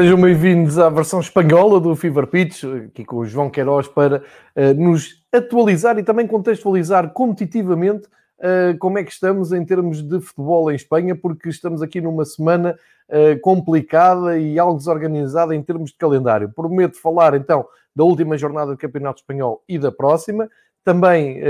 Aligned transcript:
Sejam 0.00 0.18
bem-vindos 0.18 0.78
à 0.78 0.88
versão 0.88 1.20
espanhola 1.20 1.78
do 1.78 1.94
Fever 1.94 2.26
Pitch, 2.26 2.64
aqui 2.86 3.04
com 3.04 3.16
o 3.16 3.26
João 3.26 3.50
Queiroz, 3.50 3.86
para 3.86 4.22
uh, 4.56 4.74
nos 4.74 5.22
atualizar 5.30 5.98
e 5.98 6.02
também 6.02 6.26
contextualizar 6.26 7.10
competitivamente 7.10 8.06
uh, 8.06 8.78
como 8.78 8.98
é 8.98 9.04
que 9.04 9.12
estamos 9.12 9.52
em 9.52 9.62
termos 9.62 10.00
de 10.00 10.18
futebol 10.18 10.72
em 10.72 10.74
Espanha, 10.74 11.14
porque 11.14 11.50
estamos 11.50 11.82
aqui 11.82 12.00
numa 12.00 12.24
semana 12.24 12.78
uh, 13.10 13.38
complicada 13.42 14.38
e 14.38 14.58
algo 14.58 14.78
desorganizada 14.78 15.54
em 15.54 15.62
termos 15.62 15.90
de 15.90 15.98
calendário. 15.98 16.48
Prometo 16.48 16.98
falar 16.98 17.34
então 17.34 17.68
da 17.94 18.02
última 18.02 18.38
jornada 18.38 18.70
do 18.70 18.78
Campeonato 18.78 19.20
Espanhol 19.20 19.62
e 19.68 19.78
da 19.78 19.92
próxima. 19.92 20.48
Também 20.82 21.42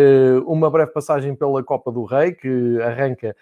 uma 0.45 0.69
breve 0.69 0.91
passagem 0.91 1.37
pela 1.37 1.63
Copa 1.63 1.93
do 1.93 2.03
Rei, 2.03 2.33
que 2.33 2.83
arranca 2.83 3.37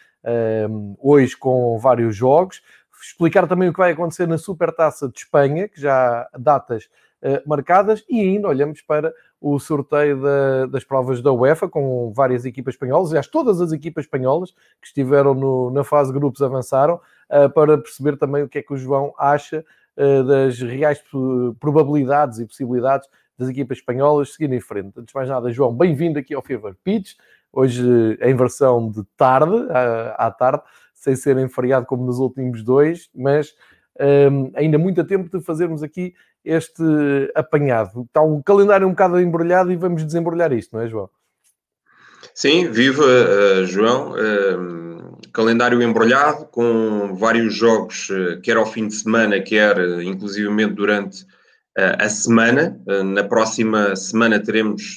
hoje 1.00 1.34
com 1.34 1.78
vários 1.78 2.14
jogos 2.14 2.60
explicar 3.00 3.46
também 3.46 3.68
o 3.68 3.72
que 3.72 3.78
vai 3.78 3.92
acontecer 3.92 4.26
na 4.26 4.38
Supertaça 4.38 5.08
de 5.08 5.18
Espanha, 5.18 5.68
que 5.68 5.80
já 5.80 6.28
há 6.32 6.38
datas 6.38 6.88
uh, 7.22 7.48
marcadas, 7.48 8.04
e 8.08 8.20
ainda 8.20 8.48
olhamos 8.48 8.82
para 8.82 9.12
o 9.40 9.58
sorteio 9.58 10.20
da, 10.20 10.66
das 10.66 10.84
provas 10.84 11.22
da 11.22 11.32
UEFA, 11.32 11.68
com 11.68 12.12
várias 12.12 12.44
equipas 12.44 12.74
espanholas, 12.74 13.10
aliás, 13.10 13.26
todas 13.26 13.60
as 13.60 13.72
equipas 13.72 14.04
espanholas 14.04 14.50
que 14.80 14.88
estiveram 14.88 15.32
no, 15.34 15.70
na 15.70 15.84
fase 15.84 16.12
grupos 16.12 16.42
avançaram, 16.42 17.00
uh, 17.30 17.50
para 17.50 17.78
perceber 17.78 18.16
também 18.16 18.42
o 18.42 18.48
que 18.48 18.58
é 18.58 18.62
que 18.62 18.72
o 18.72 18.76
João 18.76 19.14
acha 19.18 19.64
uh, 19.96 20.24
das 20.24 20.58
reais 20.60 21.02
probabilidades 21.60 22.38
e 22.38 22.46
possibilidades 22.46 23.08
das 23.38 23.48
equipas 23.48 23.78
espanholas 23.78 24.32
seguirem 24.32 24.58
em 24.58 24.60
frente. 24.60 24.98
Antes 24.98 25.12
de 25.12 25.14
mais 25.14 25.28
nada, 25.28 25.50
João, 25.52 25.72
bem-vindo 25.72 26.18
aqui 26.18 26.34
ao 26.34 26.42
Fever 26.42 26.74
Pitch, 26.82 27.12
hoje 27.52 27.82
em 28.20 28.34
versão 28.34 28.90
de 28.90 29.04
tarde, 29.16 29.54
à, 29.70 30.26
à 30.26 30.30
tarde, 30.30 30.62
sem 31.00 31.16
serem 31.16 31.48
feriado 31.48 31.86
como 31.86 32.04
nos 32.04 32.18
últimos 32.18 32.62
dois, 32.62 33.08
mas 33.14 33.54
um, 34.30 34.50
ainda 34.54 34.78
muito 34.78 35.00
a 35.00 35.04
tempo 35.04 35.36
de 35.36 35.44
fazermos 35.44 35.82
aqui 35.82 36.14
este 36.44 36.82
apanhado. 37.34 38.02
Está 38.02 38.22
o 38.22 38.42
calendário 38.42 38.86
um 38.86 38.90
bocado 38.90 39.20
embrulhado 39.20 39.72
e 39.72 39.76
vamos 39.76 40.04
desembrulhar 40.04 40.52
isto, 40.52 40.74
não 40.74 40.82
é, 40.82 40.88
João? 40.88 41.10
Sim, 42.34 42.70
viva, 42.70 43.02
uh, 43.02 43.66
João. 43.66 44.12
Uh, 44.12 45.18
calendário 45.32 45.82
embrulhado, 45.82 46.46
com 46.46 47.14
vários 47.16 47.54
jogos, 47.54 48.08
uh, 48.10 48.40
quer 48.40 48.56
ao 48.56 48.66
fim 48.66 48.86
de 48.86 48.94
semana, 48.94 49.40
quer 49.40 49.76
uh, 49.78 50.02
inclusivamente 50.02 50.74
durante 50.74 51.26
a 51.76 52.08
semana. 52.08 52.76
na 53.04 53.22
próxima 53.22 53.94
semana 53.94 54.42
teremos 54.42 54.96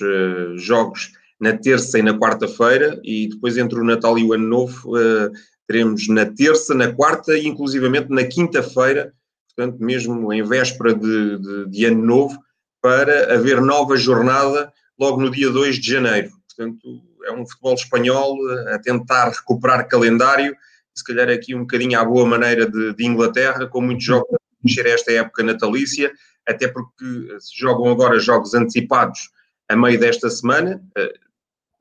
jogos 0.56 1.12
na 1.40 1.54
terça 1.56 2.00
e 2.00 2.02
na 2.02 2.18
quarta-feira, 2.18 3.00
e 3.04 3.30
depois 3.30 3.56
entre 3.56 3.80
o 3.80 3.84
Natal 3.84 4.18
e 4.18 4.24
o 4.24 4.34
Ano 4.34 4.48
Novo 4.48 4.92
teremos 5.72 6.08
na 6.10 6.26
terça, 6.26 6.76
na 6.76 6.92
quarta 6.92 7.38
e 7.38 7.48
inclusivamente 7.48 8.10
na 8.10 8.26
quinta-feira, 8.26 9.14
portanto, 9.48 9.82
mesmo 9.82 10.32
em 10.34 10.44
véspera 10.44 10.94
de, 10.94 11.38
de, 11.40 11.70
de, 11.70 11.86
ano 11.86 12.06
novo, 12.06 12.38
para 12.82 13.34
haver 13.34 13.62
nova 13.62 13.96
jornada 13.96 14.72
logo 15.00 15.22
no 15.22 15.32
dia 15.32 15.50
2 15.50 15.78
de 15.78 15.92
janeiro. 15.92 16.30
Portanto, 16.48 17.02
é 17.26 17.32
um 17.32 17.48
futebol 17.48 17.74
espanhol 17.74 18.38
a 18.74 18.80
tentar 18.80 19.30
recuperar 19.30 19.88
calendário, 19.88 20.56
se 20.94 21.06
calhar 21.06 21.30
aqui 21.30 21.56
um 21.56 21.62
bocadinho 21.62 21.98
à 21.98 22.04
boa 22.04 22.26
maneira 22.26 22.70
de, 22.70 22.94
de 22.94 23.06
Inglaterra, 23.06 23.66
com 23.66 23.80
muitos 23.80 24.04
jogos 24.04 24.34
a 24.34 24.38
mexer 24.62 24.86
esta 24.88 25.12
época 25.14 25.42
natalícia, 25.42 26.12
até 26.46 26.68
porque 26.68 27.06
se 27.40 27.58
jogam 27.58 27.90
agora 27.90 28.20
jogos 28.20 28.54
antecipados 28.54 29.30
a 29.70 29.76
meio 29.76 29.98
desta 29.98 30.30
semana, 30.30 30.84
eh, 30.98 31.14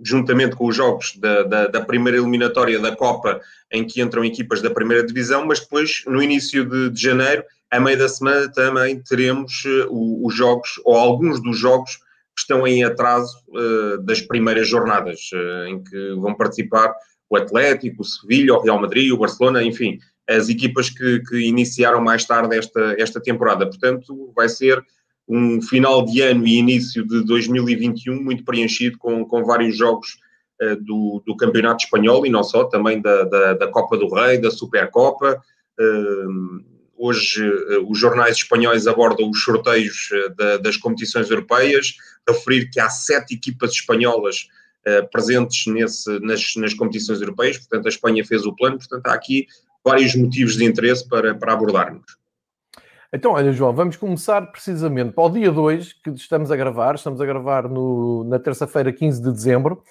juntamente 0.03 0.56
com 0.56 0.66
os 0.66 0.77
jogos 0.77 1.16
da, 1.16 1.43
da, 1.43 1.66
da, 1.66 1.81
primeira 1.81 2.19
eliminatória 2.19 2.78
da 2.78 2.94
Copa, 2.94 3.41
em 3.71 3.87
que 3.87 4.00
entram 4.00 4.25
equipas 4.25 4.62
da 4.62 4.71
primeira 4.71 5.06
divisão, 5.06 5.47
mas 5.47 5.61
depois, 5.61 6.03
no 6.06 6.22
início 6.22 6.65
de, 6.65 6.91
de 6.91 7.00
janeiro, 7.00 7.44
a 7.71 7.78
meio 7.78 7.99
da 7.99 8.09
semana, 8.09 8.50
também 8.50 9.00
teremos 9.00 9.65
uh, 9.65 10.27
os 10.27 10.34
jogos, 10.34 10.81
ou 10.84 10.97
alguns 10.97 11.41
dos 11.43 11.59
jogos, 11.59 11.97
que 12.34 12.41
estão 12.41 12.66
em 12.66 12.84
atraso 12.84 13.37
uh, 13.49 13.99
das 14.03 14.21
primeiras 14.21 14.69
jornadas, 14.69 15.31
uh, 15.33 15.66
em 15.66 15.83
que 15.83 16.15
vão 16.15 16.34
participar 16.34 16.93
o 17.28 17.37
Atlético, 17.37 18.03
o 18.03 18.05
Sevilha, 18.05 18.55
o 18.55 18.62
Real 18.62 18.81
Madrid, 18.81 19.12
o 19.12 19.19
Barcelona, 19.19 19.62
enfim, 19.62 19.99
as 20.28 20.49
equipas 20.49 20.91
que, 20.91 21.21
que 21.21 21.38
iniciaram 21.38 22.00
mais 22.00 22.25
tarde 22.25 22.56
esta, 22.56 22.94
esta 22.99 23.21
temporada. 23.21 23.67
Portanto, 23.67 24.32
vai 24.34 24.49
ser 24.49 24.84
um 25.31 25.63
final 25.63 26.05
de 26.05 26.21
ano 26.21 26.45
e 26.45 26.59
início 26.59 27.07
de 27.07 27.25
2021 27.25 28.21
muito 28.21 28.45
preenchido 28.45 28.99
com, 28.99 29.25
com 29.25 29.45
vários 29.45 29.77
jogos 29.77 30.19
uh, 30.61 30.75
do, 30.85 31.23
do 31.25 31.37
Campeonato 31.37 31.85
Espanhol 31.85 32.27
e 32.27 32.31
não 32.31 32.43
só, 32.43 32.65
também 32.65 33.01
da, 33.01 33.23
da, 33.25 33.55
da 33.55 33.69
Copa 33.69 33.97
do 33.97 34.13
Rei, 34.13 34.39
da 34.39 34.51
Supercopa. 34.51 35.41
Uh, 35.79 36.65
hoje 36.99 37.49
uh, 37.49 37.89
os 37.89 37.97
jornais 37.97 38.39
espanhóis 38.39 38.89
abordam 38.89 39.31
os 39.31 39.41
sorteios 39.45 40.09
da, 40.37 40.57
das 40.57 40.77
competições 40.77 41.31
europeias, 41.31 41.95
referir 42.29 42.69
que 42.69 42.81
há 42.81 42.91
sete 42.91 43.35
equipas 43.35 43.71
espanholas 43.71 44.49
presentes 45.12 45.67
nesse, 45.67 46.19
nas, 46.21 46.55
nas 46.57 46.73
competições 46.73 47.21
europeias, 47.21 47.59
portanto 47.59 47.85
a 47.85 47.91
Espanha 47.91 48.25
fez 48.25 48.47
o 48.47 48.57
plano, 48.57 48.79
portanto 48.79 49.07
há 49.09 49.12
aqui 49.12 49.47
vários 49.85 50.15
motivos 50.15 50.57
de 50.57 50.65
interesse 50.65 51.07
para, 51.07 51.35
para 51.35 51.53
abordarmos. 51.53 52.19
Então, 53.12 53.32
olha, 53.32 53.53
João, 53.53 53.72
vamos 53.72 53.97
começar 53.97 54.41
precisamente 54.53 55.12
para 55.12 55.25
o 55.25 55.31
dia 55.31 55.50
2 55.50 55.94
que 55.94 56.10
estamos 56.10 56.53
a 56.53 56.56
gravar. 56.56 56.94
Estamos 56.94 57.21
a 57.21 57.26
gravar 57.26 57.69
no, 57.69 58.22
na 58.22 58.38
terça-feira, 58.38 58.93
15 58.93 59.21
de 59.21 59.32
dezembro. 59.32 59.82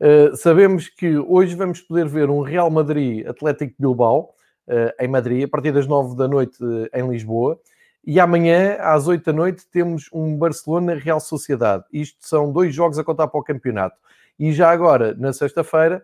Uh, 0.00 0.36
sabemos 0.36 0.88
que 0.88 1.18
hoje 1.18 1.56
vamos 1.56 1.80
poder 1.80 2.06
ver 2.06 2.30
um 2.30 2.40
Real 2.40 2.70
Madrid 2.70 3.26
Atlético 3.26 3.74
Bilbao 3.80 4.32
uh, 4.68 4.92
em 5.00 5.08
Madrid, 5.08 5.44
a 5.44 5.48
partir 5.48 5.72
das 5.72 5.88
9 5.88 6.16
da 6.16 6.28
noite 6.28 6.62
uh, 6.62 6.88
em 6.94 7.10
Lisboa. 7.10 7.58
E 8.06 8.20
amanhã, 8.20 8.76
às 8.78 9.08
8 9.08 9.24
da 9.24 9.32
noite, 9.32 9.66
temos 9.72 10.08
um 10.12 10.36
Barcelona 10.36 10.94
Real 10.94 11.18
Sociedade. 11.18 11.82
Isto 11.92 12.18
são 12.20 12.52
dois 12.52 12.72
jogos 12.72 12.96
a 12.96 13.02
contar 13.02 13.26
para 13.26 13.40
o 13.40 13.42
campeonato. 13.42 13.96
E 14.38 14.52
já 14.52 14.70
agora, 14.70 15.16
na 15.18 15.32
sexta-feira, 15.32 16.00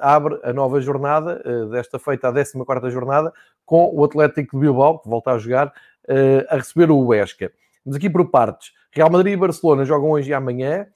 abre 0.00 0.40
a 0.42 0.52
nova 0.52 0.80
jornada, 0.80 1.42
uh, 1.44 1.70
desta 1.70 1.98
feita 1.98 2.28
a 2.28 2.32
14 2.32 2.90
jornada, 2.90 3.32
com 3.64 3.90
o 3.94 4.04
Atlético 4.04 4.56
de 4.56 4.62
Bilbao, 4.62 4.98
que 4.98 5.08
volta 5.08 5.32
a 5.32 5.38
jogar, 5.38 5.68
uh, 5.68 6.46
a 6.48 6.56
receber 6.56 6.90
o 6.90 6.98
Huesca. 6.98 7.52
Mas 7.84 7.96
aqui 7.96 8.10
por 8.10 8.30
partes. 8.30 8.72
Real 8.92 9.10
Madrid 9.10 9.34
e 9.34 9.36
Barcelona 9.36 9.84
jogam 9.84 10.10
hoje 10.10 10.30
e 10.30 10.34
amanhã, 10.34 10.86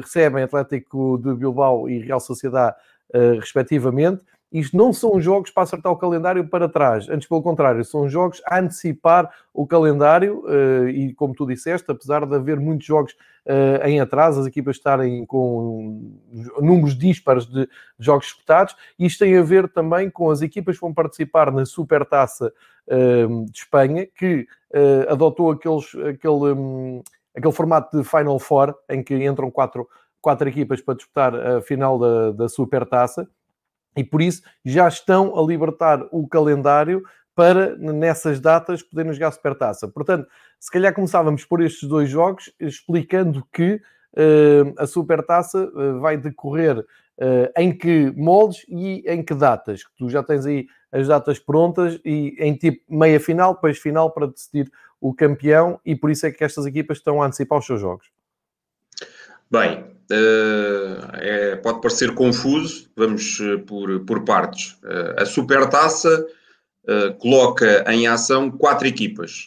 recebem 0.00 0.42
Atlético 0.42 1.18
de 1.18 1.34
Bilbao 1.34 1.86
e 1.88 1.98
Real 1.98 2.18
Sociedade, 2.18 2.74
respectivamente 3.38 4.24
isto 4.52 4.76
não 4.76 4.92
são 4.92 5.20
jogos 5.20 5.50
para 5.50 5.62
acertar 5.62 5.92
o 5.92 5.96
calendário 5.96 6.46
para 6.48 6.68
trás, 6.68 7.08
antes 7.08 7.28
pelo 7.28 7.42
contrário, 7.42 7.84
são 7.84 8.08
jogos 8.08 8.42
a 8.46 8.58
antecipar 8.58 9.30
o 9.54 9.66
calendário 9.66 10.44
uh, 10.44 10.88
e, 10.88 11.14
como 11.14 11.34
tu 11.34 11.46
disseste, 11.46 11.90
apesar 11.90 12.26
de 12.26 12.34
haver 12.34 12.58
muitos 12.58 12.84
jogos 12.84 13.12
uh, 13.46 13.86
em 13.86 14.00
atraso, 14.00 14.40
as 14.40 14.46
equipas 14.46 14.76
estarem 14.76 15.24
com 15.24 16.18
números 16.60 16.98
dispares 16.98 17.46
de 17.46 17.68
jogos 17.98 18.26
disputados, 18.26 18.74
isto 18.98 19.20
tem 19.20 19.36
a 19.36 19.42
ver 19.42 19.68
também 19.68 20.10
com 20.10 20.30
as 20.30 20.42
equipas 20.42 20.76
que 20.76 20.80
vão 20.80 20.92
participar 20.92 21.52
na 21.52 21.64
Supertaça 21.64 22.52
uh, 22.88 23.44
de 23.44 23.58
Espanha, 23.58 24.06
que 24.06 24.46
adotou 25.08 25.50
aqueles, 25.50 25.86
aquele, 25.96 26.52
um, 26.52 27.02
aquele 27.36 27.52
formato 27.52 27.98
de 27.98 28.04
Final 28.04 28.38
Four, 28.38 28.72
em 28.88 29.02
que 29.02 29.16
entram 29.16 29.50
quatro, 29.50 29.88
quatro 30.20 30.48
equipas 30.48 30.80
para 30.80 30.94
disputar 30.94 31.34
a 31.34 31.60
final 31.60 31.98
da, 31.98 32.30
da 32.30 32.48
Supertaça 32.48 33.28
e 34.00 34.04
por 34.04 34.22
isso 34.22 34.42
já 34.64 34.88
estão 34.88 35.38
a 35.38 35.46
libertar 35.46 36.08
o 36.10 36.26
calendário 36.26 37.02
para 37.34 37.76
nessas 37.76 38.40
datas 38.40 38.82
poderem 38.82 39.12
jogar 39.12 39.30
Supertaça. 39.30 39.86
Portanto, 39.86 40.26
se 40.58 40.70
calhar 40.70 40.94
começávamos 40.94 41.44
por 41.44 41.60
estes 41.60 41.86
dois 41.86 42.08
jogos, 42.08 42.50
explicando 42.58 43.46
que 43.52 43.74
uh, 43.74 44.74
a 44.78 44.86
Supertaça 44.86 45.64
uh, 45.64 46.00
vai 46.00 46.16
decorrer 46.16 46.78
uh, 46.78 47.52
em 47.58 47.76
que 47.76 48.10
moldes 48.16 48.64
e 48.68 49.04
em 49.06 49.22
que 49.22 49.34
datas. 49.34 49.82
Tu 49.98 50.08
já 50.08 50.22
tens 50.22 50.46
aí 50.46 50.66
as 50.90 51.06
datas 51.06 51.38
prontas 51.38 52.00
e 52.02 52.36
em 52.38 52.54
tipo 52.54 52.82
meia 52.88 53.20
final, 53.20 53.54
depois 53.54 53.78
final 53.78 54.10
para 54.10 54.28
decidir 54.28 54.70
o 54.98 55.14
campeão 55.14 55.78
e 55.84 55.94
por 55.94 56.10
isso 56.10 56.24
é 56.24 56.30
que 56.30 56.42
estas 56.42 56.64
equipas 56.64 56.98
estão 56.98 57.22
a 57.22 57.26
antecipar 57.26 57.58
os 57.58 57.66
seus 57.66 57.80
jogos. 57.80 58.10
Bem, 59.50 59.80
uh, 59.80 61.10
é, 61.14 61.56
pode 61.56 61.80
parecer 61.80 62.14
confuso, 62.14 62.88
vamos 62.96 63.40
uh, 63.40 63.58
por, 63.66 63.98
por 64.04 64.24
partes. 64.24 64.78
Uh, 64.84 65.22
a 65.22 65.26
Supertaça 65.26 66.26
coloca 67.20 67.84
em 67.92 68.08
ação 68.08 68.50
quatro 68.50 68.88
equipas. 68.88 69.46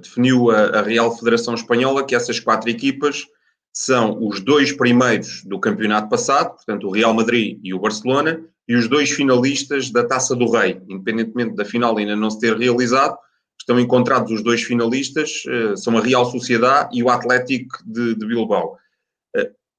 definiu 0.00 0.50
a, 0.50 0.78
a, 0.78 0.82
Real 0.82 1.16
Federação 1.16 1.54
Espanhola 1.54 2.04
que 2.04 2.14
essas 2.14 2.38
quatro 2.38 2.70
equipas 2.70 3.24
são 3.72 4.22
os 4.24 4.38
dois 4.40 4.70
primeiros 4.72 5.42
do 5.44 5.58
campeonato 5.58 6.08
passado, 6.08 6.54
portanto 6.54 6.86
o 6.86 6.92
Real 6.92 7.12
Madrid 7.12 7.58
e 7.64 7.74
o 7.74 7.80
Barcelona, 7.80 8.40
e 8.68 8.76
os 8.76 8.86
dois 8.86 9.10
finalistas 9.10 9.90
da 9.90 10.04
Taça 10.04 10.36
do 10.36 10.48
Rei. 10.48 10.80
Independentemente 10.88 11.56
da 11.56 11.64
final 11.64 11.96
ainda 11.96 12.14
não 12.14 12.30
se 12.30 12.38
ter 12.38 12.56
realizado, 12.56 13.16
estão 13.58 13.80
encontrados 13.80 14.30
os 14.30 14.44
dois 14.44 14.62
finalistas, 14.62 15.42
são 15.76 15.96
a 15.98 16.00
Real 16.00 16.26
Sociedade 16.26 16.90
e 16.96 17.02
o 17.02 17.10
Atlético 17.10 17.78
de, 17.84 18.14
de 18.14 18.26
Bilbao. 18.26 18.76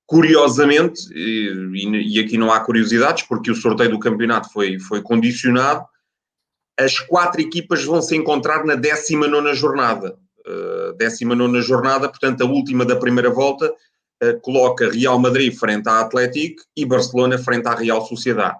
Curiosamente, 0.08 1.02
e, 1.14 2.16
e, 2.16 2.20
aqui 2.20 2.38
não 2.38 2.50
há 2.50 2.62
curiosidades, 2.62 3.24
porque 3.24 3.52
o 3.52 3.56
sorteio 3.56 3.92
do 3.92 4.00
campeonato 4.00 4.50
foi, 4.54 4.80
foi 4.80 5.02
condicionado, 5.02 5.86
as 6.80 6.98
quatro 6.98 7.42
equipas 7.42 7.84
vão 7.84 8.02
se 8.02 8.16
encontrar 8.16 8.64
na 8.64 8.76
19 8.76 9.54
jornada. 9.54 10.18
Uh, 10.48 10.94
19 10.94 11.62
jornada, 11.62 12.08
portanto, 12.08 12.42
a 12.42 12.46
última 12.46 12.86
da 12.86 12.96
primeira 12.96 13.30
volta, 13.30 13.70
uh, 14.24 14.40
coloca 14.40 14.90
Real 14.90 15.20
Madrid 15.20 15.54
frente 15.54 15.90
à 15.90 16.00
Atlético 16.00 16.64
e 16.74 16.86
Barcelona 16.86 17.38
frente 17.38 17.68
à 17.68 17.76
Real 17.76 18.06
Sociedade. 18.06 18.60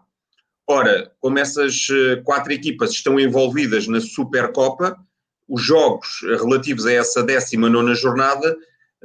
Ora, 0.68 1.14
como 1.22 1.40
essas 1.40 1.88
uh, 1.90 2.22
quatro 2.26 2.52
equipas 2.52 2.92
estão 2.92 3.18
envolvidas 3.18 3.88
na 3.88 4.02
Supercopa, 4.02 4.98
os 5.48 5.62
jogos 5.62 6.20
relativos 6.24 6.86
a 6.86 6.92
essa 6.92 7.24
19 7.24 7.96
jornada, 7.96 8.58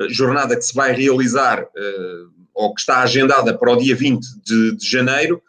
jornada 0.08 0.56
que 0.56 0.62
se 0.62 0.74
vai 0.74 0.92
realizar 0.92 1.66
ou 2.54 2.74
que 2.74 2.80
está 2.80 3.02
agendada 3.02 3.56
para 3.56 3.72
o 3.72 3.76
dia 3.76 3.94
20 3.94 4.24
de, 4.42 4.76
de 4.76 4.90
janeiro, 4.90 5.42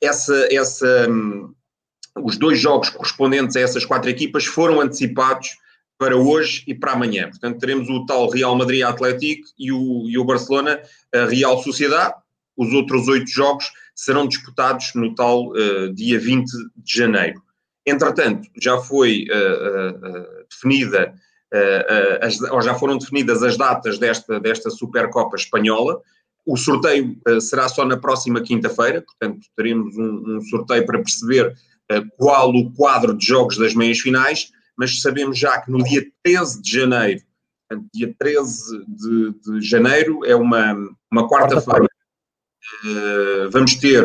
essa, 0.00 0.48
essa 0.50 1.08
um, 1.08 1.54
os 2.22 2.36
dois 2.36 2.60
jogos 2.60 2.90
correspondentes 2.90 3.56
a 3.56 3.60
essas 3.60 3.84
quatro 3.84 4.10
equipas 4.10 4.44
foram 4.44 4.80
antecipados 4.80 5.56
para 5.98 6.16
hoje 6.16 6.64
e 6.66 6.74
para 6.74 6.92
amanhã. 6.92 7.28
Portanto, 7.28 7.58
teremos 7.58 7.88
o 7.88 8.04
tal 8.06 8.28
Real 8.28 8.56
Madrid 8.56 8.82
Atlético 8.82 9.48
e 9.58 9.72
o, 9.72 10.08
e 10.08 10.18
o 10.18 10.24
Barcelona 10.24 10.80
Real 11.28 11.62
Sociedade. 11.62 12.14
Os 12.56 12.72
outros 12.72 13.08
oito 13.08 13.30
jogos 13.30 13.70
serão 14.00 14.26
disputados 14.26 14.92
no 14.94 15.14
tal 15.14 15.48
uh, 15.48 15.92
dia 15.92 16.18
20 16.18 16.50
de 16.76 16.98
janeiro. 16.98 17.42
Entretanto, 17.86 18.48
já 18.60 18.78
foi 18.78 19.26
uh, 19.30 20.08
uh, 20.08 20.46
definida, 20.48 21.14
as, 22.20 22.40
ou 22.42 22.62
já 22.62 22.74
foram 22.74 22.98
definidas 22.98 23.42
as 23.42 23.56
datas 23.56 23.98
desta, 23.98 24.38
desta 24.38 24.70
Supercopa 24.70 25.36
Espanhola. 25.36 26.00
O 26.46 26.56
sorteio 26.56 27.16
será 27.40 27.68
só 27.68 27.84
na 27.84 27.96
próxima 27.96 28.40
quinta-feira, 28.40 29.02
portanto, 29.02 29.46
teremos 29.56 29.96
um, 29.96 30.36
um 30.36 30.40
sorteio 30.42 30.86
para 30.86 30.98
perceber 30.98 31.54
qual 32.16 32.50
o 32.50 32.72
quadro 32.72 33.16
de 33.16 33.26
jogos 33.26 33.58
das 33.58 33.74
meias 33.74 33.98
finais, 33.98 34.50
mas 34.76 35.00
sabemos 35.00 35.38
já 35.38 35.60
que 35.60 35.70
no 35.70 35.82
dia 35.82 36.06
13 36.22 36.62
de 36.62 36.72
janeiro, 36.72 37.20
dia 37.94 38.14
13 38.18 38.84
de, 38.88 39.34
de 39.44 39.60
janeiro, 39.60 40.24
é 40.24 40.34
uma, 40.34 40.74
uma 41.10 41.28
quarta-feira, 41.28 41.84
uh, 41.84 43.50
vamos 43.50 43.74
ter 43.76 44.04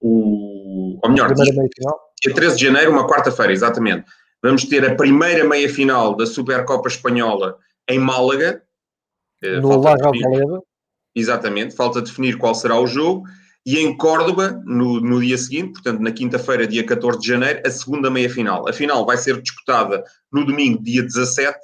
o. 0.00 0.98
Ou 1.02 1.10
melhor, 1.10 1.32
dia, 1.32 1.44
dia 1.44 2.34
13 2.34 2.56
de 2.56 2.64
janeiro, 2.64 2.90
uma 2.90 3.06
quarta-feira, 3.06 3.52
exatamente. 3.52 4.04
Vamos 4.42 4.64
ter 4.64 4.88
a 4.88 4.94
primeira 4.94 5.44
meia 5.44 5.68
final 5.68 6.16
da 6.16 6.26
Supercopa 6.26 6.88
Espanhola 6.88 7.56
em 7.88 7.98
Málaga. 7.98 8.62
Uh, 9.42 9.60
no 9.60 9.80
Lago 9.80 10.64
Exatamente, 11.14 11.74
falta 11.74 12.00
definir 12.00 12.38
qual 12.38 12.54
será 12.54 12.78
o 12.78 12.86
jogo 12.86 13.24
e 13.68 13.78
em 13.78 13.94
Córdoba, 13.94 14.62
no, 14.64 14.98
no 14.98 15.20
dia 15.20 15.36
seguinte, 15.36 15.72
portanto 15.72 16.00
na 16.00 16.10
quinta-feira, 16.10 16.66
dia 16.66 16.86
14 16.86 17.20
de 17.20 17.26
janeiro, 17.26 17.60
a 17.66 17.70
segunda 17.70 18.10
meia-final. 18.10 18.66
A 18.68 18.72
final 18.72 19.04
vai 19.04 19.18
ser 19.18 19.42
disputada 19.42 20.02
no 20.32 20.44
domingo, 20.46 20.82
dia 20.82 21.02
17, 21.02 21.58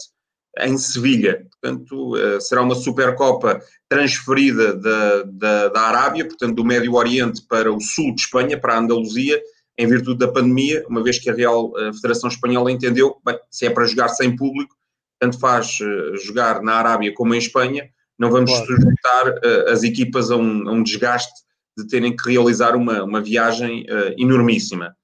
em 0.60 0.76
Sevilha. 0.76 1.46
Portanto, 1.50 2.14
uh, 2.14 2.40
será 2.42 2.60
uma 2.60 2.74
Supercopa 2.74 3.58
transferida 3.88 4.76
da, 4.76 5.22
da, 5.22 5.68
da, 5.68 5.80
Arábia, 5.80 6.26
portanto, 6.26 6.54
do 6.54 6.64
Médio 6.64 6.94
Oriente 6.94 7.42
para 7.48 7.72
o 7.72 7.80
sul 7.80 8.14
de 8.14 8.20
Espanha, 8.20 8.58
para 8.60 8.74
a 8.74 8.78
Andaluzia, 8.80 9.40
em 9.76 9.86
virtude 9.86 10.18
da 10.18 10.30
pandemia, 10.30 10.84
uma 10.88 11.02
vez 11.02 11.18
que 11.18 11.28
a 11.28 11.34
Real 11.34 11.76
a 11.76 11.92
Federação 11.92 12.28
Espanhola 12.28 12.70
entendeu, 12.70 13.16
bem, 13.24 13.38
se 13.50 13.66
é 13.66 13.70
para 13.70 13.84
jogar 13.84 14.08
sem 14.08 14.34
público, 14.36 14.76
tanto 15.18 15.38
faz 15.38 15.78
uh, 15.80 16.16
jogar 16.18 16.62
na 16.62 16.74
Arábia 16.74 17.12
como 17.14 17.34
em 17.34 17.38
Espanha, 17.38 17.88
não 18.18 18.30
vamos 18.30 18.50
claro. 18.50 18.66
sujeitar 18.66 19.28
uh, 19.28 19.70
as 19.70 19.82
equipas 19.82 20.30
a 20.30 20.36
um, 20.36 20.68
a 20.68 20.72
um 20.72 20.82
desgaste 20.82 21.32
de 21.76 21.86
terem 21.88 22.14
que 22.14 22.30
realizar 22.30 22.76
uma, 22.76 23.02
uma 23.02 23.20
viagem 23.20 23.84
enormíssima. 24.16 24.96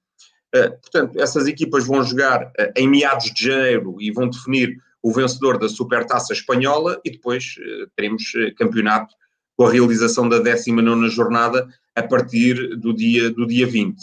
Portanto, 0.81 1.19
essas 1.19 1.45
equipas 1.45 1.85
vão 1.85 2.01
jogar 2.01 2.49
em 2.77 2.87
meados 2.87 3.29
de 3.33 3.47
janeiro 3.47 3.97
e 3.99 4.09
vão 4.09 4.29
definir 4.29 4.77
o 5.03 5.11
vencedor 5.11 5.57
da 5.57 5.67
Supertaça 5.67 6.31
Espanhola 6.31 6.97
e 7.03 7.11
depois 7.11 7.55
teremos 7.93 8.23
campeonato 8.57 9.13
com 9.57 9.65
a 9.65 9.71
realização 9.71 10.29
da 10.29 10.39
19 10.39 11.09
jornada 11.09 11.67
a 11.93 12.03
partir 12.03 12.77
do 12.77 12.93
dia, 12.93 13.29
do 13.29 13.45
dia 13.45 13.67
20. 13.67 13.97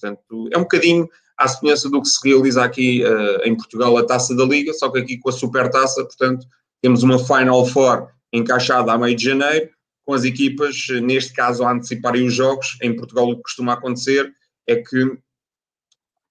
Portanto, 0.00 0.48
é 0.52 0.58
um 0.58 0.62
bocadinho 0.62 1.08
à 1.36 1.48
semelhança 1.48 1.90
do 1.90 2.00
que 2.00 2.08
se 2.08 2.28
realiza 2.28 2.64
aqui 2.64 3.02
em 3.44 3.56
Portugal 3.56 3.96
a 3.96 4.04
Taça 4.04 4.34
da 4.36 4.44
Liga, 4.44 4.72
só 4.74 4.90
que 4.90 4.98
aqui 4.98 5.18
com 5.18 5.30
a 5.30 5.32
Supertaça, 5.32 6.04
portanto, 6.04 6.46
temos 6.82 7.02
uma 7.02 7.18
Final 7.18 7.66
Four 7.66 8.08
encaixada 8.32 8.92
a 8.92 8.98
meio 8.98 9.16
de 9.16 9.24
janeiro, 9.24 9.70
com 10.04 10.14
as 10.14 10.24
equipas, 10.24 10.86
neste 11.02 11.32
caso, 11.32 11.64
a 11.64 11.72
anteciparem 11.72 12.26
os 12.26 12.34
jogos. 12.34 12.76
Em 12.82 12.94
Portugal, 12.94 13.28
o 13.28 13.36
que 13.36 13.42
costuma 13.42 13.74
acontecer 13.74 14.32
é 14.66 14.76
que 14.76 15.18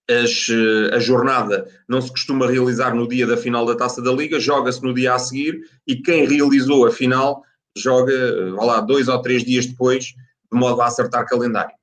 as, 0.09 0.47
a 0.93 0.99
jornada 0.99 1.67
não 1.87 2.01
se 2.01 2.09
costuma 2.09 2.47
realizar 2.47 2.95
no 2.95 3.07
dia 3.07 3.27
da 3.27 3.37
final 3.37 3.65
da 3.65 3.75
Taça 3.75 4.01
da 4.01 4.11
Liga, 4.11 4.39
joga-se 4.39 4.83
no 4.83 4.93
dia 4.93 5.13
a 5.13 5.19
seguir 5.19 5.61
e 5.87 5.95
quem 5.95 6.25
realizou 6.25 6.85
a 6.85 6.91
final 6.91 7.43
joga, 7.77 8.51
vá 8.55 8.65
lá, 8.65 8.81
dois 8.81 9.07
ou 9.07 9.21
três 9.21 9.43
dias 9.43 9.67
depois, 9.67 10.05
de 10.05 10.59
modo 10.59 10.81
a 10.81 10.87
acertar 10.87 11.27
calendário. 11.27 11.78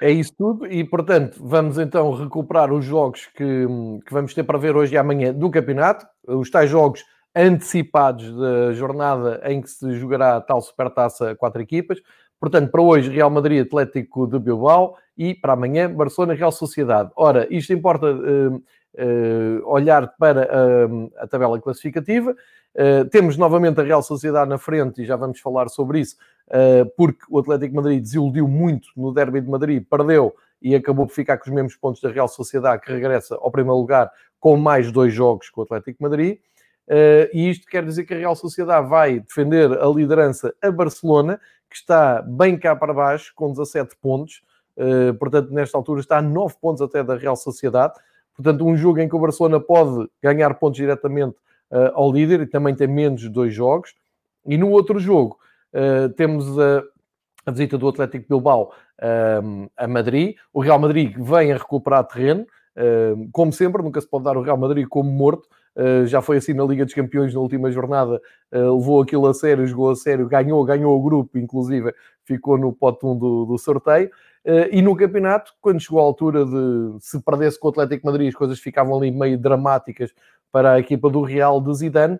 É 0.00 0.10
isso 0.10 0.34
tudo 0.36 0.66
e, 0.66 0.84
portanto, 0.84 1.36
vamos 1.40 1.78
então 1.78 2.10
recuperar 2.12 2.72
os 2.72 2.84
jogos 2.84 3.26
que, 3.26 3.66
que 4.06 4.12
vamos 4.12 4.34
ter 4.34 4.42
para 4.42 4.58
ver 4.58 4.76
hoje 4.76 4.94
e 4.94 4.98
amanhã 4.98 5.32
do 5.32 5.50
campeonato, 5.50 6.06
os 6.26 6.50
tais 6.50 6.70
jogos 6.70 7.04
antecipados 7.34 8.34
da 8.36 8.72
jornada 8.72 9.40
em 9.44 9.60
que 9.60 9.68
se 9.68 9.94
jogará 9.94 10.36
a 10.36 10.40
tal 10.40 10.60
supertaça 10.60 11.30
a 11.30 11.36
quatro 11.36 11.60
equipas. 11.60 12.00
Portanto, 12.38 12.70
para 12.70 12.82
hoje, 12.82 13.10
Real 13.10 13.30
Madrid 13.30 13.64
Atlético 13.64 14.26
de 14.26 14.38
Bilbao 14.38 14.96
e 15.16 15.34
para 15.34 15.54
amanhã, 15.54 15.92
Barcelona 15.92 16.34
Real 16.34 16.52
Sociedade. 16.52 17.10
Ora, 17.16 17.46
isto 17.50 17.72
importa 17.72 18.06
uh, 18.12 18.56
uh, 18.56 18.62
olhar 19.64 20.14
para 20.18 20.42
uh, 20.42 21.10
a 21.18 21.26
tabela 21.26 21.60
classificativa. 21.60 22.34
Temos 23.10 23.36
novamente 23.36 23.80
a 23.80 23.84
Real 23.84 24.02
Sociedade 24.02 24.50
na 24.50 24.58
frente 24.58 25.02
e 25.02 25.04
já 25.04 25.14
vamos 25.14 25.38
falar 25.40 25.68
sobre 25.68 26.00
isso, 26.00 26.16
porque 26.96 27.20
o 27.30 27.38
Atlético 27.38 27.76
Madrid 27.76 28.00
desiludiu 28.00 28.48
muito 28.48 28.88
no 28.96 29.12
Derby 29.12 29.40
de 29.40 29.48
Madrid, 29.48 29.84
perdeu 29.88 30.34
e 30.64 30.74
acabou 30.74 31.06
por 31.06 31.12
ficar 31.12 31.36
com 31.36 31.48
os 31.48 31.54
mesmos 31.54 31.76
pontos 31.76 32.00
da 32.00 32.10
Real 32.10 32.26
Sociedade, 32.26 32.82
que 32.82 32.90
regressa 32.90 33.36
ao 33.36 33.50
primeiro 33.50 33.76
lugar 33.76 34.10
com 34.40 34.56
mais 34.56 34.90
dois 34.90 35.12
jogos 35.12 35.50
com 35.50 35.60
o 35.60 35.64
Atlético 35.64 36.02
Madrid. 36.02 36.38
Uh, 36.88 37.28
e 37.32 37.50
isto 37.50 37.66
quer 37.66 37.84
dizer 37.84 38.04
que 38.04 38.14
a 38.14 38.16
Real 38.16 38.34
Sociedade 38.34 38.88
vai 38.88 39.20
defender 39.20 39.70
a 39.72 39.86
liderança 39.86 40.54
a 40.62 40.70
Barcelona, 40.70 41.40
que 41.68 41.76
está 41.76 42.22
bem 42.22 42.58
cá 42.58 42.74
para 42.74 42.92
baixo, 42.94 43.32
com 43.34 43.50
17 43.50 43.96
pontos. 44.00 44.42
Uh, 44.76 45.14
portanto, 45.14 45.50
nesta 45.50 45.76
altura 45.76 46.00
está 46.00 46.18
a 46.18 46.22
9 46.22 46.56
pontos 46.60 46.82
até 46.82 47.02
da 47.02 47.16
Real 47.16 47.36
Sociedade. 47.36 47.94
Portanto, 48.34 48.66
um 48.66 48.76
jogo 48.76 49.00
em 49.00 49.08
que 49.08 49.14
o 49.14 49.18
Barcelona 49.20 49.60
pode 49.60 50.08
ganhar 50.22 50.54
pontos 50.54 50.76
diretamente 50.76 51.36
uh, 51.70 51.92
ao 51.94 52.12
líder 52.12 52.40
e 52.40 52.46
também 52.46 52.74
tem 52.74 52.88
menos 52.88 53.28
dois 53.28 53.54
jogos. 53.54 53.94
E 54.46 54.58
no 54.58 54.70
outro 54.70 54.98
jogo, 54.98 55.38
temos 56.16 56.58
a, 56.58 56.82
a, 57.46 57.50
visita 57.50 57.78
do 57.78 57.88
Atlético 57.88 58.26
Bilbao 58.28 58.72
a 59.74 59.88
Madrid. 59.88 60.36
O 60.52 60.60
Real 60.60 60.78
Madrid 60.78 61.16
vem 61.16 61.50
a 61.50 61.56
recuperar 61.56 62.04
terreno. 62.04 62.46
como 63.32 63.50
sempre, 63.54 63.82
nunca 63.82 64.02
se 64.02 64.06
pode 64.06 64.24
dar 64.24 64.36
o 64.36 64.42
Real 64.42 64.58
Madrid 64.58 64.86
como 64.86 65.10
morto, 65.10 65.48
Uh, 65.76 66.06
já 66.06 66.22
foi 66.22 66.36
assim 66.36 66.52
na 66.54 66.64
Liga 66.64 66.84
dos 66.84 66.94
Campeões 66.94 67.34
na 67.34 67.40
última 67.40 67.68
jornada, 67.68 68.22
uh, 68.52 68.78
levou 68.78 69.02
aquilo 69.02 69.26
a 69.26 69.34
sério, 69.34 69.66
jogou 69.66 69.90
a 69.90 69.96
sério, 69.96 70.28
ganhou, 70.28 70.64
ganhou 70.64 70.96
o 70.96 71.02
grupo, 71.02 71.36
inclusive 71.36 71.92
ficou 72.24 72.56
no 72.56 72.72
pote 72.72 73.04
1 73.04 73.18
do, 73.18 73.44
do 73.44 73.58
sorteio. 73.58 74.08
Uh, 74.44 74.70
e 74.70 74.80
no 74.80 74.94
campeonato, 74.94 75.52
quando 75.60 75.80
chegou 75.80 75.98
à 75.98 76.04
altura 76.04 76.44
de 76.44 76.96
se 77.00 77.20
perdesse 77.20 77.58
com 77.58 77.66
o 77.66 77.70
Atlético 77.72 78.06
Madrid, 78.06 78.28
as 78.28 78.36
coisas 78.36 78.60
ficavam 78.60 78.96
ali 78.96 79.10
meio 79.10 79.36
dramáticas 79.36 80.14
para 80.54 80.74
a 80.74 80.78
equipa 80.78 81.10
do 81.10 81.20
Real 81.20 81.60
de 81.60 81.74
Zidane. 81.74 82.16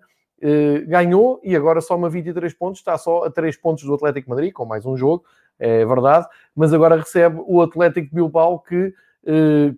ganhou 0.88 1.40
e 1.44 1.54
agora 1.54 1.80
soma 1.80 2.10
23 2.10 2.52
pontos, 2.54 2.80
está 2.80 2.98
só 2.98 3.22
a 3.22 3.30
3 3.30 3.56
pontos 3.58 3.84
do 3.84 3.94
Atlético 3.94 4.28
Madrid, 4.28 4.52
com 4.52 4.64
mais 4.64 4.84
um 4.84 4.96
jogo, 4.96 5.24
é 5.56 5.86
verdade, 5.86 6.26
mas 6.52 6.74
agora 6.74 6.96
recebe 6.96 7.40
o 7.46 7.62
Atlético 7.62 8.12
Bilbao 8.12 8.58
que 8.58 8.92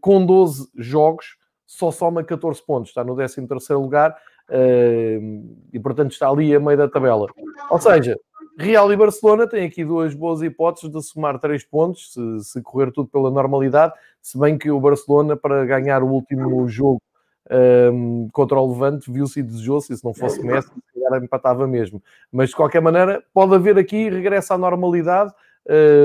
com 0.00 0.24
12 0.24 0.70
jogos 0.74 1.36
só 1.66 1.90
soma 1.90 2.24
14 2.24 2.64
pontos, 2.64 2.90
está 2.90 3.04
no 3.04 3.14
13 3.14 3.46
lugar 3.72 4.16
uh, 4.48 5.56
e, 5.70 5.78
portanto, 5.78 6.12
está 6.12 6.30
ali 6.30 6.54
a 6.54 6.58
meio 6.58 6.78
da 6.78 6.88
tabela. 6.88 7.26
Ou 7.68 7.78
seja, 7.78 8.16
Real 8.58 8.90
e 8.90 8.96
Barcelona 8.96 9.46
têm 9.46 9.66
aqui 9.66 9.84
duas 9.84 10.14
boas 10.14 10.40
hipóteses 10.40 10.90
de 10.90 11.02
somar 11.02 11.38
3 11.38 11.62
pontos, 11.64 12.14
se, 12.14 12.40
se, 12.44 12.62
correr 12.62 12.90
tudo 12.90 13.08
pela 13.10 13.30
normalidade, 13.30 13.92
se 14.22 14.38
bem 14.38 14.56
que 14.56 14.70
o 14.70 14.80
Barcelona, 14.80 15.36
para 15.36 15.66
ganhar 15.66 16.02
o 16.02 16.08
último 16.08 16.66
jogo 16.66 17.02
um, 17.50 18.28
contra 18.32 18.58
o 18.58 18.72
Levante, 18.72 19.10
viu-se 19.10 19.40
e 19.40 19.42
desejou-se, 19.42 19.92
e 19.92 19.96
se 19.96 20.04
não 20.04 20.12
fosse 20.12 20.42
Messi, 20.42 20.68
se 20.68 21.00
calhar 21.00 21.22
empatava 21.22 21.66
mesmo. 21.66 22.02
Mas, 22.30 22.50
de 22.50 22.56
qualquer 22.56 22.80
maneira, 22.80 23.22
pode 23.32 23.54
haver 23.54 23.78
aqui 23.78 24.08
regresso 24.08 24.52
à 24.52 24.58
normalidade, 24.58 25.32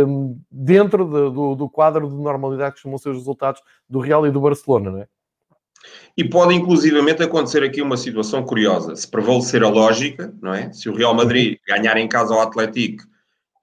um, 0.08 0.40
dentro 0.50 1.06
de, 1.06 1.34
do, 1.34 1.56
do, 1.56 1.70
quadro 1.70 2.10
de 2.10 2.16
normalidade 2.16 2.72
que 2.72 2.76
costumam 2.78 2.98
ser 2.98 3.10
os 3.10 3.18
resultados 3.18 3.62
do 3.90 4.00
Real 4.00 4.26
e 4.26 4.32
do 4.32 4.42
Barcelona, 4.42 4.92
não 4.92 5.00
é? 5.00 5.08
E 6.16 6.24
pode 6.24 6.54
inclusivamente 6.54 7.24
acontecer 7.24 7.64
aqui 7.64 7.82
uma 7.82 7.98
situação 7.98 8.44
curiosa. 8.44 8.96
Se 8.96 9.08
prevalecer 9.08 9.64
a 9.64 9.70
lógica, 9.70 10.34
não 10.42 10.54
é? 10.54 10.72
Se 10.72 10.90
o 10.90 10.96
Real 10.96 11.14
Madrid 11.14 11.58
ganhar 11.68 11.98
em 11.98 12.08
casa 12.08 12.34
ao 12.34 12.42
Atlético 12.42 13.04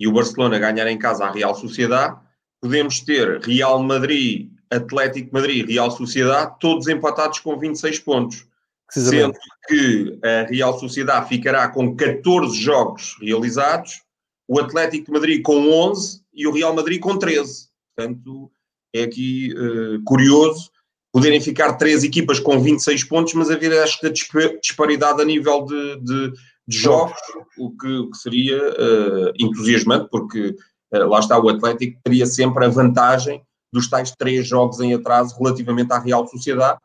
e 0.00 0.08
o 0.08 0.12
Barcelona 0.12 0.58
ganhar 0.58 0.86
em 0.88 0.98
casa 0.98 1.26
à 1.26 1.30
Real 1.30 1.54
Sociedade, 1.54 2.16
podemos 2.60 3.00
ter 3.00 3.40
Real 3.40 3.80
Madrid, 3.82 4.50
Atlético 4.70 5.32
Madrid, 5.32 5.66
Real 5.68 5.90
Sociedade, 5.90 6.56
todos 6.60 6.88
empatados 6.88 7.38
com 7.38 7.58
26 7.58 7.98
pontos. 8.00 8.46
Sendo 8.90 9.34
que 9.66 10.18
a 10.24 10.46
Real 10.48 10.78
Sociedade 10.78 11.28
ficará 11.28 11.68
com 11.68 11.94
14 11.94 12.56
jogos 12.56 13.16
realizados, 13.20 14.00
o 14.48 14.58
Atlético 14.58 15.12
Madrid 15.12 15.42
com 15.42 15.70
11 15.70 16.22
e 16.32 16.46
o 16.46 16.52
Real 16.52 16.74
Madrid 16.74 16.98
com 16.98 17.18
13. 17.18 17.68
Portanto, 17.94 18.50
é 18.94 19.02
aqui 19.02 19.52
uh, 19.52 20.02
curioso 20.04 20.70
poderem 21.12 21.40
ficar 21.40 21.74
três 21.74 22.02
equipas 22.04 22.38
com 22.38 22.60
26 22.60 23.04
pontos, 23.04 23.34
mas 23.34 23.50
haver 23.50 23.72
esta 23.72 24.10
disparidade 24.10 25.20
a 25.20 25.24
nível 25.24 25.64
de, 25.64 25.96
de, 26.00 26.32
de 26.66 26.78
jogos, 26.78 27.18
o 27.58 27.70
que, 27.76 28.10
que 28.10 28.16
seria 28.16 28.56
uh, 28.56 29.32
entusiasmante, 29.38 30.08
porque 30.10 30.54
uh, 30.94 31.06
lá 31.06 31.18
está 31.18 31.38
o 31.38 31.48
Atlético, 31.48 32.00
teria 32.02 32.24
sempre 32.24 32.64
a 32.64 32.68
vantagem 32.68 33.42
dos 33.72 33.88
tais 33.88 34.12
três 34.12 34.46
jogos 34.46 34.80
em 34.80 34.94
atraso 34.94 35.36
relativamente 35.38 35.92
à 35.92 35.98
Real 35.98 36.26
Sociedade, 36.26 36.78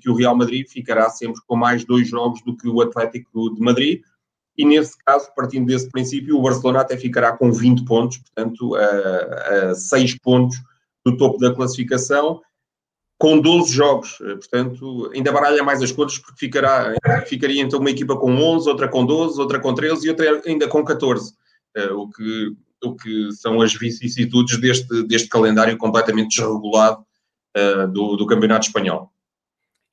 que 0.00 0.08
o 0.08 0.14
Real 0.14 0.34
Madrid 0.34 0.66
ficará 0.68 1.08
sempre 1.10 1.40
com 1.46 1.56
mais 1.56 1.84
dois 1.84 2.08
jogos 2.08 2.42
do 2.42 2.56
que 2.56 2.68
o 2.68 2.80
Atlético 2.80 3.54
de 3.54 3.60
Madrid, 3.60 4.02
e 4.56 4.64
nesse 4.64 4.96
caso, 5.04 5.28
partindo 5.34 5.66
desse 5.66 5.90
princípio, 5.90 6.36
o 6.36 6.42
Barcelona 6.42 6.80
até 6.80 6.96
ficará 6.96 7.36
com 7.36 7.50
20 7.50 7.84
pontos, 7.84 8.18
portanto, 8.18 8.74
a, 8.76 9.70
a 9.70 9.74
6 9.74 10.18
pontos 10.20 10.56
do 11.04 11.16
topo 11.16 11.38
da 11.38 11.52
classificação, 11.52 12.40
com 13.18 13.40
12 13.40 13.72
jogos. 13.72 14.18
Portanto, 14.18 15.10
ainda 15.12 15.32
baralha 15.32 15.62
mais 15.62 15.82
as 15.82 15.90
contas, 15.90 16.18
porque 16.18 16.38
ficará, 16.38 16.94
ficaria 17.26 17.62
então 17.62 17.80
uma 17.80 17.90
equipa 17.90 18.16
com 18.16 18.32
11, 18.32 18.68
outra 18.68 18.88
com 18.88 19.04
12, 19.04 19.40
outra 19.40 19.58
com 19.60 19.74
13 19.74 20.06
e 20.06 20.10
outra 20.10 20.42
ainda 20.46 20.68
com 20.68 20.84
14. 20.84 21.34
Eh, 21.76 21.92
o 21.92 22.08
que, 22.08 22.56
o 22.84 22.96
que 22.96 23.32
são 23.32 23.60
as 23.60 23.74
vicissitudes 23.74 24.58
deste, 24.60 25.02
deste 25.04 25.28
calendário 25.28 25.76
completamente 25.76 26.36
desregulado 26.36 27.04
uh, 27.56 27.88
do, 27.88 28.16
do 28.16 28.26
Campeonato 28.26 28.66
Espanhol 28.66 29.13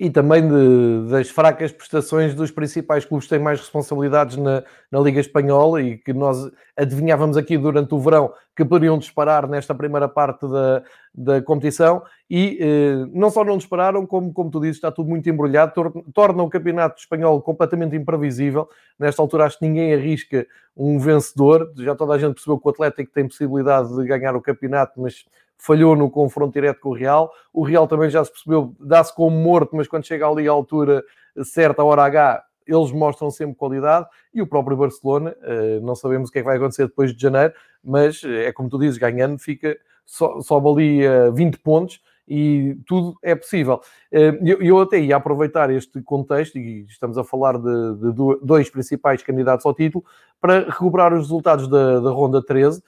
e 0.01 0.09
também 0.09 0.41
de, 0.47 1.11
das 1.11 1.29
fracas 1.29 1.71
prestações 1.71 2.33
dos 2.33 2.49
principais 2.49 3.05
clubes 3.05 3.27
que 3.27 3.35
têm 3.35 3.43
mais 3.43 3.59
responsabilidades 3.59 4.35
na, 4.35 4.63
na, 4.91 4.99
Liga 4.99 5.19
Espanhola 5.19 5.79
e 5.79 5.95
que 5.95 6.11
nós 6.11 6.49
adivinhávamos 6.75 7.37
aqui 7.37 7.55
durante 7.55 7.93
o 7.93 7.99
verão 7.99 8.33
que 8.55 8.65
poderiam 8.65 8.97
disparar 8.97 9.47
nesta 9.47 9.75
primeira 9.75 10.09
parte 10.09 10.47
da, 10.47 10.81
da 11.13 11.41
competição 11.43 12.01
e 12.27 12.57
eh, 12.59 13.05
não 13.13 13.29
só 13.29 13.43
não 13.43 13.57
dispararam, 13.57 14.03
como, 14.07 14.33
como 14.33 14.49
tu 14.49 14.59
dizes, 14.59 14.77
está 14.77 14.91
tudo 14.91 15.07
muito 15.07 15.29
embrulhado, 15.29 15.71
tor 15.71 15.93
torna 16.11 16.41
o 16.41 16.49
campeonato 16.49 16.99
espanhol 16.99 17.39
completamente 17.39 17.95
imprevisível. 17.95 18.67
Nesta 18.97 19.21
altura 19.21 19.45
acho 19.45 19.59
que 19.59 19.67
ninguém 19.67 19.93
arrisca 19.93 20.47
um 20.75 20.97
vencedor, 20.97 21.71
já 21.77 21.93
toda 21.93 22.15
a 22.15 22.17
gente 22.17 22.33
percebeu 22.33 22.57
que 22.57 22.67
o 22.67 22.71
Atlético 22.71 23.11
tem 23.13 23.27
possibilidade 23.27 23.95
de 23.95 24.03
ganhar 24.07 24.35
o 24.35 24.41
campeonato, 24.41 24.99
mas 24.99 25.25
falhou 25.61 25.95
no 25.95 26.09
confronto 26.09 26.53
direto 26.53 26.79
com 26.79 26.89
o 26.89 26.93
Real. 26.93 27.31
O 27.53 27.63
Real 27.63 27.87
também 27.87 28.09
já 28.09 28.25
se 28.25 28.31
percebeu, 28.31 28.75
dá-se 28.79 29.13
como 29.13 29.37
morto, 29.37 29.75
mas 29.75 29.87
quando 29.87 30.05
chega 30.05 30.27
ali 30.27 30.47
à 30.47 30.51
altura 30.51 31.03
certa, 31.43 31.83
a 31.83 31.85
hora 31.85 32.03
H, 32.03 32.43
eles 32.65 32.91
mostram 32.91 33.29
sempre 33.29 33.55
qualidade. 33.55 34.07
E 34.33 34.41
o 34.41 34.47
próprio 34.47 34.75
Barcelona, 34.75 35.35
eh, 35.43 35.79
não 35.81 35.93
sabemos 35.93 36.29
o 36.29 36.31
que 36.31 36.39
é 36.39 36.41
que 36.41 36.47
vai 36.47 36.57
acontecer 36.57 36.87
depois 36.87 37.13
de 37.13 37.21
janeiro, 37.21 37.53
mas 37.83 38.23
eh, 38.23 38.45
é 38.45 38.51
como 38.51 38.69
tu 38.69 38.79
dizes, 38.79 38.97
ganhando 38.97 39.37
fica, 39.37 39.77
sobe 40.05 40.67
ali 40.67 41.01
20 41.33 41.59
pontos 41.59 42.01
e 42.33 42.77
tudo 42.87 43.17
é 43.21 43.35
possível. 43.35 43.81
Eh, 44.09 44.39
eu, 44.41 44.79
até 44.79 44.97
ia 44.97 45.17
aproveitar 45.17 45.69
este 45.69 46.01
contexto, 46.01 46.57
e 46.57 46.85
estamos 46.85 47.17
a 47.17 47.25
falar 47.25 47.57
de, 47.57 47.95
de 47.95 48.13
dois 48.41 48.69
principais 48.69 49.21
candidatos 49.21 49.65
ao 49.65 49.73
título, 49.73 50.05
para 50.39 50.69
recuperar 50.69 51.13
os 51.13 51.23
resultados 51.23 51.67
da, 51.67 51.99
da 51.99 52.09
Ronda 52.09 52.41
13, 52.41 52.79
eh, 52.79 52.83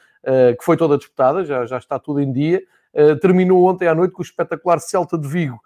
que 0.57 0.63
foi 0.63 0.77
toda 0.77 0.97
disputada, 0.97 1.43
já, 1.43 1.65
já 1.65 1.77
está 1.77 1.99
tudo 1.99 2.21
em 2.21 2.31
dia. 2.31 2.61
Eh, 2.93 3.15
terminou 3.15 3.67
ontem 3.67 3.87
à 3.87 3.95
noite 3.95 4.11
com 4.11 4.21
o 4.21 4.25
espetacular 4.25 4.79
Celta 4.79 5.17
de 5.17 5.27
Vigo. 5.27 5.59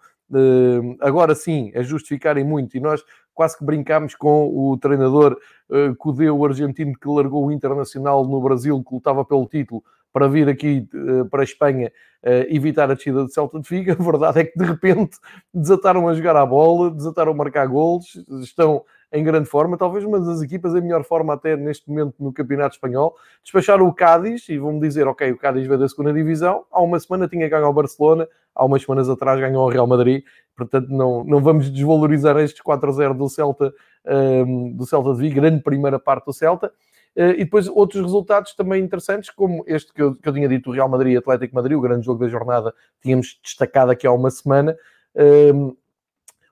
agora 1.00 1.34
sim, 1.34 1.70
é 1.74 1.82
justificarem 1.82 2.44
muito, 2.44 2.76
e 2.76 2.80
nós 2.80 3.02
quase 3.34 3.56
que 3.56 3.64
brincámos 3.64 4.14
com 4.14 4.48
o 4.48 4.76
treinador 4.76 5.38
uh, 5.70 5.94
Cudeu, 5.96 6.44
argentino, 6.44 6.92
que 6.98 7.08
largou 7.08 7.46
o 7.46 7.52
Internacional 7.52 8.26
no 8.26 8.40
Brasil, 8.40 8.82
que 8.82 8.92
lutava 8.92 9.24
pelo 9.24 9.46
título, 9.46 9.82
para 10.12 10.26
vir 10.26 10.48
aqui 10.48 10.88
uh, 10.92 11.24
para 11.26 11.42
a 11.42 11.44
Espanha 11.44 11.92
uh, 12.24 12.54
evitar 12.54 12.90
a 12.90 12.94
descida 12.94 13.24
de 13.24 13.32
Celta 13.32 13.60
de 13.60 13.68
Vigo. 13.68 13.92
A 13.98 14.04
verdade 14.04 14.40
é 14.40 14.44
que 14.44 14.58
de 14.58 14.64
repente 14.64 15.16
desataram 15.54 16.08
a 16.08 16.14
jogar 16.14 16.34
a 16.34 16.44
bola, 16.44 16.90
desataram 16.90 17.30
a 17.30 17.34
marcar 17.34 17.66
golos, 17.68 18.16
estão 18.42 18.84
em 19.12 19.24
grande 19.24 19.48
forma, 19.48 19.78
talvez 19.78 20.04
uma 20.04 20.20
das 20.20 20.42
equipas 20.42 20.74
em 20.74 20.82
melhor 20.82 21.02
forma 21.02 21.32
até 21.32 21.56
neste 21.56 21.88
momento 21.88 22.14
no 22.18 22.32
Campeonato 22.32 22.74
Espanhol. 22.74 23.16
Despacharam 23.42 23.86
o 23.86 23.94
Cádiz 23.94 24.48
e 24.48 24.58
vão-me 24.58 24.80
dizer, 24.80 25.06
ok, 25.06 25.32
o 25.32 25.38
Cádiz 25.38 25.66
veio 25.66 25.78
da 25.78 25.88
segunda 25.88 26.12
divisão, 26.12 26.64
há 26.70 26.82
uma 26.82 27.00
semana 27.00 27.26
tinha 27.26 27.48
ganho 27.48 27.64
ao 27.64 27.72
Barcelona, 27.72 28.28
há 28.54 28.64
umas 28.64 28.82
semanas 28.82 29.08
atrás 29.08 29.40
ganhou 29.40 29.62
ao 29.62 29.68
Real 29.68 29.86
Madrid, 29.86 30.24
portanto 30.54 30.88
não, 30.90 31.24
não 31.24 31.40
vamos 31.40 31.70
desvalorizar 31.70 32.36
estes 32.38 32.62
4-0 32.62 33.16
do 33.16 33.28
Celta, 33.28 33.72
um, 34.06 34.72
do 34.76 34.86
Celta 34.86 35.14
de 35.14 35.20
Vigo, 35.20 35.36
grande 35.36 35.62
primeira 35.62 35.98
parte 35.98 36.26
do 36.26 36.32
Celta. 36.32 36.70
Uh, 37.16 37.32
e 37.32 37.44
depois 37.44 37.66
outros 37.66 38.02
resultados 38.02 38.54
também 38.54 38.84
interessantes, 38.84 39.30
como 39.30 39.64
este 39.66 39.92
que 39.92 40.02
eu, 40.02 40.14
que 40.14 40.28
eu 40.28 40.32
tinha 40.32 40.48
dito, 40.48 40.70
o 40.70 40.72
Real 40.72 40.88
Madrid 40.88 41.14
e 41.14 41.16
Atlético 41.16 41.54
Madrid, 41.54 41.76
o 41.76 41.80
grande 41.80 42.04
jogo 42.04 42.20
da 42.20 42.28
jornada, 42.28 42.74
tínhamos 43.02 43.40
destacado 43.42 43.90
aqui 43.90 44.06
há 44.06 44.12
uma 44.12 44.30
semana. 44.30 44.76
Um, 45.16 45.74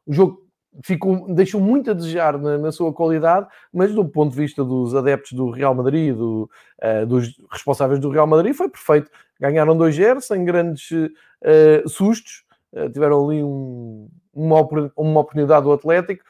o 0.06 0.12
jogo 0.12 0.45
ficou, 0.82 1.32
deixou 1.34 1.60
muito 1.60 1.90
a 1.90 1.94
desejar 1.94 2.38
na, 2.38 2.58
na, 2.58 2.72
sua 2.72 2.92
qualidade, 2.92 3.46
mas 3.72 3.94
do 3.94 4.04
ponto 4.04 4.32
de 4.32 4.36
vista 4.36 4.64
dos 4.64 4.94
adeptos 4.94 5.32
do 5.32 5.50
Real 5.50 5.74
Madrid, 5.74 6.14
do, 6.14 6.50
uh, 6.82 7.06
dos 7.06 7.34
responsáveis 7.50 8.00
do 8.00 8.10
Real 8.10 8.26
Madrid, 8.26 8.54
foi 8.54 8.68
perfeito. 8.68 9.10
Ganharam 9.40 9.76
2-0 9.76 10.20
sem 10.20 10.44
grandes 10.44 10.90
uh, 10.90 11.88
sustos, 11.88 12.44
uh, 12.72 12.90
tiveram 12.90 13.24
ali 13.24 13.42
um, 13.42 14.08
uma, 14.34 14.60
uma 14.96 15.20
oportunidade 15.20 15.64
do 15.64 15.72
Atlético. 15.72 16.24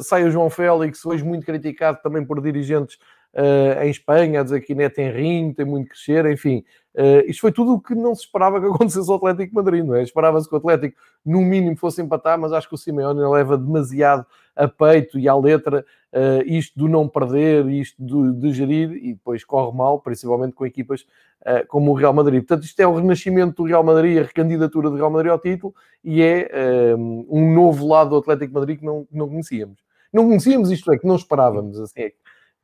sai 0.00 0.24
o 0.24 0.30
João 0.30 0.50
Félix, 0.50 1.04
hoje 1.04 1.24
muito 1.24 1.46
criticado 1.46 1.98
também 2.02 2.24
por 2.24 2.40
dirigentes 2.40 2.98
uh, 3.34 3.82
em 3.82 3.90
Espanha, 3.90 4.40
a 4.40 4.42
dizer 4.42 4.60
que 4.60 4.72
ainda 4.72 4.90
tem 4.90 5.10
rim, 5.10 5.52
tem 5.52 5.66
muito 5.66 5.88
que 5.88 5.90
crescer, 5.90 6.26
enfim. 6.26 6.64
Uh, 6.94 7.28
isto 7.28 7.42
foi 7.42 7.52
tudo 7.52 7.74
o 7.74 7.80
que 7.80 7.94
não 7.94 8.14
se 8.14 8.22
esperava 8.22 8.58
que 8.60 8.66
acontecesse 8.66 9.10
ao 9.10 9.16
Atlético 9.16 9.54
Madrid, 9.54 9.84
não 9.84 9.94
é? 9.94 10.02
Esperava-se 10.02 10.48
que 10.48 10.54
o 10.54 10.58
Atlético, 10.58 10.96
no 11.24 11.42
mínimo, 11.42 11.76
fosse 11.76 12.00
empatar, 12.00 12.38
mas 12.38 12.52
acho 12.52 12.68
que 12.68 12.74
o 12.74 12.78
Simeone 12.78 13.20
leva 13.20 13.58
demasiado 13.58 14.24
a 14.54 14.66
peito 14.66 15.18
e 15.18 15.28
à 15.28 15.36
letra 15.36 15.84
uh, 16.14 16.42
isto 16.46 16.78
do 16.78 16.88
não 16.88 17.06
perder, 17.06 17.66
isto 17.68 18.02
do, 18.02 18.32
de 18.32 18.52
gerir, 18.52 18.92
e 18.92 19.12
depois 19.12 19.44
corre 19.44 19.76
mal, 19.76 20.00
principalmente 20.00 20.54
com 20.54 20.64
equipas 20.64 21.02
uh, 21.42 21.66
como 21.68 21.90
o 21.90 21.94
Real 21.94 22.14
Madrid. 22.14 22.40
Portanto, 22.40 22.64
isto 22.64 22.80
é 22.80 22.86
o 22.86 22.94
renascimento 22.94 23.62
do 23.62 23.68
Real 23.68 23.84
Madrid, 23.84 24.18
a 24.18 24.22
recandidatura 24.22 24.88
do 24.88 24.96
Real 24.96 25.10
Madrid 25.10 25.30
ao 25.30 25.38
título, 25.38 25.74
e 26.02 26.22
é 26.22 26.48
um 26.96 27.52
novo 27.52 27.86
lado 27.86 28.10
do 28.10 28.16
Atlético 28.16 28.54
Madrid 28.54 28.78
que 28.78 28.84
não, 28.84 29.04
que 29.04 29.16
não 29.16 29.28
conhecíamos. 29.28 29.78
Não 30.12 30.24
conhecíamos 30.26 30.70
isto, 30.70 30.90
é 30.92 30.98
que 30.98 31.06
não 31.06 31.16
esperávamos, 31.16 31.78
assim 31.78 32.00
é 32.00 32.12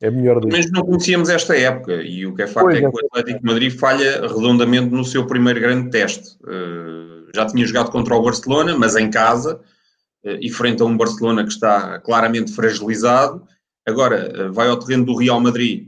é 0.03 0.11
melhor. 0.11 0.41
Mas 0.51 0.69
não 0.69 0.83
conhecíamos 0.83 1.29
esta 1.29 1.57
época 1.57 2.03
e 2.03 2.25
o 2.25 2.35
que 2.35 2.41
é 2.41 2.47
facto 2.47 2.65
pois 2.65 2.75
é, 2.75 2.79
é 2.79 2.91
que 2.91 2.95
o 2.95 3.05
Atlético 3.07 3.39
de 3.39 3.45
Madrid 3.45 3.71
falha 3.71 4.27
redondamente 4.27 4.89
no 4.89 5.05
seu 5.05 5.25
primeiro 5.25 5.61
grande 5.61 5.89
teste. 5.91 6.35
Uh, 6.43 7.31
já 7.33 7.45
tinha 7.45 7.65
jogado 7.65 7.89
contra 7.89 8.13
o 8.13 8.21
Barcelona, 8.21 8.77
mas 8.77 8.97
em 8.97 9.09
casa 9.09 9.61
uh, 10.25 10.37
e 10.41 10.51
frente 10.51 10.81
a 10.81 10.85
um 10.85 10.97
Barcelona 10.97 11.43
que 11.43 11.53
está 11.53 11.99
claramente 11.99 12.51
fragilizado. 12.51 13.47
Agora 13.87 14.49
uh, 14.49 14.51
vai 14.51 14.67
ao 14.67 14.77
terreno 14.77 15.05
do 15.05 15.15
Real 15.15 15.39
Madrid, 15.39 15.87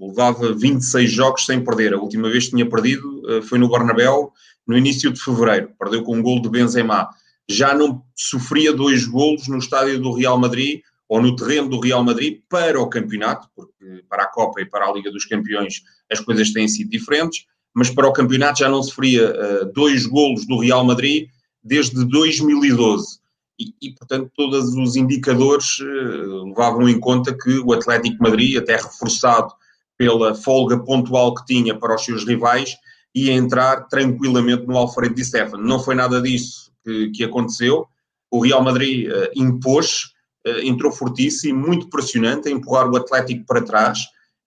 levava 0.00 0.52
26 0.52 1.12
jogos 1.12 1.46
sem 1.46 1.62
perder. 1.62 1.94
A 1.94 1.98
última 1.98 2.28
vez 2.28 2.46
que 2.46 2.50
tinha 2.50 2.68
perdido 2.68 3.22
foi 3.48 3.58
no 3.58 3.70
Bernabéu 3.70 4.32
no 4.66 4.76
início 4.76 5.12
de 5.12 5.22
fevereiro, 5.22 5.70
perdeu 5.78 6.02
com 6.02 6.16
um 6.16 6.22
gol 6.22 6.42
de 6.42 6.48
Benzema. 6.48 7.08
Já 7.48 7.72
não 7.72 8.02
sofria 8.16 8.72
dois 8.72 9.06
golos 9.06 9.46
no 9.46 9.58
estádio 9.58 10.00
do 10.00 10.12
Real 10.12 10.38
Madrid 10.38 10.80
ou 11.08 11.20
no 11.20 11.36
terreno 11.36 11.68
do 11.68 11.80
Real 11.80 12.02
Madrid 12.02 12.40
para 12.48 12.80
o 12.80 12.88
campeonato, 12.88 13.48
porque 13.54 14.04
para 14.08 14.24
a 14.24 14.28
Copa 14.28 14.60
e 14.60 14.66
para 14.66 14.86
a 14.86 14.92
Liga 14.92 15.10
dos 15.10 15.24
Campeões 15.24 15.82
as 16.10 16.20
coisas 16.20 16.52
têm 16.52 16.66
sido 16.66 16.90
diferentes, 16.90 17.44
mas 17.74 17.90
para 17.90 18.08
o 18.08 18.12
campeonato 18.12 18.60
já 18.60 18.68
não 18.68 18.82
sofria 18.82 19.30
uh, 19.30 19.72
dois 19.72 20.06
golos 20.06 20.46
do 20.46 20.58
Real 20.58 20.84
Madrid 20.84 21.28
desde 21.62 22.04
2012. 22.04 23.18
E, 23.58 23.72
e 23.80 23.92
portanto, 23.92 24.30
todos 24.34 24.74
os 24.74 24.96
indicadores 24.96 25.78
uh, 25.80 26.44
levavam 26.44 26.88
em 26.88 26.98
conta 26.98 27.36
que 27.36 27.58
o 27.58 27.72
Atlético 27.72 28.22
Madrid, 28.22 28.56
até 28.56 28.76
reforçado 28.76 29.52
pela 29.96 30.34
folga 30.34 30.78
pontual 30.78 31.34
que 31.34 31.46
tinha 31.46 31.78
para 31.78 31.94
os 31.94 32.04
seus 32.04 32.24
rivais, 32.24 32.76
ia 33.14 33.32
entrar 33.32 33.82
tranquilamente 33.88 34.66
no 34.66 34.76
Alfredo 34.76 35.14
Di 35.14 35.24
Stefano. 35.24 35.62
Não 35.62 35.78
foi 35.78 35.94
nada 35.94 36.20
disso 36.20 36.72
que, 36.84 37.10
que 37.10 37.24
aconteceu. 37.24 37.86
O 38.30 38.40
Real 38.40 38.62
Madrid 38.62 39.08
uh, 39.08 39.30
impôs, 39.36 40.10
eh, 40.10 40.13
entrou 40.62 40.92
fortíssimo, 40.92 41.66
muito 41.66 41.88
pressionante, 41.88 42.48
a 42.48 42.52
empurrar 42.52 42.90
o 42.90 42.96
Atlético 42.96 43.44
para 43.46 43.62
trás, 43.62 44.00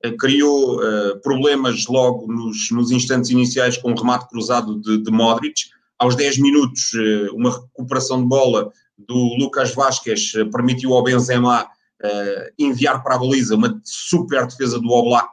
eh, 0.04 0.12
criou 0.12 0.77
uh, 0.77 1.20
problemas 1.22 1.88
logo 1.88 2.32
nos, 2.32 2.70
nos, 2.72 2.92
instantes 2.92 3.32
iniciais 3.32 3.77
com 3.77 3.92
o 3.92 3.96
remate 3.96 4.30
cruzado 4.30 4.80
de, 4.80 5.00
de, 5.00 5.12
Modric. 5.12 5.62
Aos 5.98 6.16
10 6.16 6.38
minutos, 6.39 6.92
uma 7.34 7.50
recuperação 7.50 8.22
de 8.22 8.27
bola 8.27 8.72
do 8.96 9.36
Lucas 9.39 9.74
Vasquez 9.74 10.32
permitiu 10.51 10.94
ao 10.94 11.04
Benzema 11.04 11.68
enviar 12.60 13.01
para 13.01 13.16
a 13.16 13.18
baliza 13.18 13.56
uma 13.56 13.82
super 13.84 14.46
defesa 14.46 14.80
do 14.80 14.89
Oblak 14.89 15.32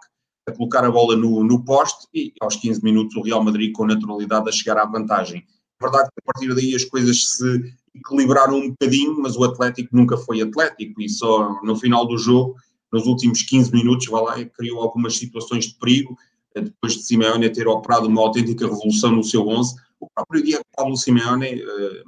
a 0.48 0.52
colocar 0.52 0.84
a 0.84 0.90
bola 0.90 1.16
no, 1.16 1.42
no 1.44 1.64
poste 1.64 2.06
e 2.14 2.32
aos 2.40 2.56
15 2.56 2.82
minutos 2.82 3.16
o 3.16 3.22
Real 3.22 3.42
Madrid 3.42 3.72
com 3.72 3.86
naturalidade 3.86 4.48
a 4.48 4.52
chegar 4.52 4.78
à 4.78 4.84
vantagem. 4.84 5.44
É 5.80 5.84
verdade 5.84 6.08
que 6.08 6.22
a 6.22 6.32
partir 6.32 6.54
daí 6.54 6.74
as 6.74 6.84
coisas 6.84 7.32
se 7.32 7.74
equilibraram 7.94 8.58
um 8.58 8.70
bocadinho, 8.70 9.20
mas 9.20 9.36
o 9.36 9.44
Atlético 9.44 9.96
nunca 9.96 10.16
foi 10.16 10.42
Atlético 10.42 11.00
e 11.00 11.08
só 11.08 11.60
no 11.62 11.76
final 11.76 12.06
do 12.06 12.18
jogo, 12.18 12.56
nos 12.92 13.06
últimos 13.06 13.42
15 13.42 13.72
minutos, 13.72 14.06
vai 14.06 14.22
lá, 14.22 14.44
criou 14.44 14.80
algumas 14.80 15.16
situações 15.16 15.66
de 15.66 15.74
perigo, 15.74 16.16
eh, 16.54 16.60
depois 16.60 16.94
de 16.94 17.02
Simeone 17.02 17.50
ter 17.50 17.66
operado 17.66 18.06
uma 18.06 18.20
autêntica 18.20 18.66
revolução 18.66 19.12
no 19.12 19.24
seu 19.24 19.46
11. 19.46 19.74
O 20.00 20.08
próprio 20.14 20.42
Diego 20.42 20.64
Pablo 20.76 20.96
Simeone, 20.96 21.60
eh, 21.60 22.02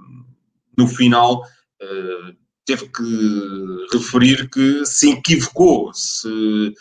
no 0.77 0.87
final, 0.87 1.43
eh, 1.81 2.35
teve 2.65 2.89
que 2.89 3.87
referir 3.93 4.49
que 4.51 4.85
se 4.85 5.11
equivocou, 5.11 5.93
se 5.95 6.75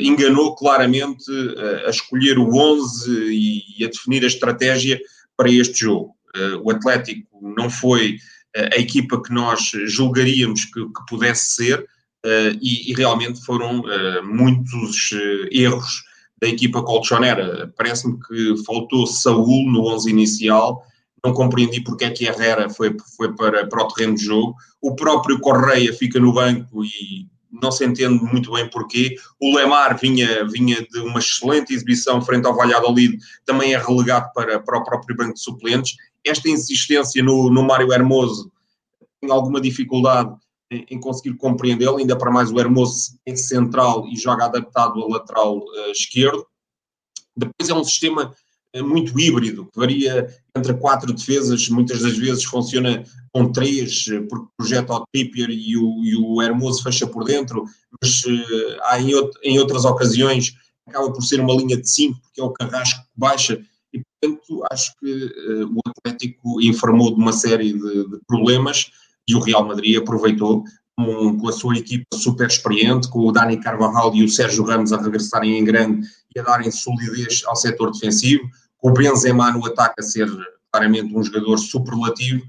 enganou 0.00 0.54
claramente 0.54 1.30
a 1.84 1.90
escolher 1.90 2.38
o 2.38 2.56
11 2.56 3.76
e 3.78 3.84
a 3.84 3.88
definir 3.88 4.24
a 4.24 4.28
estratégia 4.28 4.98
para 5.36 5.50
este 5.50 5.80
jogo. 5.80 6.14
O 6.62 6.70
Atlético 6.70 7.26
não 7.40 7.70
foi 7.70 8.18
a 8.56 8.76
equipa 8.76 9.22
que 9.22 9.32
nós 9.32 9.70
julgaríamos 9.86 10.64
que, 10.64 10.84
que 10.84 11.06
pudesse 11.08 11.54
ser 11.54 11.86
e, 12.60 12.90
e, 12.90 12.94
realmente 12.94 13.44
foram 13.44 13.82
muitos 14.24 15.10
erros 15.50 16.02
da 16.40 16.48
equipa 16.48 16.82
colchonera. 16.82 17.72
Parece-me 17.76 18.18
que 18.20 18.64
faltou 18.64 19.06
Saúl 19.06 19.70
no 19.70 19.86
11 19.94 20.10
inicial, 20.10 20.82
não 21.24 21.32
compreendi 21.32 21.80
porque 21.80 22.04
é 22.04 22.10
que 22.10 22.24
Herrera 22.24 22.70
foi, 22.70 22.96
foi 23.16 23.34
para, 23.34 23.66
para 23.66 23.82
o 23.82 23.88
terreno 23.88 24.14
de 24.14 24.24
jogo. 24.24 24.54
O 24.80 24.94
próprio 24.94 25.40
Correia 25.40 25.92
fica 25.92 26.20
no 26.20 26.32
banco 26.32 26.84
e 26.84 27.26
não 27.50 27.72
se 27.72 27.84
entende 27.84 28.22
muito 28.24 28.52
bem 28.52 28.68
porquê. 28.70 29.16
O 29.40 29.56
Lemar 29.56 29.98
vinha, 29.98 30.46
vinha 30.46 30.86
de 30.88 30.98
uma 31.00 31.18
excelente 31.18 31.72
exibição 31.72 32.20
frente 32.22 32.46
ao 32.46 32.54
Valladolid, 32.54 33.18
também 33.44 33.74
é 33.74 33.78
relegado 33.78 34.32
para, 34.32 34.60
para 34.60 34.78
o 34.78 34.84
próprio 34.84 35.16
banco 35.16 35.34
de 35.34 35.40
suplentes. 35.40 35.96
Esta 36.24 36.48
insistência 36.48 37.22
no, 37.22 37.50
no 37.50 37.62
Mário 37.62 37.92
Hermoso 37.92 38.50
tem 39.20 39.30
alguma 39.30 39.60
dificuldade 39.60 40.34
em, 40.70 40.86
em 40.90 41.00
conseguir 41.00 41.36
compreendê-lo, 41.36 41.96
ainda 41.96 42.16
para 42.16 42.30
mais 42.30 42.50
o 42.50 42.58
Hermoso 42.58 43.18
é 43.26 43.34
central 43.34 44.06
e 44.08 44.16
joga 44.16 44.44
adaptado 44.44 45.00
ao 45.00 45.08
lateral 45.08 45.58
uh, 45.58 45.90
esquerdo. 45.90 46.46
Depois 47.36 47.68
é 47.68 47.74
um 47.74 47.84
sistema 47.84 48.34
uh, 48.76 48.84
muito 48.84 49.18
híbrido, 49.18 49.66
que 49.72 49.78
varia 49.78 50.28
entre 50.56 50.74
quatro 50.74 51.12
defesas, 51.12 51.68
muitas 51.68 52.00
das 52.00 52.16
vezes 52.16 52.44
funciona 52.44 53.02
com 53.32 53.50
três, 53.50 54.06
uh, 54.08 54.26
porque 54.28 54.48
projeta 54.56 54.94
o 54.94 55.06
Trippier 55.12 55.50
e 55.50 55.76
o, 55.76 56.04
e 56.04 56.16
o 56.16 56.42
Hermoso 56.42 56.82
fecha 56.82 57.06
por 57.06 57.24
dentro, 57.24 57.64
mas 58.00 58.22
há 58.82 59.00
em, 59.00 59.12
em, 59.42 59.58
outras 59.58 59.84
ocasiões 59.84 60.54
acaba 60.86 61.12
por 61.12 61.22
ser 61.22 61.40
uma 61.40 61.54
linha 61.54 61.76
de 61.76 61.88
cinco, 61.88 62.20
porque 62.22 62.40
é 62.40 62.44
o 62.44 62.52
Carrasco 62.52 63.02
que 63.02 63.08
baixa, 63.16 63.60
portanto 64.20 64.64
acho 64.70 64.92
que 65.00 65.64
o 65.64 65.80
Atlético 65.86 66.60
informou 66.60 67.14
de 67.14 67.20
uma 67.20 67.32
série 67.32 67.72
de, 67.72 68.08
de 68.08 68.18
problemas, 68.26 68.90
e 69.28 69.34
o 69.34 69.40
Real 69.40 69.66
Madrid 69.66 69.98
aproveitou 69.98 70.64
com, 70.96 71.38
com, 71.38 71.48
a 71.48 71.52
sua 71.52 71.76
equipa 71.76 72.04
super 72.14 72.48
experiente, 72.48 73.08
com 73.08 73.20
o 73.20 73.30
Dani 73.30 73.58
Carvajal 73.58 74.14
e 74.16 74.24
o 74.24 74.28
Sérgio 74.28 74.64
Ramos 74.64 74.92
a 74.92 75.00
regressarem 75.00 75.58
em 75.58 75.64
grande 75.64 76.08
e 76.34 76.40
a 76.40 76.42
darem 76.42 76.70
solidez 76.70 77.42
ao 77.46 77.54
setor 77.54 77.92
defensivo, 77.92 78.48
com 78.78 78.90
o 78.90 78.92
Benzema 78.92 79.52
no 79.52 79.64
ataque 79.66 80.00
a 80.00 80.02
ser 80.02 80.28
claramente 80.72 81.14
um 81.14 81.22
jogador 81.22 81.58
superlativo, 81.58 82.42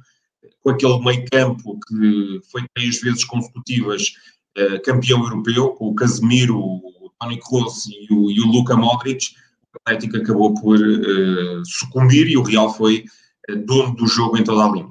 com 0.61 0.71
aquele 0.71 0.99
meio 1.03 1.25
campo 1.29 1.79
que 1.87 2.41
foi 2.51 2.63
três 2.73 2.99
vezes 3.01 3.23
consecutivas 3.23 4.13
uh, 4.57 4.81
campeão 4.83 5.21
europeu, 5.23 5.69
com 5.69 5.89
o 5.89 5.95
Casemiro, 5.95 6.57
o 6.57 7.11
Toni 7.19 7.39
Kroos 7.39 7.85
e 7.87 8.13
o, 8.13 8.31
e 8.31 8.39
o 8.39 8.47
Luka 8.47 8.75
Modric, 8.75 9.27
o 9.73 9.77
Atlético 9.85 10.17
acabou 10.17 10.53
por 10.53 10.77
uh, 10.77 11.65
sucumbir 11.65 12.27
e 12.27 12.37
o 12.37 12.43
Real 12.43 12.73
foi 12.73 13.05
uh, 13.49 13.55
dono 13.55 13.95
do 13.95 14.07
jogo 14.07 14.37
em 14.37 14.43
toda 14.43 14.63
a 14.63 14.71
linha. 14.71 14.89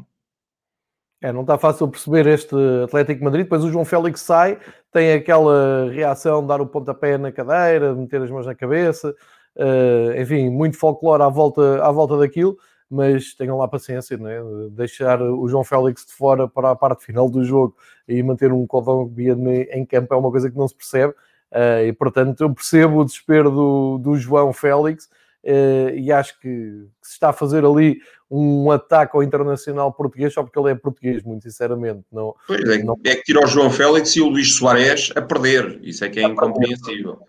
É, 1.20 1.32
não 1.32 1.40
está 1.40 1.58
fácil 1.58 1.88
perceber 1.88 2.26
este 2.28 2.54
Atlético 2.84 3.24
Madrid. 3.24 3.44
Depois 3.44 3.64
o 3.64 3.70
João 3.72 3.84
Félix 3.84 4.20
sai, 4.20 4.58
tem 4.92 5.12
aquela 5.12 5.90
reação 5.90 6.42
de 6.42 6.48
dar 6.48 6.60
o 6.60 6.66
pontapé 6.66 7.18
na 7.18 7.32
cadeira, 7.32 7.92
meter 7.92 8.22
as 8.22 8.30
mãos 8.30 8.46
na 8.46 8.54
cabeça, 8.54 9.14
uh, 9.56 10.20
enfim, 10.20 10.48
muito 10.48 10.76
folclore 10.76 11.22
à 11.22 11.28
volta, 11.28 11.84
à 11.84 11.90
volta 11.90 12.16
daquilo. 12.16 12.56
Mas 12.90 13.34
tenham 13.34 13.58
lá 13.58 13.68
paciência, 13.68 14.16
né? 14.16 14.38
deixar 14.70 15.20
o 15.20 15.46
João 15.46 15.62
Félix 15.62 16.06
de 16.06 16.12
fora 16.12 16.48
para 16.48 16.70
a 16.70 16.76
parte 16.76 17.04
final 17.04 17.28
do 17.28 17.44
jogo 17.44 17.76
e 18.08 18.22
manter 18.22 18.50
um 18.50 18.66
cordão 18.66 19.12
em 19.70 19.84
campo 19.84 20.14
é 20.14 20.16
uma 20.16 20.30
coisa 20.30 20.50
que 20.50 20.56
não 20.56 20.66
se 20.66 20.74
percebe. 20.74 21.12
Uh, 21.52 21.87
e 21.87 21.92
portanto, 21.92 22.42
eu 22.42 22.52
percebo 22.52 23.00
o 23.00 23.04
desespero 23.04 23.50
do, 23.50 23.98
do 23.98 24.16
João 24.16 24.52
Félix 24.52 25.08
Uh, 25.44 25.96
e 25.96 26.11
acho 26.11 26.38
que, 26.40 26.48
se 27.00 27.12
está 27.12 27.30
a 27.30 27.32
fazer 27.32 27.64
ali 27.64 28.00
um 28.30 28.70
ataque 28.70 29.16
ao 29.16 29.22
internacional 29.22 29.92
português 29.92 30.34
só 30.34 30.42
porque 30.42 30.58
ele 30.58 30.72
é 30.72 30.74
português, 30.74 31.22
muito 31.22 31.44
sinceramente. 31.44 32.04
Não, 32.12 32.34
pois 32.46 32.61
é, 32.68 32.82
não... 32.82 32.96
é 33.04 33.14
que 33.14 33.22
tira 33.22 33.42
o 33.42 33.46
João 33.46 33.70
Félix 33.70 34.16
e 34.16 34.20
o 34.20 34.28
Luís 34.28 34.56
Soares 34.56 35.11
a 35.14 35.22
perder, 35.22 35.78
isso 35.82 36.04
é 36.04 36.08
que 36.08 36.20
é 36.20 36.26
a 36.26 36.28
incompreensível. 36.28 37.20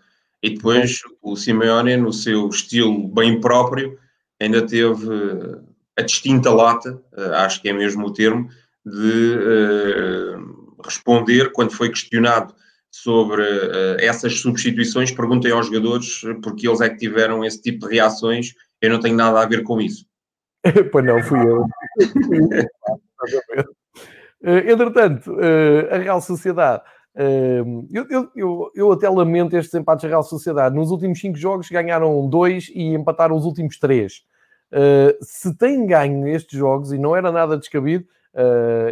E 0.42 0.50
depois 0.50 1.00
o 1.22 1.36
Simeone, 1.36 1.96
no 1.96 2.12
seu 2.12 2.48
estilo 2.48 3.08
bem 3.08 3.40
próprio, 3.40 3.98
ainda 4.38 4.66
teve 4.66 5.08
a 5.96 6.02
distinta 6.02 6.52
lata, 6.52 7.00
acho 7.36 7.62
que 7.62 7.68
é 7.68 7.72
mesmo 7.72 8.06
o 8.06 8.12
termo, 8.12 8.48
de 8.84 9.36
uh, 9.38 10.82
responder 10.84 11.52
quando 11.52 11.72
foi 11.72 11.90
questionado 11.90 12.54
sobre 12.90 13.42
uh, 13.42 13.96
essas 14.00 14.40
substituições, 14.40 15.12
perguntem 15.12 15.52
aos 15.52 15.66
jogadores 15.66 16.22
porque 16.42 16.66
eles 16.68 16.80
é 16.80 16.88
que 16.88 16.96
tiveram 16.96 17.44
esse 17.44 17.62
tipo 17.62 17.86
de 17.86 17.94
reações. 17.94 18.54
Eu 18.80 18.90
não 18.90 19.00
tenho 19.00 19.16
nada 19.16 19.40
a 19.40 19.46
ver 19.46 19.62
com 19.62 19.80
isso. 19.80 20.04
pois 20.90 21.04
não, 21.04 21.22
fui 21.22 21.38
eu. 21.38 21.64
entretanto, 24.68 25.32
uh, 25.32 25.94
a 25.94 25.98
Real 25.98 26.20
Sociedade. 26.20 26.82
Eu, 27.92 28.06
eu, 28.08 28.30
eu, 28.34 28.70
eu, 28.74 28.92
até 28.92 29.08
lamento 29.08 29.54
estes 29.54 29.74
empates 29.74 30.04
da 30.04 30.08
Real 30.08 30.22
Sociedade. 30.22 30.74
Nos 30.74 30.90
últimos 30.90 31.20
cinco 31.20 31.36
jogos 31.36 31.68
ganharam 31.68 32.26
dois 32.28 32.70
e 32.72 32.94
empataram 32.94 33.36
os 33.36 33.44
últimos 33.44 33.78
três. 33.78 34.22
se 35.20 35.54
têm 35.58 35.86
ganho 35.86 36.26
estes 36.28 36.58
jogos, 36.58 36.92
e 36.92 36.98
não 36.98 37.14
era 37.14 37.30
nada 37.30 37.58
descabido, 37.58 38.06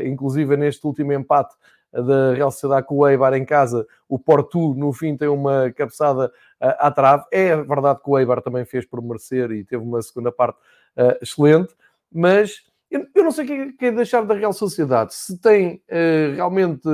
inclusive 0.04 0.56
neste 0.56 0.84
último 0.86 1.12
empate 1.12 1.54
da 1.92 2.34
Real 2.34 2.50
Sociedade 2.50 2.86
com 2.86 2.96
o 2.96 3.08
Eibar 3.08 3.34
em 3.34 3.44
casa, 3.44 3.86
o 4.08 4.18
Porto 4.18 4.74
no 4.74 4.92
fim 4.92 5.16
tem 5.16 5.28
uma 5.28 5.70
cabeçada 5.72 6.26
uh, 6.26 6.74
à 6.78 6.90
trave. 6.90 7.24
É 7.32 7.56
verdade 7.56 8.00
que 8.02 8.10
o 8.10 8.18
Eibar 8.18 8.42
também 8.42 8.64
fez 8.64 8.84
por 8.84 9.02
merecer 9.02 9.50
e 9.50 9.64
teve 9.64 9.82
uma 9.82 10.00
segunda 10.02 10.30
parte 10.30 10.58
uh, 10.96 11.16
excelente, 11.22 11.74
mas 12.12 12.66
eu, 12.90 13.06
não 13.16 13.30
sei 13.30 13.44
o 13.44 13.48
que, 13.48 13.72
que 13.72 13.86
é 13.86 13.92
deixar 13.92 14.24
da 14.24 14.34
Real 14.34 14.52
Sociedade. 14.52 15.14
Se 15.14 15.38
tem 15.38 15.82
uh, 15.90 16.34
realmente 16.34 16.88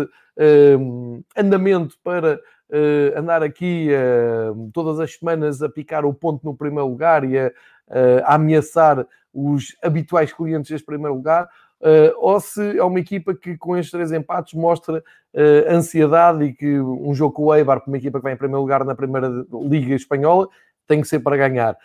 andamento 1.36 1.96
para 2.02 2.40
andar 3.16 3.40
aqui 3.44 3.88
todas 4.72 4.98
as 4.98 5.14
semanas 5.14 5.62
a 5.62 5.68
picar 5.68 6.04
o 6.04 6.12
ponto 6.12 6.44
no 6.44 6.56
primeiro 6.56 6.88
lugar 6.88 7.22
e 7.22 7.38
a, 7.38 7.52
a 8.24 8.34
ameaçar 8.34 9.06
os 9.34 9.76
habituais 9.82 10.32
clientes 10.32 10.70
deste 10.70 10.86
primeiro 10.86 11.14
lugar, 11.14 11.44
uh, 11.44 11.48
ou 12.18 12.40
se 12.40 12.78
é 12.78 12.82
uma 12.82 12.98
equipa 12.98 13.34
que 13.34 13.56
com 13.58 13.76
estes 13.76 13.90
três 13.90 14.10
empates 14.10 14.54
mostra 14.54 14.98
uh, 15.34 15.70
ansiedade 15.70 16.44
e 16.44 16.52
que 16.52 16.80
um 16.80 17.14
jogo 17.14 17.34
com 17.34 17.44
o 17.44 17.54
Eibar, 17.54 17.82
uma 17.86 17.98
equipa 17.98 18.18
que 18.18 18.22
vai 18.22 18.32
em 18.32 18.38
primeiro 18.38 18.60
lugar 18.60 18.84
na 18.84 18.94
primeira 18.94 19.28
Liga 19.52 19.94
Espanhola, 19.94 20.48
tem 20.86 21.00
que 21.00 21.08
ser 21.08 21.20
para 21.20 21.36
ganhar. 21.36 21.76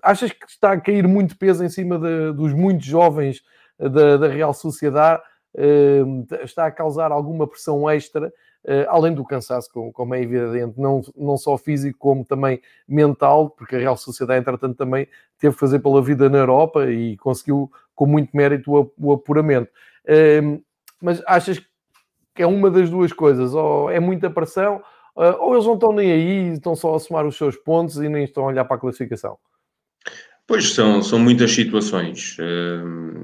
Achas 0.00 0.30
que 0.30 0.46
está 0.46 0.72
a 0.72 0.80
cair 0.80 1.06
muito 1.08 1.36
peso 1.36 1.64
em 1.64 1.68
cima 1.68 1.98
de, 1.98 2.32
dos 2.32 2.52
muitos 2.52 2.86
jovens 2.86 3.42
da, 3.78 4.16
da 4.16 4.28
Real 4.28 4.54
Sociedade? 4.54 5.22
Está 6.42 6.66
a 6.66 6.70
causar 6.70 7.12
alguma 7.12 7.46
pressão 7.46 7.88
extra 7.88 8.32
além 8.88 9.12
do 9.12 9.24
cansaço, 9.24 9.68
como, 9.92 10.14
é 10.14 10.22
evidente, 10.22 10.80
não, 10.80 11.02
não 11.16 11.36
só 11.36 11.58
físico, 11.58 11.98
como 11.98 12.24
também 12.24 12.60
mental, 12.86 13.50
porque 13.50 13.74
a 13.74 13.78
Real 13.78 13.96
Sociedade, 13.96 14.40
entretanto, 14.40 14.76
também 14.76 15.08
teve 15.38 15.54
que 15.54 15.60
fazer 15.60 15.80
pela 15.80 16.00
vida 16.00 16.28
na 16.28 16.38
Europa 16.38 16.90
e 16.90 17.16
conseguiu 17.16 17.70
com 17.94 18.06
muito 18.06 18.30
mérito 18.36 18.92
o, 18.98 19.12
apuramento. 19.12 19.70
Uh, 20.04 20.62
mas 21.00 21.22
achas 21.26 21.58
que 22.34 22.42
é 22.42 22.46
uma 22.46 22.70
das 22.70 22.88
duas 22.88 23.12
coisas, 23.12 23.52
ou 23.52 23.90
é 23.90 24.00
muita 24.00 24.30
pressão, 24.30 24.82
uh, 25.16 25.36
ou 25.40 25.54
eles 25.54 25.66
não 25.66 25.74
estão 25.74 25.92
nem 25.92 26.12
aí, 26.12 26.52
estão 26.52 26.74
só 26.74 26.94
a 26.94 27.00
somar 27.00 27.26
os 27.26 27.36
seus 27.36 27.56
pontos 27.56 27.96
e 27.96 28.08
nem 28.08 28.24
estão 28.24 28.44
a 28.44 28.46
olhar 28.46 28.64
para 28.64 28.76
a 28.76 28.80
classificação? 28.80 29.36
Pois 30.46 30.72
são, 30.74 31.02
são 31.02 31.18
muitas 31.18 31.52
situações. 31.52 32.36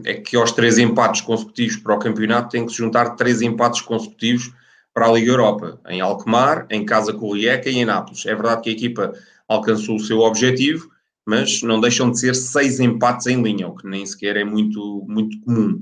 É 0.05 0.15
que 0.15 0.37
aos 0.37 0.53
três 0.53 0.79
empates 0.79 1.21
consecutivos 1.21 1.77
para 1.77 1.95
o 1.95 1.99
campeonato 1.99 2.51
tem 2.51 2.65
que 2.65 2.73
se 2.73 2.79
juntar 2.79 3.17
três 3.17 3.43
empates 3.43 3.81
consecutivos 3.81 4.53
para 4.99 5.07
a 5.07 5.13
Liga 5.13 5.31
Europa, 5.31 5.81
em 5.89 6.01
Alkmaar, 6.01 6.67
em 6.69 6.85
Casa 6.85 7.13
com 7.13 7.37
e 7.37 7.47
em 7.47 7.85
Nápoles. 7.85 8.27
É 8.27 8.35
verdade 8.35 8.63
que 8.63 8.71
a 8.71 8.73
equipa 8.73 9.13
alcançou 9.47 9.95
o 9.95 10.01
seu 10.01 10.19
objetivo, 10.19 10.91
mas 11.25 11.63
não 11.63 11.81
deixam 11.81 12.11
de 12.11 12.19
ser 12.19 12.35
seis 12.35 12.81
empates 12.81 13.29
em 13.29 13.41
linha, 13.41 13.69
o 13.69 13.77
que 13.77 13.87
nem 13.87 14.05
sequer 14.05 14.37
é 14.37 14.43
muito, 14.43 15.05
muito 15.07 15.41
comum. 15.43 15.81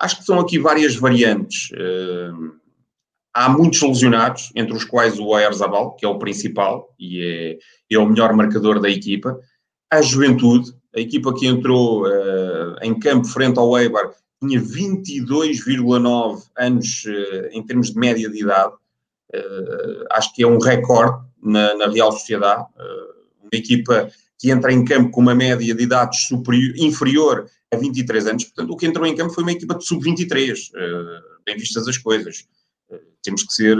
Acho 0.00 0.16
que 0.16 0.24
são 0.24 0.40
aqui 0.40 0.58
várias 0.58 0.96
variantes. 0.96 1.72
Uh, 1.72 2.54
há 3.34 3.50
muitos 3.50 3.82
lesionados, 3.82 4.50
entre 4.56 4.74
os 4.74 4.84
quais 4.84 5.18
o 5.18 5.26
Oyarzabal, 5.26 5.94
que 5.94 6.06
é 6.06 6.08
o 6.08 6.18
principal 6.18 6.88
e 6.98 7.22
é, 7.22 7.58
é 7.94 7.98
o 7.98 8.08
melhor 8.08 8.32
marcador 8.32 8.80
da 8.80 8.88
equipa. 8.88 9.38
A 9.92 10.00
Juventude, 10.00 10.72
a 10.96 11.00
equipa 11.00 11.34
que 11.34 11.46
entrou 11.46 12.06
uh, 12.06 12.76
em 12.80 12.98
campo 12.98 13.28
frente 13.28 13.58
ao 13.58 13.78
Eibar, 13.78 14.10
tinha 14.40 14.60
22,9 14.60 16.42
anos 16.56 17.04
uh, 17.06 17.48
em 17.50 17.62
termos 17.64 17.90
de 17.90 17.98
média 17.98 18.28
de 18.28 18.42
idade. 18.42 18.74
Uh, 19.34 20.04
acho 20.12 20.34
que 20.34 20.42
é 20.42 20.46
um 20.46 20.58
recorde 20.58 21.24
na, 21.42 21.74
na 21.74 21.88
Real 21.88 22.12
Sociedade. 22.12 22.66
uma 23.40 23.50
equipa 23.52 24.08
que 24.38 24.50
entra 24.50 24.72
em 24.72 24.84
campo 24.84 25.10
com 25.10 25.20
uma 25.20 25.34
média 25.34 25.74
de 25.74 25.82
idade 25.82 26.16
superior, 26.18 26.74
inferior 26.76 27.46
a 27.72 27.76
23 27.76 28.26
anos. 28.26 28.44
Portanto, 28.44 28.70
o 28.70 28.76
que 28.76 28.86
entrou 28.86 29.06
em 29.06 29.16
campo 29.16 29.32
foi 29.32 29.42
uma 29.42 29.52
equipa 29.52 29.74
de 29.74 29.86
sub-23, 29.86 30.70
bem 31.44 31.56
vistas 31.56 31.86
as 31.88 31.98
coisas 31.98 32.46
temos 33.24 33.42
que 33.42 33.52
ser 33.54 33.76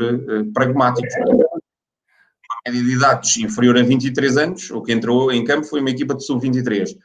pragmáticos. 0.52 1.14
Uma 1.26 2.72
média 2.72 2.82
de 2.82 2.94
idades 2.94 3.36
inferior 3.36 3.76
a 3.76 3.82
23 3.82 4.36
anos, 4.38 4.70
o 4.70 4.82
que 4.82 4.92
entrou 4.92 5.30
em 5.30 5.44
campo 5.44 5.66
foi 5.66 5.80
uma 5.80 5.90
equipa 5.90 6.14
de 6.14 6.24
sub-23. 6.24 6.96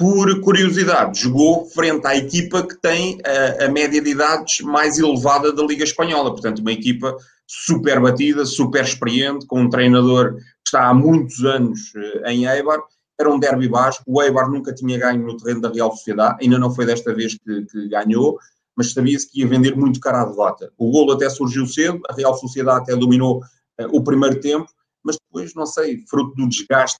Por 0.00 0.40
curiosidade, 0.40 1.20
jogou 1.20 1.66
frente 1.66 2.06
à 2.06 2.16
equipa 2.16 2.66
que 2.66 2.74
tem 2.80 3.20
a, 3.22 3.66
a, 3.66 3.68
média 3.68 4.00
de 4.00 4.12
idades 4.12 4.62
mais 4.62 4.98
elevada 4.98 5.52
da 5.52 5.62
Liga 5.62 5.84
Espanhola. 5.84 6.30
Portanto, 6.30 6.60
uma 6.60 6.72
equipa 6.72 7.14
super 7.46 8.00
batida, 8.00 8.46
super 8.46 8.82
experiente, 8.82 9.44
com 9.46 9.60
um 9.60 9.68
treinador 9.68 10.36
que 10.36 10.42
está 10.68 10.88
há 10.88 10.94
muitos 10.94 11.44
anos 11.44 11.92
uh, 11.94 12.26
em 12.28 12.46
Eibar. 12.46 12.80
Era 13.20 13.30
um 13.30 13.38
derby 13.38 13.68
basco. 13.68 14.02
O 14.06 14.22
Eibar 14.22 14.50
nunca 14.50 14.72
tinha 14.72 14.98
ganho 14.98 15.22
no 15.22 15.36
terreno 15.36 15.60
da 15.60 15.68
Real 15.68 15.94
Sociedade, 15.94 16.38
ainda 16.40 16.58
não 16.58 16.74
foi 16.74 16.86
desta 16.86 17.12
vez 17.12 17.34
que, 17.34 17.66
que 17.66 17.88
ganhou 17.90 18.38
mas 18.74 18.94
sabia-se 18.94 19.30
que 19.30 19.40
ia 19.40 19.46
vender 19.46 19.76
muito 19.76 20.00
caro 20.00 20.16
à 20.16 20.24
derrota. 20.24 20.72
O 20.78 20.90
golo 20.90 21.12
até 21.12 21.28
surgiu 21.28 21.66
cedo, 21.66 22.00
a 22.08 22.14
Real 22.14 22.34
Sociedade 22.34 22.80
até 22.80 22.96
dominou 22.96 23.40
uh, 23.78 23.94
o 23.94 24.02
primeiro 24.02 24.40
tempo, 24.40 24.66
mas 25.04 25.18
depois, 25.18 25.54
não 25.54 25.66
sei, 25.66 26.02
fruto 26.08 26.34
do 26.34 26.48
desgaste 26.48 26.98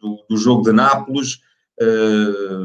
do, 0.00 0.24
do, 0.30 0.36
jogo 0.38 0.62
de 0.62 0.72
Nápoles, 0.72 1.40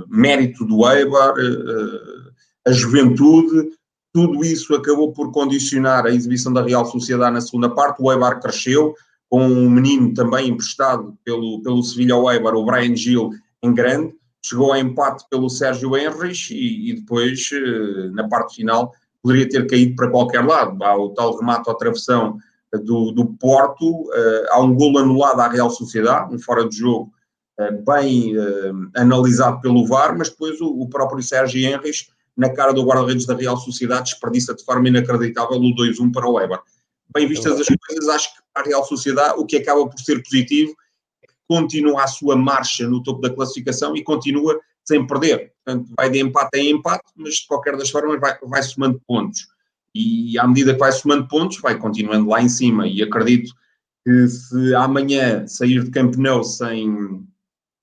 mérito 0.10 0.66
do 0.66 0.90
Eibar, 0.90 1.34
uh, 1.34 2.32
a 2.66 2.72
juventude, 2.72 3.70
tudo 4.14 4.46
isso 4.46 4.76
acabou 4.76 5.12
por 5.12 5.32
condicionar 5.32 6.06
a 6.06 6.12
exibição 6.12 6.54
da 6.54 6.62
Real 6.62 6.86
Sociedade 6.86 7.34
na 7.34 7.42
segunda 7.42 7.70
parte. 7.70 8.02
O 8.02 8.12
Eibar 8.12 8.40
cresceu, 8.40 8.94
com 9.30 9.44
um 9.44 9.70
menino 9.70 10.14
também 10.14 10.50
emprestado 10.50 11.18
pelo, 11.26 11.62
pelo 11.64 11.82
Sevilha 11.82 12.14
ao 12.14 12.32
Eibar, 12.32 12.54
o 12.54 12.64
Brian 12.64 12.96
Gil, 12.96 13.32
em 13.64 13.74
grande, 13.74 14.14
chegou 14.46 14.72
a 14.72 14.80
empate 14.80 15.26
pelo 15.30 15.50
Sérgio 15.50 15.98
Henrich 15.98 16.54
e, 16.54 16.92
e, 16.92 16.94
depois, 16.94 17.50
eh, 17.52 18.10
na 18.12 18.28
parte 18.28 18.58
final, 18.58 18.92
poderia 19.22 19.50
ter 19.50 19.66
caído 19.68 19.96
para 19.96 20.12
qualquer 20.12 20.46
lado. 20.46 20.84
Há 20.84 20.96
o 20.98 21.10
tal 21.10 21.38
remate 21.38 21.70
à 21.70 21.74
travessão 21.74 22.38
do, 22.84 23.12
do 23.12 23.26
Porto, 23.26 24.12
eh, 24.14 24.46
há 24.52 24.62
um 24.62 24.76
golo 24.76 25.00
anulado 25.00 25.40
à 25.40 25.48
Real 25.48 25.70
Sociedade, 25.70 26.36
um 26.36 26.38
fora 26.38 26.68
de 26.68 26.78
jogo 26.78 27.12
eh, 27.12 27.23
bem 27.86 28.34
analisado 28.96 29.62
pelo 29.62 29.86
VAR, 29.86 30.18
mas 30.18 30.30
depois 30.30 30.60
o, 30.60 30.68
o 30.68 30.90
próprio 30.90 31.22
Sérgio 31.22 31.62
Henrich, 31.62 32.08
na 32.36 32.50
cara 32.50 32.74
do 32.74 32.84
guarda-redes 32.84 33.26
da 33.26 33.36
Real 33.36 33.58
Sociedade, 33.58 34.12
desperdiça 34.12 34.56
de 34.56 34.64
forma 34.64 34.88
inacreditável 34.88 35.58
o 35.58 35.76
2-1 35.76 36.12
para 36.12 36.28
o 36.28 36.34
Weber. 36.34 36.60
Bem 37.14 37.28
vistas 37.28 37.60
as 37.60 37.68
coisas, 37.68 38.10
acho 38.10 38.34
que 38.34 38.42
a 38.56 38.62
Real 38.64 38.84
Sociedade 38.86 39.36
o 39.38 39.46
que 39.46 39.58
acaba 39.58 39.88
por 39.88 40.00
ser 40.00 40.24
positivo 40.24 40.74
continua 41.48 42.04
a 42.04 42.08
sua 42.08 42.36
marcha 42.36 42.88
no 42.88 43.04
topo 43.04 43.22
da 43.22 43.30
classificação 43.30 43.96
e 43.96 44.04
continua 44.04 44.60
sem 44.84 45.06
perder. 45.06 45.54
Portanto, 45.64 45.92
vai 45.96 46.10
de 46.10 46.20
empate 46.20 46.58
em 46.58 46.72
empate, 46.72 47.04
mas 47.16 47.36
de 47.36 47.48
qualquer 47.48 47.78
das 47.78 47.90
formas 47.90 48.20
vai, 48.20 48.38
vai 48.44 48.64
somando 48.64 49.02
pontos. 49.08 49.48
E 49.94 50.38
à 50.40 50.48
medida 50.48 50.74
que 50.74 50.80
vai 50.80 50.92
somando 50.92 51.28
pontos, 51.28 51.60
vai 51.62 51.78
continuando 51.78 52.30
lá 52.30 52.42
em 52.42 52.50
cima. 52.50 52.88
E 52.88 53.02
acredito 53.02 53.54
que 54.04 54.28
se 54.28 54.76
amanhã 54.76 55.46
sair 55.48 55.84
de 55.84 55.92
campeão 55.92 56.44
sem, 56.44 57.24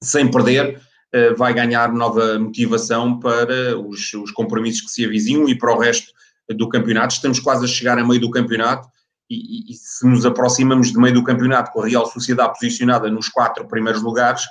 sem 0.03 0.31
perder, 0.31 0.81
uh, 1.15 1.37
vai 1.37 1.53
ganhar 1.55 1.93
nova 1.93 2.39
motivação 2.39 3.19
para 3.19 3.79
os, 3.79 4.13
os 4.15 4.31
compromissos 4.31 4.83
que 4.83 4.91
se 4.91 5.05
avizinham 5.05 5.49
e 5.49 5.57
para 5.57 5.75
o 5.75 5.79
resto 5.79 6.13
do 6.57 6.69
campeonato. 6.69 7.15
Estamos 7.15 7.41
quase 7.41 7.65
a 7.65 7.69
chegar 7.69 7.99
a 7.99 8.07
meio 8.07 8.21
do 8.21 8.31
campeonato 8.31 8.89
e, 9.31 9.73
e, 9.73 9.75
se 9.75 10.07
nos 10.07 10.27
aproximamos 10.27 10.91
de 10.91 10.99
meio 10.99 11.15
do 11.15 11.25
campeonato 11.25 11.71
com 11.71 11.83
a 11.83 11.87
Real 11.87 12.07
Sociedade 12.07 12.55
posicionada 12.55 13.09
nos 13.09 13.29
quatro 13.29 13.67
primeiros 13.69 14.03
lugares, 14.03 14.43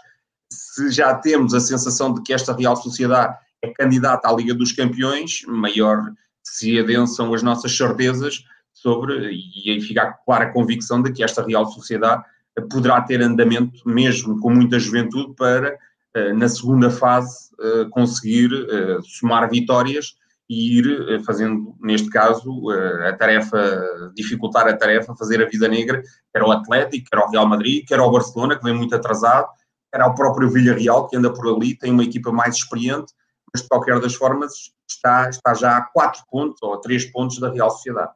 se 0.52 0.90
já 0.90 1.14
temos 1.16 1.54
a 1.54 1.60
sensação 1.60 2.14
de 2.14 2.22
que 2.24 2.34
esta 2.34 2.56
Real 2.56 2.76
Sociedade 2.76 3.38
é 3.62 3.70
candidata 3.70 4.30
à 4.30 4.34
Liga 4.34 4.54
dos 4.54 4.72
Campeões, 4.72 5.42
maior 5.48 6.14
se 6.42 6.80
adensam 6.80 7.34
as 7.34 7.44
nossas 7.44 7.76
certezas 7.76 8.44
sobre, 8.74 9.32
e 9.32 9.72
aí 9.72 9.82
fica 9.82 10.04
a 10.04 10.14
clara 10.14 10.52
convicção 10.54 11.02
de 11.02 11.12
que 11.12 11.24
esta 11.24 11.46
Real 11.46 11.66
Sociedade 11.66 12.24
poderá 12.70 13.02
ter 13.02 13.22
andamento, 13.22 13.88
mesmo 13.88 14.40
com 14.40 14.50
muita 14.50 14.80
juventude, 14.80 15.34
para, 15.36 15.78
eh, 16.14 16.34
na 16.34 16.50
segunda 16.50 16.90
fase, 16.90 17.50
eh, 17.60 17.86
conseguir 17.92 18.50
eh, 18.54 18.98
somar 19.04 19.50
vitórias 19.50 20.16
e 20.50 20.80
ir 20.80 21.24
fazendo, 21.24 21.76
neste 21.80 22.10
caso, 22.10 22.72
a 23.08 23.14
tarefa, 23.14 24.12
dificultar 24.16 24.68
a 24.68 24.76
tarefa, 24.76 25.16
fazer 25.16 25.44
a 25.44 25.48
vida 25.48 25.68
negra, 25.68 26.02
quer 26.34 26.42
o 26.42 26.52
Atlético, 26.52 27.08
quer 27.08 27.20
o 27.20 27.30
Real 27.30 27.46
Madrid, 27.46 27.86
quer 27.88 28.00
o 28.00 28.10
Barcelona, 28.10 28.58
que 28.58 28.64
vem 28.64 28.74
muito 28.74 28.96
atrasado, 28.96 29.48
quer 29.94 30.02
o 30.02 30.16
próprio 30.16 30.50
Villarreal, 30.50 31.08
que 31.08 31.16
anda 31.16 31.32
por 31.32 31.48
ali, 31.56 31.78
tem 31.78 31.92
uma 31.92 32.04
equipa 32.04 32.32
mais 32.32 32.56
experiente, 32.56 33.14
mas 33.54 33.62
de 33.62 33.70
qualquer 33.70 34.00
das 34.00 34.16
formas 34.16 34.72
está, 34.90 35.30
está 35.30 35.54
já 35.54 35.78
a 35.78 35.82
4 35.82 36.24
pontos 36.32 36.60
ou 36.64 36.74
a 36.74 36.82
3 36.82 37.06
pontos 37.12 37.40
da 37.40 37.52
Real 37.52 37.70
Sociedade. 37.70 38.12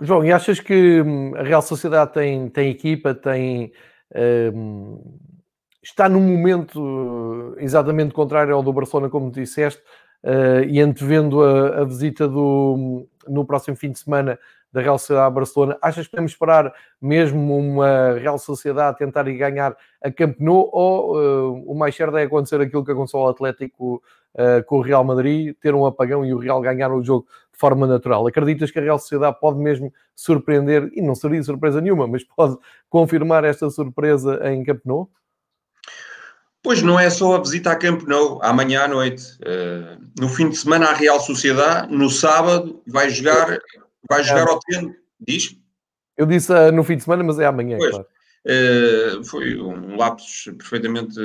João, 0.00 0.24
e 0.24 0.32
achas 0.32 0.60
que 0.60 1.00
hum, 1.00 1.32
a 1.36 1.42
Real 1.42 1.62
Sociedade 1.62 2.12
tem, 2.12 2.48
tem 2.48 2.70
equipa, 2.70 3.14
tem. 3.14 3.72
Um, 4.14 5.18
está 5.82 6.08
num 6.08 6.20
momento 6.20 7.54
eh, 7.58 7.64
exatamente 7.64 8.12
contrário 8.12 8.54
ao 8.54 8.62
do 8.62 8.72
Barcelona, 8.72 9.08
como 9.08 9.30
disseste, 9.30 9.80
uh, 10.24 10.64
e 10.68 10.80
antevendo 10.80 11.42
a, 11.42 11.80
a, 11.80 11.84
visita 11.84 12.26
do, 12.26 13.06
no 13.28 13.44
próximo 13.44 13.76
fim 13.76 13.92
de 13.92 13.98
semana 14.00 14.38
da 14.72 14.80
Real 14.80 14.98
Sociedade 14.98 15.28
a 15.28 15.30
Barcelona, 15.30 15.78
achas 15.80 16.06
que 16.06 16.10
podemos 16.10 16.32
esperar 16.32 16.72
mesmo 17.00 17.56
uma 17.56 18.14
Real 18.14 18.36
Sociedade 18.36 18.98
tentar 18.98 19.26
ir 19.28 19.38
ganhar 19.38 19.76
a 20.02 20.10
Camp 20.10 20.36
Nou 20.40 20.68
ou 20.72 21.16
uh, 21.16 21.72
o 21.72 21.74
mais 21.74 21.94
certo 21.94 22.16
é 22.16 22.24
acontecer 22.24 22.60
aquilo 22.60 22.84
que 22.84 22.92
aconteceu 22.92 23.20
ao 23.20 23.28
Atlético 23.28 24.02
uh, 24.34 24.64
com 24.66 24.78
o 24.78 24.82
Real 24.82 25.04
Madrid, 25.04 25.54
ter 25.60 25.74
um 25.74 25.86
apagão 25.86 26.26
e 26.26 26.34
o 26.34 26.38
Real 26.38 26.60
ganhar 26.60 26.92
o 26.92 27.02
jogo 27.02 27.26
de 27.56 27.60
forma 27.60 27.86
natural? 27.86 28.26
Acreditas 28.26 28.70
que 28.70 28.78
a 28.78 28.82
Real 28.82 28.98
Sociedade 28.98 29.38
pode 29.40 29.58
mesmo 29.58 29.92
surpreender, 30.14 30.90
e 30.92 31.00
não 31.00 31.14
seria 31.14 31.42
surpresa 31.42 31.80
nenhuma, 31.80 32.06
mas 32.06 32.22
pode 32.22 32.56
confirmar 32.90 33.44
esta 33.44 33.70
surpresa 33.70 34.38
em 34.50 34.62
Camp 34.62 34.80
Nou? 34.84 35.10
Pois 36.62 36.82
não 36.82 37.00
é 37.00 37.08
só 37.08 37.36
a 37.36 37.40
visita 37.40 37.70
a 37.70 37.76
Camp 37.76 38.02
Nou, 38.02 38.40
amanhã 38.42 38.82
à 38.82 38.88
noite. 38.88 39.22
Uh, 39.40 40.04
no 40.20 40.28
fim 40.28 40.50
de 40.50 40.56
semana, 40.56 40.86
a 40.86 40.92
Real 40.92 41.18
Sociedade, 41.18 41.94
no 41.94 42.10
sábado, 42.10 42.82
vai 42.86 43.08
jogar, 43.08 43.58
vai 44.08 44.22
jogar 44.22 44.48
ao 44.48 44.60
treino. 44.60 44.94
Diz? 45.18 45.56
Eu 46.16 46.26
disse 46.26 46.52
uh, 46.52 46.70
no 46.72 46.84
fim 46.84 46.96
de 46.96 47.04
semana, 47.04 47.24
mas 47.24 47.38
é 47.38 47.46
amanhã, 47.46 47.78
pois. 47.78 47.90
claro. 47.90 48.06
Uh, 48.44 49.24
foi 49.24 49.60
um 49.60 49.96
lapsus 49.96 50.52
perfeitamente 50.56 51.18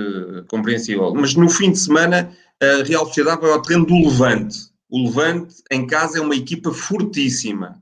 compreensível. 0.47 1.13
Mas 1.13 1.35
no 1.35 1.49
fim 1.49 1.71
de 1.71 1.79
semana, 1.79 2.31
a 2.61 2.83
Real 2.83 3.05
Sociedade 3.05 3.41
vai 3.41 3.51
ao 3.51 3.61
treino 3.61 3.85
do 3.85 3.95
Levante. 3.95 4.70
O 4.91 5.05
Levante, 5.05 5.55
em 5.71 5.87
casa, 5.87 6.19
é 6.19 6.21
uma 6.21 6.35
equipa 6.35 6.71
fortíssima. 6.71 7.81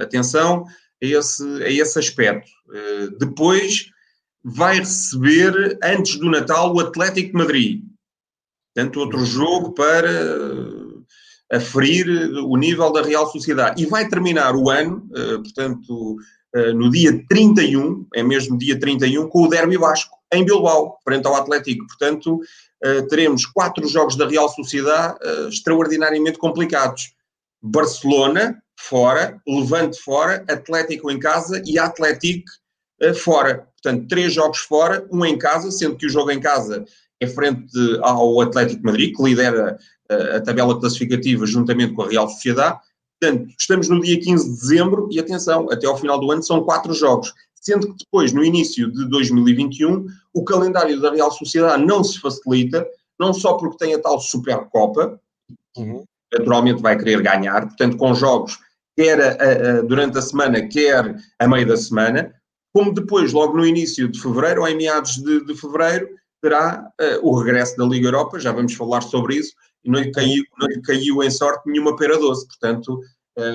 atenção 0.00 0.64
a 1.02 1.06
esse, 1.06 1.44
a 1.62 1.70
esse 1.70 1.98
aspecto. 1.98 2.50
depois 3.18 3.90
vai 4.44 4.78
receber, 4.78 5.78
antes 5.82 6.16
do 6.18 6.30
Natal, 6.30 6.74
o 6.74 6.80
Atlético 6.80 7.28
de 7.28 7.34
Madrid. 7.34 7.82
Portanto, 8.74 9.00
outro 9.00 9.24
jogo 9.24 9.72
para 9.72 10.10
eh, 10.10 11.56
aferir 11.56 12.06
o 12.44 12.56
nível 12.56 12.92
da 12.92 13.02
Real 13.02 13.30
Sociedade. 13.30 13.82
E 13.82 13.86
vai 13.86 14.08
terminar 14.08 14.54
o 14.54 14.70
ano, 14.70 15.08
eh, 15.14 15.38
portanto, 15.38 16.16
eh, 16.54 16.72
no 16.72 16.90
dia 16.90 17.24
31, 17.28 18.06
é 18.14 18.22
mesmo 18.22 18.56
dia 18.56 18.78
31, 18.78 19.28
com 19.28 19.42
o 19.42 19.48
Derby 19.48 19.76
Vasco, 19.76 20.16
em 20.32 20.44
Bilbao, 20.44 20.96
frente 21.02 21.26
ao 21.26 21.34
Atlético. 21.34 21.86
Portanto, 21.86 22.40
teremos 23.08 23.44
quatro 23.44 23.86
jogos 23.88 24.16
da 24.16 24.26
Real 24.26 24.48
Sociedade 24.48 25.18
extraordinariamente 25.48 26.38
complicados. 26.38 27.12
Barcelona, 27.60 28.62
fora, 28.78 29.40
Levante 29.46 29.98
fora, 30.00 30.44
Atlético 30.48 31.10
em 31.10 31.18
casa 31.18 31.60
e 31.66 31.78
Atlético 31.78 32.48
fora. 33.22 33.68
Portanto, 33.82 34.08
três 34.08 34.32
jogos 34.32 34.58
fora, 34.58 35.06
um 35.10 35.24
em 35.24 35.38
casa, 35.38 35.70
sendo 35.70 35.96
que 35.96 36.06
o 36.06 36.10
jogo 36.10 36.30
em 36.30 36.40
casa 36.40 36.84
é 37.20 37.26
frente 37.26 37.72
ao 38.02 38.40
Atlético 38.40 38.84
Madrid, 38.84 39.14
que 39.16 39.22
lidera 39.22 39.78
eh, 40.10 40.36
a 40.36 40.40
tabela 40.40 40.78
classificativa 40.78 41.46
juntamente 41.46 41.94
com 41.94 42.02
a 42.02 42.08
Real 42.08 42.28
Sociedade. 42.28 42.78
Portanto, 43.20 43.52
estamos 43.58 43.88
no 43.88 44.00
dia 44.00 44.20
15 44.20 44.44
de 44.44 44.60
dezembro 44.60 45.08
e 45.10 45.18
atenção, 45.18 45.68
até 45.70 45.86
ao 45.86 45.98
final 45.98 46.20
do 46.20 46.30
ano 46.30 46.42
são 46.42 46.62
quatro 46.62 46.94
jogos. 46.94 47.32
Sendo 47.60 47.88
que 47.88 48.04
depois, 48.04 48.32
no 48.32 48.44
início 48.44 48.90
de 48.92 49.08
2021, 49.08 50.06
o 50.32 50.44
calendário 50.44 51.00
da 51.00 51.12
Real 51.12 51.30
Sociedade 51.30 51.84
não 51.84 52.02
se 52.04 52.20
facilita, 52.20 52.86
não 53.18 53.32
só 53.32 53.54
porque 53.54 53.78
tem 53.78 53.94
a 53.94 53.98
tal 53.98 54.20
Supercopa, 54.20 55.20
uhum. 55.76 56.04
naturalmente 56.32 56.80
vai 56.80 56.96
querer 56.96 57.20
ganhar, 57.22 57.66
portanto, 57.66 57.96
com 57.96 58.14
jogos 58.14 58.58
quer 58.98 59.20
a, 59.20 59.78
a, 59.78 59.82
durante 59.82 60.18
a 60.18 60.22
semana, 60.22 60.66
quer 60.66 61.14
a 61.38 61.46
meio 61.46 61.68
da 61.68 61.76
semana, 61.76 62.34
como 62.74 62.92
depois, 62.92 63.32
logo 63.32 63.56
no 63.56 63.64
início 63.64 64.08
de 64.08 64.20
fevereiro, 64.20 64.62
ou 64.62 64.68
em 64.68 64.76
meados 64.76 65.18
de, 65.18 65.44
de 65.44 65.54
fevereiro, 65.54 66.08
terá 66.42 66.90
uh, 67.00 67.28
o 67.28 67.38
regresso 67.38 67.76
da 67.76 67.84
Liga 67.84 68.08
Europa, 68.08 68.40
já 68.40 68.50
vamos 68.50 68.74
falar 68.74 69.02
sobre 69.02 69.36
isso, 69.36 69.54
e 69.84 69.90
não 69.90 70.00
lhe 70.00 70.10
caiu, 70.10 70.42
não 70.58 70.66
lhe 70.66 70.82
caiu 70.82 71.22
em 71.22 71.30
sorte 71.30 71.68
nenhuma 71.68 71.96
pera 71.96 72.18
doce, 72.18 72.44
portanto, 72.48 73.00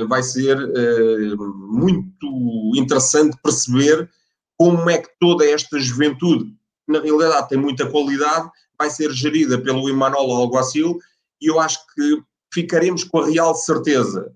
vai 0.08 0.24
ser 0.24 0.58
uh, 0.58 1.54
muito 1.68 2.72
interessante 2.76 3.38
perceber 3.44 4.10
como 4.58 4.90
é 4.90 4.98
que 4.98 5.10
toda 5.20 5.46
esta 5.46 5.80
juventude, 5.80 6.46
que 6.86 6.92
na 6.92 7.02
realidade 7.02 7.50
tem 7.50 7.58
muita 7.58 7.90
qualidade, 7.90 8.50
vai 8.78 8.90
ser 8.90 9.12
gerida 9.12 9.58
pelo 9.60 9.90
Emmanuel 9.90 10.32
Alguacil, 10.32 11.00
e 11.42 11.48
eu 11.48 11.60
acho 11.60 11.80
que 11.94 12.22
ficaremos 12.54 13.04
com 13.04 13.20
a 13.20 13.28
real 13.28 13.54
certeza, 13.56 14.32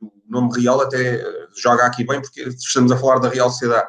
o 0.00 0.10
nome 0.28 0.60
real 0.60 0.80
até 0.80 1.24
joga 1.56 1.86
aqui 1.86 2.04
bem, 2.04 2.20
porque 2.20 2.42
estamos 2.42 2.90
a 2.90 2.96
falar 2.96 3.18
da 3.20 3.28
Real 3.28 3.48
Sociedade, 3.50 3.88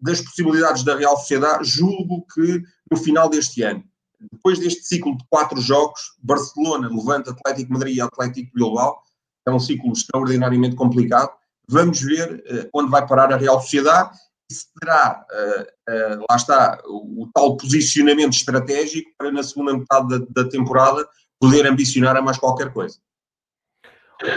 das 0.00 0.20
possibilidades 0.20 0.84
da 0.84 0.96
Real 0.96 1.16
Sociedade, 1.16 1.64
julgo 1.64 2.26
que 2.32 2.62
no 2.90 2.96
final 2.96 3.28
deste 3.28 3.62
ano, 3.62 3.82
depois 4.30 4.58
deste 4.58 4.84
ciclo 4.84 5.16
de 5.16 5.24
quatro 5.28 5.60
jogos, 5.60 6.14
Barcelona, 6.22 6.88
Levante, 6.88 7.30
Atlético 7.30 7.72
Madrid 7.72 7.96
e 7.96 8.00
Atlético 8.00 8.52
Bilbao, 8.54 9.02
é 9.46 9.50
um 9.50 9.60
ciclo 9.60 9.92
extraordinariamente 9.92 10.76
complicado, 10.76 11.30
vamos 11.68 12.00
ver 12.00 12.44
uh, 12.50 12.68
onde 12.74 12.90
vai 12.90 13.06
parar 13.06 13.32
a 13.32 13.36
Real 13.36 13.60
Sociedade 13.60 14.16
e 14.50 14.54
se 14.54 14.66
terá, 14.78 15.24
uh, 15.30 16.24
lá 16.28 16.36
está, 16.36 16.80
o, 16.86 17.24
o, 17.24 17.30
tal 17.34 17.56
posicionamento 17.56 18.34
estratégico 18.34 19.10
para 19.16 19.32
na 19.32 19.42
segunda 19.42 19.76
metade 19.76 20.08
da, 20.08 20.42
da 20.42 20.48
temporada 20.48 21.06
poder 21.40 21.66
ambicionar 21.66 22.16
a 22.16 22.22
mais 22.22 22.38
qualquer 22.38 22.72
coisa. 22.72 22.98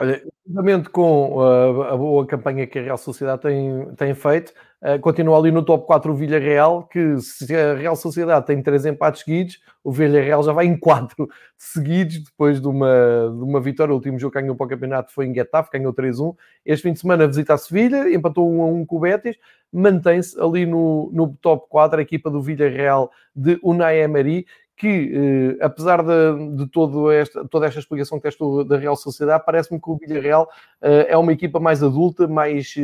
Olha, 0.02 0.22
juntamente 0.46 0.90
com 0.90 1.38
uh, 1.38 1.84
a 1.84 1.98
boa 1.98 2.26
campanha 2.26 2.68
que 2.68 2.78
a 2.78 2.82
Real 2.82 2.98
Sociedade 2.98 3.42
tem, 3.42 3.86
tem 3.96 4.14
feito, 4.14 4.54
uh, 4.82 5.00
continua 5.00 5.38
ali 5.38 5.52
no 5.52 5.64
top 5.64 5.88
4 5.88 6.12
o 6.12 6.16
Villarreal, 6.16 6.84
que 6.84 7.18
se 7.20 7.56
a 7.56 7.74
Real 7.74 7.96
Sociedade 7.96 8.46
tem 8.46 8.62
3 8.62 8.88
empates 8.88 9.24
seguidos, 9.24 9.60
o 9.84 9.92
Villarreal 9.92 10.44
já 10.44 10.52
vai 10.52 10.66
em 10.66 10.78
4 10.78 11.28
seguidos, 11.58 12.24
depois 12.24 12.62
de 12.62 12.68
uma, 12.68 13.34
de 13.34 13.44
uma 13.44 13.62
vitória. 13.62 13.94
O 13.94 13.96
último 13.96 14.20
jogo 14.20 14.34
que 14.34 14.42
ganhou 14.42 14.56
para 14.56 14.66
o 14.66 14.70
campeonato 14.70 15.14
foi 15.14 15.26
em 15.26 15.34
Getafe, 15.34 15.72
ganhou 15.72 15.94
3-1. 15.94 16.36
Este 16.66 16.84
fim 16.84 16.94
de 16.94 17.00
semana 17.00 17.28
visita 17.28 17.54
a 17.54 17.58
Sevilha, 17.58 18.14
empatou 18.14 18.50
1-1 18.50 18.86
com 18.86 18.98
o 18.98 19.00
Betis, 19.00 19.38
mantém-se 19.72 20.40
ali 20.40 20.66
no, 20.66 21.10
no 21.14 21.36
top 21.42 21.68
4 21.70 22.00
a 22.00 22.02
equipa 22.02 22.30
do 22.30 22.42
Villarreal 22.42 23.12
de 23.36 23.60
Unai 23.64 24.02
Emery, 24.02 24.46
que, 24.78 25.58
eh, 25.60 25.66
apesar 25.66 26.04
de, 26.04 26.56
de 26.56 26.68
todo 26.68 27.12
esta, 27.12 27.44
toda 27.46 27.66
esta 27.66 27.80
explicação 27.80 28.20
que 28.20 28.30
tens 28.30 28.68
da 28.68 28.78
Real 28.78 28.96
Sociedade, 28.96 29.44
parece-me 29.44 29.82
que 29.82 29.90
o 29.90 29.98
Villarreal 29.98 30.48
eh, 30.80 31.08
é 31.10 31.18
uma 31.18 31.34
equipa 31.34 31.60
mais 31.60 31.82
adulta, 31.82 32.28
mais, 32.28 32.76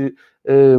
eh, 0.43 0.77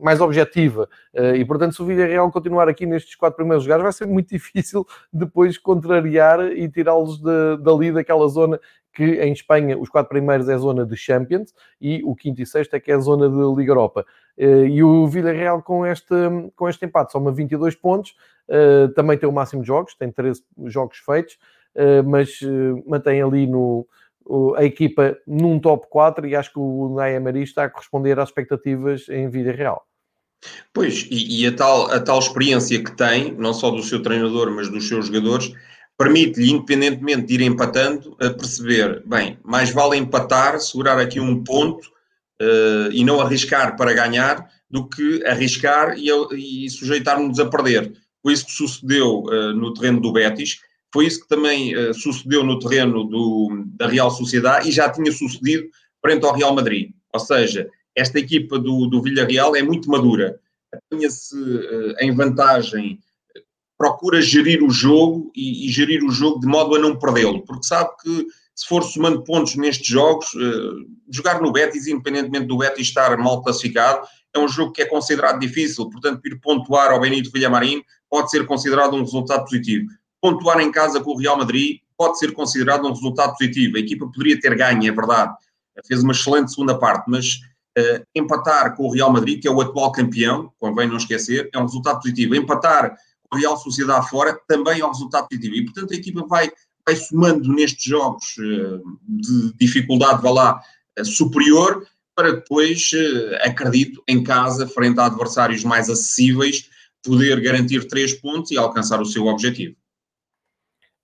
mais 0.00 0.18
objetiva. 0.18 0.88
Eh, 1.12 1.36
e, 1.36 1.44
portanto, 1.44 1.74
se 1.74 1.82
o 1.82 1.84
Villarreal 1.84 2.30
continuar 2.32 2.70
aqui 2.70 2.86
nestes 2.86 3.14
quatro 3.16 3.36
primeiros 3.36 3.64
lugares, 3.64 3.82
vai 3.82 3.92
ser 3.92 4.06
muito 4.06 4.30
difícil 4.34 4.86
depois 5.12 5.58
contrariar 5.58 6.40
e 6.52 6.66
tirá-los 6.70 7.20
dali 7.60 7.92
daquela 7.92 8.26
zona 8.26 8.58
que 8.96 9.04
em 9.04 9.30
Espanha 9.30 9.76
os 9.78 9.90
quatro 9.90 10.08
primeiros 10.08 10.48
é 10.48 10.54
a 10.54 10.58
zona 10.58 10.86
de 10.86 10.96
Champions 10.96 11.52
e 11.78 12.02
o 12.02 12.16
quinto 12.16 12.40
e 12.40 12.46
sexto 12.46 12.72
é 12.72 12.80
que 12.80 12.90
é 12.90 12.94
a 12.94 12.98
zona 12.98 13.28
de 13.28 13.54
Liga 13.54 13.72
Europa. 13.72 14.06
Eh, 14.38 14.68
e 14.68 14.82
o 14.82 15.06
Villarreal 15.06 15.62
com 15.62 15.84
este, 15.84 16.14
com 16.56 16.66
este 16.66 16.86
empate 16.86 17.12
soma 17.12 17.30
22 17.30 17.74
pontos, 17.74 18.16
eh, 18.48 18.88
também 18.96 19.18
tem 19.18 19.28
o 19.28 19.32
máximo 19.32 19.60
de 19.60 19.68
jogos, 19.68 19.94
tem 19.94 20.10
13 20.10 20.42
jogos 20.64 20.96
feitos, 20.96 21.36
eh, 21.74 22.00
mas 22.00 22.40
mantém 22.86 23.20
ali 23.20 23.46
no, 23.46 23.86
a 24.56 24.64
equipa 24.64 25.14
num 25.26 25.60
top 25.60 25.86
4 25.90 26.26
e 26.26 26.34
acho 26.34 26.54
que 26.54 26.58
o 26.58 26.94
Naya 26.96 27.20
Mari 27.20 27.42
está 27.42 27.64
a 27.64 27.68
corresponder 27.68 28.18
às 28.18 28.30
expectativas 28.30 29.10
em 29.10 29.28
Villarreal. 29.28 29.86
Pois, 30.72 31.06
e, 31.10 31.42
e, 31.42 31.46
a, 31.46 31.52
tal, 31.54 31.90
a 31.90 32.00
tal 32.00 32.18
experiência 32.18 32.82
que 32.82 32.96
tem, 32.96 33.32
não 33.34 33.52
só 33.52 33.70
do 33.70 33.82
seu 33.82 34.02
treinador, 34.02 34.50
mas 34.50 34.70
dos 34.70 34.88
seus 34.88 35.08
jogadores, 35.08 35.52
permite-lhe, 35.98 36.50
independentemente 36.50 37.26
de 37.26 37.34
ir 37.34 37.40
empatando, 37.42 38.16
a 38.20 38.30
perceber, 38.30 39.02
bem, 39.06 39.38
mais 39.42 39.70
vale 39.70 39.96
empatar, 39.96 40.60
segurar 40.60 40.98
aqui 40.98 41.18
um 41.18 41.42
ponto 41.42 41.86
uh, 42.40 42.92
e 42.92 43.02
não 43.02 43.20
arriscar 43.20 43.76
para 43.76 43.94
ganhar, 43.94 44.46
do 44.70 44.86
que 44.88 45.24
arriscar 45.24 45.96
e, 45.96 46.10
e 46.66 46.70
sujeitar-nos 46.70 47.38
a 47.38 47.46
perder. 47.46 47.92
Foi 48.22 48.32
isso 48.32 48.46
que 48.46 48.52
sucedeu 48.52 49.22
uh, 49.22 49.52
no 49.54 49.72
terreno 49.72 50.00
do 50.00 50.12
Betis, 50.12 50.60
foi 50.92 51.06
isso 51.06 51.22
que 51.22 51.28
também 51.28 51.74
uh, 51.74 51.94
sucedeu 51.94 52.44
no 52.44 52.58
terreno 52.58 53.04
do, 53.04 53.64
da 53.76 53.86
Real 53.86 54.10
Sociedade 54.10 54.68
e 54.68 54.72
já 54.72 54.90
tinha 54.90 55.10
sucedido 55.10 55.68
frente 56.02 56.26
ao 56.26 56.34
Real 56.34 56.54
Madrid. 56.54 56.90
Ou 57.12 57.20
seja, 57.20 57.68
esta 57.94 58.18
equipa 58.18 58.58
do, 58.58 58.86
do 58.86 59.00
Villarreal 59.00 59.56
é 59.56 59.62
muito 59.62 59.90
madura, 59.90 60.38
apanha-se 60.70 61.34
em 62.00 62.14
vantagem 62.14 62.98
procura 63.78 64.22
gerir 64.22 64.62
o 64.62 64.70
jogo 64.70 65.30
e, 65.34 65.66
e, 65.66 65.70
gerir 65.70 66.02
o 66.02 66.10
jogo 66.10 66.40
de 66.40 66.46
modo 66.46 66.74
a 66.74 66.78
não 66.78 66.98
perdê-lo, 66.98 67.44
porque 67.44 67.66
sabe 67.66 67.90
que 68.02 68.26
se 68.54 68.66
for 68.66 68.82
somando 68.82 69.22
pontos 69.22 69.54
nestes 69.56 69.86
jogos, 69.86 70.32
uh, 70.34 70.86
jogar 71.10 71.42
no 71.42 71.52
Betis, 71.52 71.86
independentemente 71.86 72.46
do 72.46 72.56
Betis 72.56 72.88
estar 72.88 73.16
mal 73.18 73.42
classificado, 73.42 74.06
é 74.34 74.38
um 74.38 74.48
jogo 74.48 74.72
que 74.72 74.82
é 74.82 74.86
considerado 74.86 75.38
difícil, 75.38 75.90
portanto, 75.90 76.20
ir 76.24 76.40
pontuar 76.40 76.90
ao 76.90 77.00
Benito 77.00 77.30
Villamarim 77.30 77.82
pode 78.08 78.30
ser 78.30 78.46
considerado 78.46 78.94
um 78.94 79.00
resultado 79.00 79.44
positivo. 79.44 79.88
Pontuar 80.22 80.60
em 80.60 80.72
casa 80.72 81.00
com 81.00 81.10
o 81.10 81.18
Real 81.18 81.36
Madrid 81.36 81.80
pode 81.98 82.18
ser 82.18 82.32
considerado 82.32 82.86
um 82.86 82.92
resultado 82.92 83.36
positivo. 83.36 83.76
A 83.76 83.80
equipa 83.80 84.06
poderia 84.06 84.40
ter 84.40 84.54
ganho, 84.56 84.88
é 84.88 84.92
verdade, 84.92 85.34
fez 85.86 86.02
uma 86.02 86.12
excelente 86.12 86.50
segunda 86.50 86.78
parte, 86.78 87.04
mas 87.08 87.40
uh, 87.78 88.02
empatar 88.14 88.74
com 88.74 88.84
o 88.84 88.92
Real 88.92 89.12
Madrid, 89.12 89.40
que 89.40 89.48
é 89.48 89.50
o 89.50 89.60
atual 89.60 89.92
campeão, 89.92 90.50
convém 90.58 90.88
não 90.88 90.96
esquecer, 90.96 91.50
é 91.52 91.58
um 91.58 91.66
resultado 91.66 92.00
positivo. 92.00 92.34
Empatar 92.34 92.96
Real 93.32 93.56
Sociedade 93.56 94.08
fora, 94.08 94.38
também 94.48 94.80
ao 94.80 94.90
resultado 94.90 95.28
positivo. 95.28 95.54
E, 95.54 95.64
portanto, 95.64 95.92
a 95.92 95.96
equipa 95.96 96.26
vai, 96.26 96.50
vai 96.84 96.96
somando 96.96 97.52
nestes 97.52 97.84
jogos 97.84 98.36
uh, 98.38 98.82
de 99.06 99.52
dificuldade, 99.54 100.22
vá 100.22 100.30
lá, 100.30 100.60
uh, 100.98 101.04
superior, 101.04 101.86
para 102.14 102.32
depois, 102.32 102.90
uh, 102.92 103.48
acredito, 103.48 104.02
em 104.08 104.22
casa, 104.22 104.66
frente 104.66 104.98
a 105.00 105.06
adversários 105.06 105.64
mais 105.64 105.90
acessíveis, 105.90 106.68
poder 107.02 107.40
garantir 107.40 107.86
três 107.86 108.12
pontos 108.14 108.50
e 108.50 108.58
alcançar 108.58 109.00
o 109.00 109.06
seu 109.06 109.26
objetivo. 109.26 109.76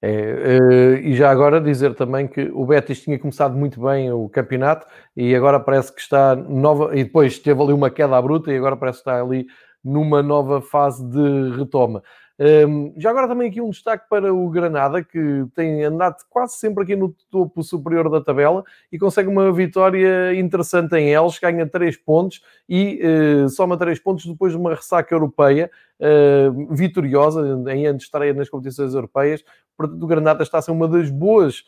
É, 0.04 1.00
e 1.00 1.14
já 1.14 1.30
agora 1.30 1.61
dizer 1.61 1.94
também 1.94 2.26
que 2.26 2.50
o 2.52 2.66
Betis 2.66 3.00
tinha 3.00 3.16
começado 3.20 3.56
muito 3.56 3.80
bem 3.80 4.11
o 4.11 4.28
campeonato 4.28 4.85
e 5.16 5.32
agora 5.32 5.61
parece 5.61 5.94
que 5.94 6.00
está 6.00 6.35
nova, 6.35 6.90
e 6.98 7.04
depois 7.04 7.38
teve 7.38 7.62
ali 7.62 7.72
uma 7.72 7.88
queda 7.88 8.20
bruta 8.20 8.52
e 8.52 8.56
agora 8.56 8.76
parece 8.76 8.98
que 8.98 9.08
está 9.08 9.22
ali 9.22 9.46
numa 9.84 10.22
nova 10.22 10.60
fase 10.60 11.04
de 11.04 11.56
retoma. 11.56 12.02
Um, 12.38 12.92
já 12.96 13.10
agora 13.10 13.28
também 13.28 13.48
aqui 13.48 13.60
um 13.60 13.70
destaque 13.70 14.08
para 14.08 14.34
o 14.34 14.48
Granada, 14.48 15.04
que 15.04 15.44
tem 15.54 15.84
andado 15.84 16.16
quase 16.28 16.56
sempre 16.56 16.82
aqui 16.82 16.96
no 16.96 17.14
topo 17.30 17.62
superior 17.62 18.10
da 18.10 18.20
tabela 18.20 18.64
e 18.90 18.98
consegue 18.98 19.28
uma 19.28 19.52
vitória 19.52 20.34
interessante 20.34 20.96
em 20.96 21.12
Elche, 21.12 21.40
ganha 21.40 21.68
3 21.68 21.96
pontos 21.98 22.42
e 22.68 23.00
uh, 23.44 23.48
soma 23.48 23.76
3 23.76 23.98
pontos 24.00 24.26
depois 24.26 24.52
de 24.52 24.58
uma 24.58 24.74
ressaca 24.74 25.14
europeia 25.14 25.70
uh, 26.00 26.74
vitoriosa 26.74 27.62
em 27.70 27.94
estreia 27.96 28.32
nas 28.32 28.48
competições 28.48 28.94
europeias. 28.94 29.44
Portanto, 29.76 30.02
o 30.02 30.06
Granada 30.06 30.42
está 30.42 30.58
a 30.58 30.62
ser 30.62 30.72
uma 30.72 30.88
das 30.88 31.10
boas, 31.10 31.64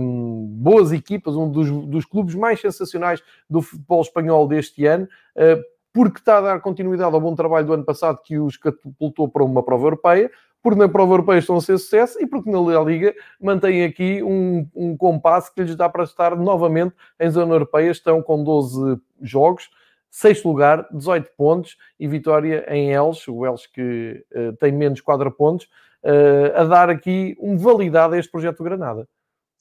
um, 0.00 0.46
boas 0.58 0.92
equipas, 0.92 1.34
um 1.34 1.50
dos, 1.50 1.70
dos 1.86 2.04
clubes 2.04 2.34
mais 2.34 2.60
sensacionais 2.60 3.22
do 3.48 3.60
futebol 3.60 4.02
espanhol 4.02 4.46
deste 4.46 4.86
ano. 4.86 5.08
Uh, 5.34 5.75
porque 5.96 6.18
está 6.18 6.36
a 6.36 6.40
dar 6.42 6.60
continuidade 6.60 7.14
ao 7.14 7.20
bom 7.22 7.34
trabalho 7.34 7.66
do 7.66 7.72
ano 7.72 7.82
passado 7.82 8.20
que 8.22 8.38
os 8.38 8.58
catapultou 8.58 9.30
para 9.30 9.42
uma 9.42 9.62
prova 9.62 9.86
europeia, 9.86 10.30
porque 10.62 10.78
na 10.78 10.90
prova 10.90 11.14
europeia 11.14 11.38
estão 11.38 11.56
a 11.56 11.60
ser 11.62 11.78
sucesso 11.78 12.22
e 12.22 12.26
porque 12.26 12.50
na 12.50 12.60
Liga 12.82 13.14
mantém 13.40 13.82
aqui 13.82 14.22
um, 14.22 14.68
um 14.74 14.94
compasso 14.94 15.54
que 15.54 15.62
lhes 15.62 15.74
dá 15.74 15.88
para 15.88 16.04
estar 16.04 16.36
novamente 16.36 16.94
em 17.18 17.30
zona 17.30 17.54
europeia. 17.54 17.90
Estão 17.90 18.20
com 18.20 18.44
12 18.44 19.00
jogos, 19.22 19.70
sexto 20.10 20.46
lugar, 20.46 20.86
18 20.92 21.30
pontos 21.34 21.78
e 21.98 22.06
vitória 22.06 22.66
em 22.68 22.92
Elche, 22.92 23.30
o 23.30 23.46
Elche 23.46 23.66
que 23.72 24.22
uh, 24.34 24.54
tem 24.60 24.72
menos 24.72 25.00
4 25.00 25.30
pontos, 25.30 25.66
uh, 26.04 26.60
a 26.60 26.64
dar 26.64 26.90
aqui 26.90 27.38
um 27.40 27.56
validade 27.56 28.16
a 28.16 28.18
este 28.18 28.30
projeto 28.30 28.62
Granada. 28.62 29.08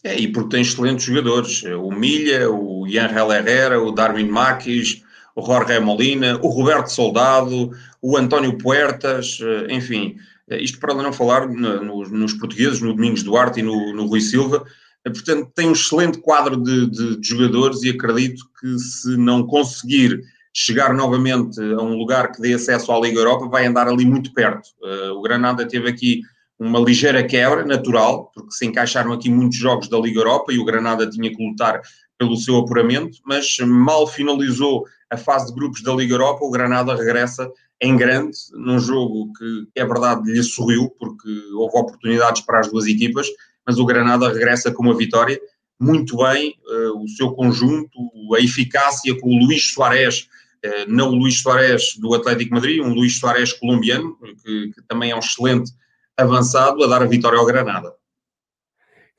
É, 0.03 0.19
e 0.19 0.27
porque 0.27 0.49
tem 0.49 0.61
excelentes 0.61 1.05
jogadores, 1.05 1.63
o 1.63 1.91
Milha, 1.91 2.51
o 2.51 2.85
Ian 2.85 3.07
Herrera, 3.07 3.81
o 3.81 3.93
Darwin 3.93 4.27
Maquis, 4.27 5.04
o 5.35 5.45
Jorge 5.45 5.79
Molina, 5.79 6.39
o 6.41 6.47
Roberto 6.47 6.87
Soldado, 6.87 7.71
o 8.01 8.17
António 8.17 8.57
Puertas, 8.57 9.37
eh, 9.41 9.73
enfim, 9.73 10.15
eh, 10.49 10.61
isto 10.61 10.79
para 10.79 10.93
não 10.93 11.11
falar 11.11 11.47
nos, 11.47 12.09
nos 12.09 12.33
portugueses, 12.33 12.79
no 12.79 12.93
Domingos 12.93 13.21
Duarte 13.21 13.59
e 13.59 13.63
no, 13.63 13.93
no 13.93 14.05
Rui 14.05 14.21
Silva, 14.21 14.65
eh, 15.03 15.09
portanto 15.09 15.51
tem 15.53 15.67
um 15.67 15.73
excelente 15.73 16.19
quadro 16.19 16.55
de, 16.55 16.89
de, 16.89 17.19
de, 17.19 17.27
jogadores 17.27 17.83
e 17.83 17.89
acredito 17.89 18.45
que 18.59 18.79
se 18.79 19.17
não 19.17 19.45
conseguir 19.45 20.21
chegar 20.53 20.93
novamente 20.93 21.59
a 21.59 21.81
um 21.81 21.97
lugar 21.97 22.31
que 22.31 22.41
dê 22.41 22.53
acesso 22.53 22.89
à 22.93 22.99
Liga 22.99 23.19
Europa, 23.19 23.49
vai 23.49 23.65
andar 23.65 23.89
ali 23.89 24.05
muito 24.05 24.33
perto. 24.33 24.69
o 25.13 25.21
Granada 25.21 25.67
teve 25.67 25.89
aqui 25.89 26.21
uma 26.57 26.79
ligeira 26.79 27.21
quebra 27.21 27.65
natural, 27.65 28.31
porque 28.33 28.51
se 28.51 28.65
encaixaram 28.65 29.11
aqui 29.11 29.29
muitos 29.29 29.57
jogos 29.57 29.89
da 29.89 29.99
Liga 29.99 30.21
Europa 30.21 30.53
e 30.53 30.57
o 30.57 30.63
Granada 30.63 31.09
tinha 31.09 31.29
que 31.29 31.45
lutar 31.45 31.81
pelo 32.17 32.37
seu 32.37 32.55
apuramento, 32.55 33.17
mas 33.25 33.57
mal 33.59 34.07
finalizou 34.07 34.85
a 35.09 35.17
fase 35.17 35.47
de 35.47 35.53
grupos 35.53 35.81
da 35.81 35.93
Liga 35.93 36.13
Europa, 36.13 36.43
o 36.43 36.51
Granada 36.51 36.95
regressa 36.95 37.51
em 37.81 37.95
grande, 37.95 38.37
num 38.53 38.79
jogo 38.79 39.31
que 39.33 39.67
é 39.75 39.85
verdade 39.85 40.31
lhe 40.31 40.43
sorriu, 40.43 40.89
porque 40.97 41.29
houve 41.53 41.77
oportunidades 41.77 42.41
para 42.41 42.59
as 42.59 42.69
duas 42.69 42.87
equipas, 42.87 43.27
mas 43.65 43.77
o 43.77 43.85
Granada 43.85 44.29
regressa 44.29 44.71
com 44.71 44.83
uma 44.83 44.95
vitória 44.95 45.39
muito 45.79 46.17
bem, 46.17 46.55
uh, 46.67 47.03
o 47.03 47.07
seu 47.09 47.31
conjunto, 47.33 47.99
a 48.35 48.39
eficácia 48.39 49.19
com 49.19 49.27
o 49.27 49.45
Luís 49.45 49.73
Soares, 49.73 50.29
uh, 50.65 50.85
não 50.87 51.09
o 51.09 51.15
Luís 51.15 51.41
Soares 51.41 51.97
do 51.99 52.13
Atlético 52.13 52.55
Madrid, 52.55 52.81
um 52.81 52.93
Luís 52.93 53.19
Soares 53.19 53.51
colombiano, 53.51 54.17
que, 54.43 54.71
que 54.71 54.81
também 54.87 55.11
é 55.11 55.15
um 55.15 55.19
excelente 55.19 55.71
avançado, 56.17 56.81
a 56.81 56.87
dar 56.87 57.01
a 57.01 57.07
vitória 57.07 57.37
ao 57.37 57.45
Granada. 57.45 57.93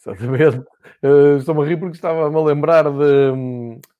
Exatamente. 0.00 0.58
Uh, 1.02 1.36
Estou-me 1.38 1.62
a 1.62 1.66
rir 1.66 1.76
porque 1.76 1.96
estava-me 1.96 2.36
a 2.36 2.42
lembrar 2.42 2.84
de, 2.84 3.32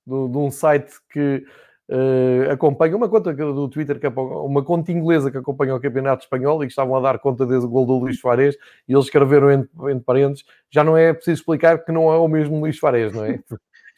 de, 0.07 0.29
de 0.33 0.39
um 0.39 0.51
site 0.51 0.95
que 1.13 1.45
uh, 1.91 2.51
acompanha 2.51 2.97
uma 2.97 3.09
conta 3.09 3.33
do 3.33 3.69
Twitter, 3.69 3.99
que, 3.99 4.07
uma 4.07 4.63
conta 4.63 4.93
inglesa 4.93 5.31
que 5.31 5.39
acompanha 5.39 5.75
o 5.75 5.81
Campeonato 5.81 6.25
Espanhol 6.25 6.63
e 6.63 6.67
que 6.67 6.73
estavam 6.73 6.97
a 6.97 7.01
dar 7.01 7.19
conta 7.19 7.47
desse 7.47 7.67
gol 7.67 7.87
do 7.87 7.99
Luís 7.99 8.21
Fares 8.21 8.57
e 8.89 8.93
eles 8.93 9.07
escreveram 9.07 9.51
entre, 9.51 9.71
entre 9.91 10.05
parênteses. 10.05 10.45
Já 10.71 10.83
não 10.83 10.97
é 10.97 11.13
preciso 11.13 11.41
explicar 11.41 11.85
que 11.85 11.93
não 11.93 12.13
é 12.13 12.19
o 12.19 12.29
mesmo 12.29 12.61
Luís 12.61 12.79
Fares, 12.79 13.13
não 13.13 13.25
é? 13.25 13.41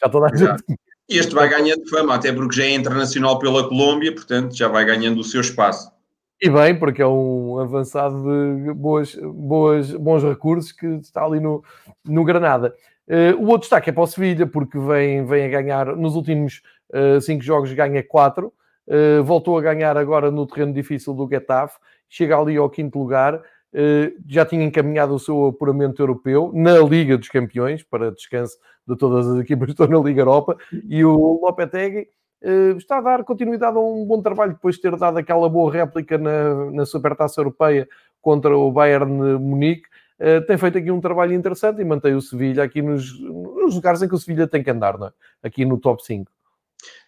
Já 0.00 0.08
toda 0.08 0.26
a 0.32 0.36
gente. 0.36 0.64
E 1.08 1.16
este 1.16 1.34
vai 1.34 1.48
ganhando 1.48 1.88
fama, 1.88 2.14
até 2.14 2.32
porque 2.32 2.56
já 2.56 2.64
é 2.64 2.74
internacional 2.74 3.38
pela 3.38 3.66
Colômbia, 3.66 4.14
portanto 4.14 4.54
já 4.54 4.68
vai 4.68 4.84
ganhando 4.84 5.20
o 5.20 5.24
seu 5.24 5.40
espaço. 5.40 5.90
E 6.40 6.48
bem, 6.48 6.78
porque 6.78 7.02
é 7.02 7.06
um 7.06 7.58
avançado 7.58 8.22
de 8.62 8.72
boas, 8.72 9.14
boas, 9.16 9.90
bons 9.90 10.22
recursos 10.22 10.70
que 10.70 10.86
está 10.86 11.24
ali 11.24 11.40
no, 11.40 11.64
no 12.04 12.24
Granada. 12.24 12.74
Uh, 13.08 13.34
o 13.42 13.46
outro 13.46 13.62
destaque 13.62 13.90
é 13.90 13.92
para 13.92 14.02
o 14.02 14.06
Sevilha, 14.06 14.46
porque 14.46 14.78
vem, 14.78 15.24
vem 15.24 15.46
a 15.46 15.48
ganhar 15.48 15.96
nos 15.96 16.14
últimos 16.14 16.62
cinco 17.20 17.42
jogos, 17.42 17.72
ganha 17.72 18.02
quatro. 18.02 18.52
Uh, 18.86 19.22
voltou 19.22 19.58
a 19.58 19.60
ganhar 19.60 19.96
agora 19.98 20.30
no 20.30 20.46
terreno 20.46 20.72
difícil 20.72 21.12
do 21.12 21.28
Getafe, 21.28 21.78
chega 22.08 22.38
ali 22.38 22.56
ao 22.56 22.70
quinto 22.70 22.98
lugar. 22.98 23.42
já 24.26 24.46
tinha 24.46 24.64
encaminhado 24.64 25.14
o 25.14 25.18
seu 25.18 25.48
apuramento 25.48 26.00
europeu 26.00 26.50
na 26.54 26.78
Liga 26.78 27.18
dos 27.18 27.28
Campeões, 27.28 27.82
para 27.82 28.10
descanso 28.10 28.56
de 28.86 28.96
todas 28.96 29.28
as 29.28 29.38
equipas 29.40 29.66
que 29.66 29.72
estão 29.72 29.86
na 29.86 29.98
Liga 29.98 30.22
Europa, 30.22 30.56
e 30.88 31.04
o 31.04 31.38
Lopetegui 31.42 32.08
está 32.78 32.96
a 32.96 33.00
dar 33.02 33.24
continuidade 33.24 33.76
a 33.76 33.80
um 33.80 34.06
bom 34.06 34.22
trabalho 34.22 34.54
depois 34.54 34.76
de 34.76 34.82
ter 34.82 34.96
dado 34.96 35.18
aquela 35.18 35.48
boa 35.50 35.70
réplica 35.70 36.16
na, 36.16 36.70
na 36.70 36.86
Supertaça 36.86 37.40
Europeia 37.40 37.86
contra 38.22 38.56
o 38.56 38.70
Bayern 38.72 39.38
Munique. 39.38 39.88
Uh, 40.18 40.44
tem 40.46 40.58
feito 40.58 40.78
aqui 40.78 40.90
um 40.90 41.00
trabalho 41.00 41.32
interessante 41.32 41.80
e 41.80 41.84
mantém 41.84 42.14
o 42.14 42.20
Sevilha 42.20 42.64
aqui 42.64 42.82
nos, 42.82 43.20
nos 43.20 43.74
lugares 43.76 44.02
em 44.02 44.08
que 44.08 44.14
o 44.14 44.18
Sevilha 44.18 44.48
tem 44.48 44.62
que 44.62 44.70
andar, 44.70 44.96
é? 45.00 45.46
aqui 45.46 45.64
no 45.64 45.78
top 45.78 46.04
5. 46.04 46.30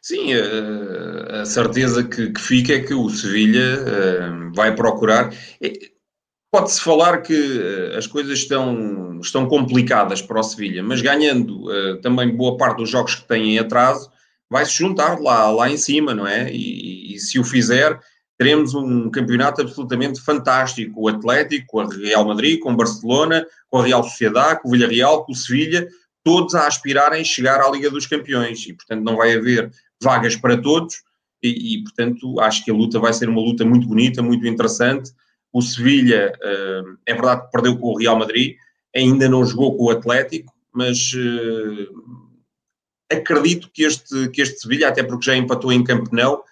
Sim, 0.02 0.32
a, 0.34 1.42
a 1.42 1.44
certeza 1.44 2.02
que, 2.04 2.30
que, 2.30 2.40
fica 2.40 2.74
é 2.74 2.80
que 2.80 2.94
o 2.94 3.08
Sevilha 3.10 3.78
uh, 3.80 4.54
vai 4.54 4.74
procurar. 4.74 5.32
Pode-se 6.52 6.80
falar 6.80 7.22
que 7.22 7.92
as 7.96 8.06
coisas 8.06 8.38
estão, 8.38 9.20
estão 9.20 9.46
complicadas 9.46 10.20
para 10.20 10.40
o 10.40 10.42
Sevilha, 10.42 10.82
mas 10.82 11.00
ganhando 11.00 11.66
também 12.02 12.34
boa 12.34 12.56
parte 12.56 12.78
dos 12.78 12.90
jogos 12.90 13.14
que 13.14 13.28
têm 13.28 13.54
em 13.54 13.58
atraso, 13.60 14.10
vai 14.50 14.66
se 14.66 14.72
juntar 14.72 15.20
lá, 15.20 15.48
lá 15.50 15.70
em 15.70 15.76
cima, 15.76 16.12
não 16.12 16.26
é? 16.26 16.52
E, 16.52 17.14
e, 17.14 17.20
se 17.20 17.38
o 17.38 17.44
fizer, 17.44 17.98
teremos 18.36 18.74
um 18.74 19.08
campeonato 19.08 19.62
absolutamente 19.62 20.20
fantástico. 20.20 21.02
O 21.02 21.08
Atlético, 21.08 21.66
com 21.68 21.80
a 21.80 21.86
Real 21.86 22.24
Madrid, 22.24 22.58
com 22.58 22.72
o 22.72 22.76
Barcelona, 22.76 23.46
com 23.68 23.78
a 23.78 23.86
Real 23.86 24.02
Sociedade, 24.02 24.60
com 24.60 24.68
o 24.68 24.72
Villarreal, 24.72 25.24
com 25.24 25.32
o 25.32 25.36
Sevilha, 25.36 25.86
todos 26.24 26.54
a 26.54 26.66
aspirarem 26.66 27.24
chegar 27.24 27.60
à 27.60 27.70
Liga 27.70 27.90
dos 27.90 28.06
Campeões. 28.06 28.66
E, 28.66 28.72
portanto, 28.72 29.02
não 29.02 29.16
vai 29.16 29.34
haver 29.34 29.70
vagas 30.02 30.36
para 30.36 30.56
todos. 30.56 31.02
E, 31.42 31.74
e 31.74 31.82
portanto, 31.82 32.38
acho 32.40 32.64
que 32.64 32.70
a 32.70 32.74
luta 32.74 32.98
vai 32.98 33.12
ser 33.12 33.28
uma 33.28 33.40
luta 33.40 33.64
muito 33.64 33.86
bonita, 33.86 34.22
muito 34.22 34.46
interessante. 34.46 35.12
O 35.52 35.62
Sevilha, 35.62 36.32
uh, 36.36 36.98
é 37.06 37.14
verdade 37.14 37.44
que 37.44 37.50
perdeu 37.50 37.78
com 37.78 37.88
o 37.88 37.98
Real 37.98 38.18
Madrid, 38.18 38.56
ainda 38.94 39.28
não 39.28 39.44
jogou 39.44 39.76
com 39.76 39.84
o 39.84 39.90
Atlético, 39.90 40.52
mas 40.72 41.12
uh, 41.12 42.20
acredito 43.10 43.68
que 43.72 43.82
este, 43.82 44.28
que 44.28 44.42
este 44.42 44.60
Sevilha, 44.60 44.88
até 44.88 45.02
porque 45.02 45.26
já 45.26 45.36
empatou 45.36 45.72
em 45.72 45.82
Camp 45.82 46.06
Nou, 46.12 46.44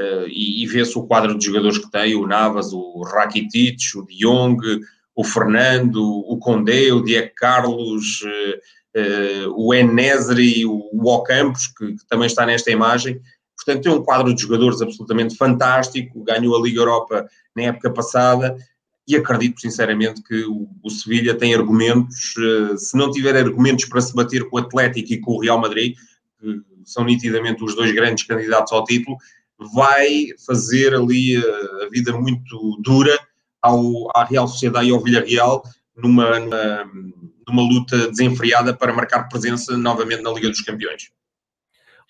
uh, 0.00 0.26
e, 0.28 0.62
e 0.62 0.66
vê-se 0.66 0.96
o 0.96 1.06
quadro 1.06 1.36
de 1.36 1.44
jogadores 1.44 1.78
que 1.78 1.90
tem, 1.90 2.14
o 2.14 2.26
Navas, 2.26 2.72
o 2.72 3.02
Rakitic, 3.02 3.80
o 3.96 4.06
De 4.06 4.16
Jong, 4.16 4.58
o 5.14 5.24
Fernando, 5.24 6.02
o 6.02 6.38
Condé, 6.38 6.92
o 6.92 7.02
Diego 7.02 7.32
Carlos, 7.34 8.20
uh, 8.96 9.52
o 9.54 9.74
Enesri, 9.74 10.64
o, 10.64 10.88
o 10.92 11.08
Ocampos, 11.08 11.66
que, 11.66 11.94
que, 11.94 12.06
também 12.08 12.26
está 12.26 12.46
nesta 12.46 12.70
imagem. 12.70 13.20
Portanto, 13.56 13.82
tem 13.82 13.92
um 13.92 14.02
quadro 14.02 14.34
de 14.34 14.42
jogadores 14.42 14.80
absolutamente 14.80 15.36
fantástico, 15.36 16.24
ganhou 16.24 16.56
a 16.56 16.62
Liga 16.62 16.80
Europa 16.80 17.26
na 17.54 17.64
época 17.64 17.90
passada, 17.90 18.56
e 19.08 19.14
acredito 19.14 19.60
sinceramente 19.60 20.22
que 20.22 20.44
o, 20.44 20.68
o 20.82 20.90
Sevilha 20.90 21.34
tem 21.34 21.54
argumentos, 21.54 22.34
uh, 22.36 22.76
se 22.76 22.96
não 22.96 23.10
tiver 23.10 23.36
argumentos 23.36 23.84
para 23.84 24.00
se 24.00 24.14
bater 24.14 24.48
com 24.48 24.56
o 24.56 24.60
Atlético 24.60 25.12
e 25.12 25.20
com 25.20 25.32
o 25.32 25.40
Real 25.40 25.60
Madrid, 25.60 25.96
que 26.40 26.62
são 26.84 27.04
nitidamente 27.04 27.62
os 27.62 27.74
dois 27.74 27.92
grandes 27.92 28.24
candidatos 28.24 28.72
ao 28.72 28.84
título, 28.84 29.16
vai 29.74 30.28
fazer 30.46 30.94
ali 30.94 31.38
uh, 31.38 31.84
a 31.84 31.88
vida 31.90 32.12
muito 32.12 32.78
dura 32.82 33.18
ao, 33.62 34.10
à 34.14 34.24
Real 34.24 34.46
Sociedade 34.46 34.88
e 34.88 34.92
ao 34.92 35.02
Villarreal 35.02 35.62
numa, 35.96 36.38
numa, 36.38 36.90
numa 37.48 37.62
luta 37.62 38.08
desenfreada 38.08 38.74
para 38.74 38.92
marcar 38.92 39.28
presença 39.28 39.76
novamente 39.76 40.22
na 40.22 40.30
Liga 40.30 40.48
dos 40.48 40.60
Campeões. 40.60 41.10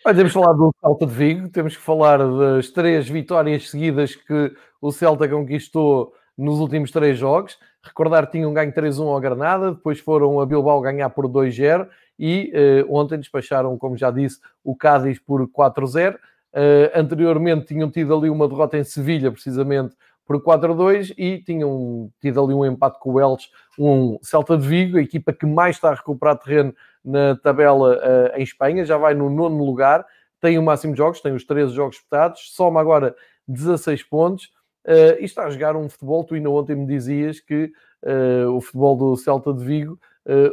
Olha, 0.05 0.14
temos 0.14 0.33
falar 0.33 0.53
do 0.53 0.72
Celta 0.81 1.07
de 1.07 1.12
Vigo, 1.12 1.49
temos 1.49 1.77
que 1.77 1.83
falar 1.83 2.18
das 2.18 2.70
três 2.70 3.09
vitórias 3.09 3.70
seguidas 3.70 4.14
que 4.14 4.53
o 4.81 4.92
Celta 4.92 5.29
conquistou 5.29 6.12
nos 6.37 6.61
últimos 6.61 6.90
três 6.90 7.18
jogos. 7.18 7.59
Recordar 7.83 8.27
que 8.27 8.33
tinham 8.33 8.53
ganho 8.53 8.72
3-1 8.72 9.07
ao 9.07 9.20
Granada, 9.20 9.72
depois 9.72 9.99
foram 10.01 10.40
a 10.40 10.46
Bilbao 10.46 10.81
ganhar 10.81 11.11
por 11.11 11.27
2-0 11.27 11.88
e 12.18 12.53
uh, 12.85 12.94
ontem 12.94 13.18
despacharam, 13.18 13.77
como 13.79 13.96
já 13.96 14.11
disse, 14.11 14.40
o 14.62 14.77
Cádiz 14.77 15.18
por 15.18 15.46
4-0. 15.49 16.14
Uh, 16.14 16.18
eh, 16.53 16.92
anteriormente 16.94 17.66
tinham 17.66 17.90
tido 17.90 18.16
ali 18.16 18.31
uma 18.31 18.49
derrota 18.49 18.79
em 18.79 18.85
Sevilha, 18.85 19.31
precisamente 19.31 19.94
por 20.26 20.42
4-2 20.42 21.14
e 21.16 21.38
tinham 21.38 22.10
tido 22.20 22.42
ali 22.42 22.52
um 22.52 22.66
empate 22.66 22.98
com 22.98 23.12
o 23.12 23.20
Elche, 23.20 23.48
um 23.78 24.18
Celta 24.20 24.58
de 24.58 24.66
Vigo, 24.66 24.98
a 24.98 25.02
equipa 25.02 25.32
que 25.32 25.46
mais 25.46 25.76
está 25.76 25.90
a 25.90 25.94
recuperar 25.94 26.36
terreno 26.38 26.74
na 27.04 27.36
tabela 27.36 27.96
uh, 27.96 28.36
em 28.36 28.42
Espanha, 28.42 28.84
já 28.84 28.98
vai 28.98 29.14
no 29.14 29.30
nono 29.30 29.64
lugar, 29.64 30.04
tem 30.40 30.58
o 30.58 30.62
máximo 30.62 30.92
de 30.92 30.98
jogos, 30.98 31.20
tem 31.20 31.32
os 31.32 31.44
13 31.44 31.72
jogos 31.72 31.94
disputados, 31.94 32.50
soma 32.52 32.80
agora 32.80 33.14
16 33.46 34.02
pontos 34.02 34.46
uh, 34.84 35.20
e 35.20 35.24
está 35.24 35.44
a 35.44 35.50
jogar 35.50 35.76
um 35.76 35.88
futebol. 35.88 36.24
Tu 36.24 36.34
ainda 36.34 36.50
ontem 36.50 36.74
me 36.74 36.86
dizias 36.86 37.38
que 37.38 37.70
uh, 38.02 38.50
o 38.50 38.60
futebol 38.60 38.96
do 38.96 39.16
Celta 39.16 39.54
de 39.54 39.64
Vigo 39.64 39.98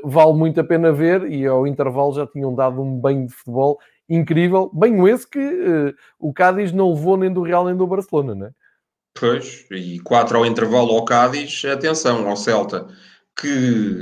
vale 0.03 0.33
muito 0.33 0.61
a 0.61 0.63
pena 0.63 0.91
ver 0.91 1.23
e 1.31 1.47
ao 1.47 1.65
intervalo 1.65 2.13
já 2.13 2.27
tinham 2.27 2.53
dado 2.53 2.79
um 2.79 2.95
banho 2.95 3.25
de 3.25 3.33
futebol 3.33 3.79
incrível. 4.07 4.69
Banho 4.71 5.07
esse 5.07 5.27
que 5.27 5.95
o 6.19 6.31
Cádiz 6.31 6.71
não 6.71 6.93
levou 6.93 7.17
nem 7.17 7.33
do 7.33 7.41
Real 7.41 7.65
nem 7.65 7.75
do 7.75 7.87
Barcelona, 7.87 8.35
não 8.35 8.45
é? 8.45 8.51
Pois, 9.19 9.65
e 9.71 9.99
quatro 9.99 10.37
ao 10.37 10.45
intervalo 10.45 10.91
ao 10.91 11.05
Cádiz, 11.05 11.63
atenção 11.65 12.27
ao 12.27 12.35
Celta, 12.35 12.87
que 13.39 14.01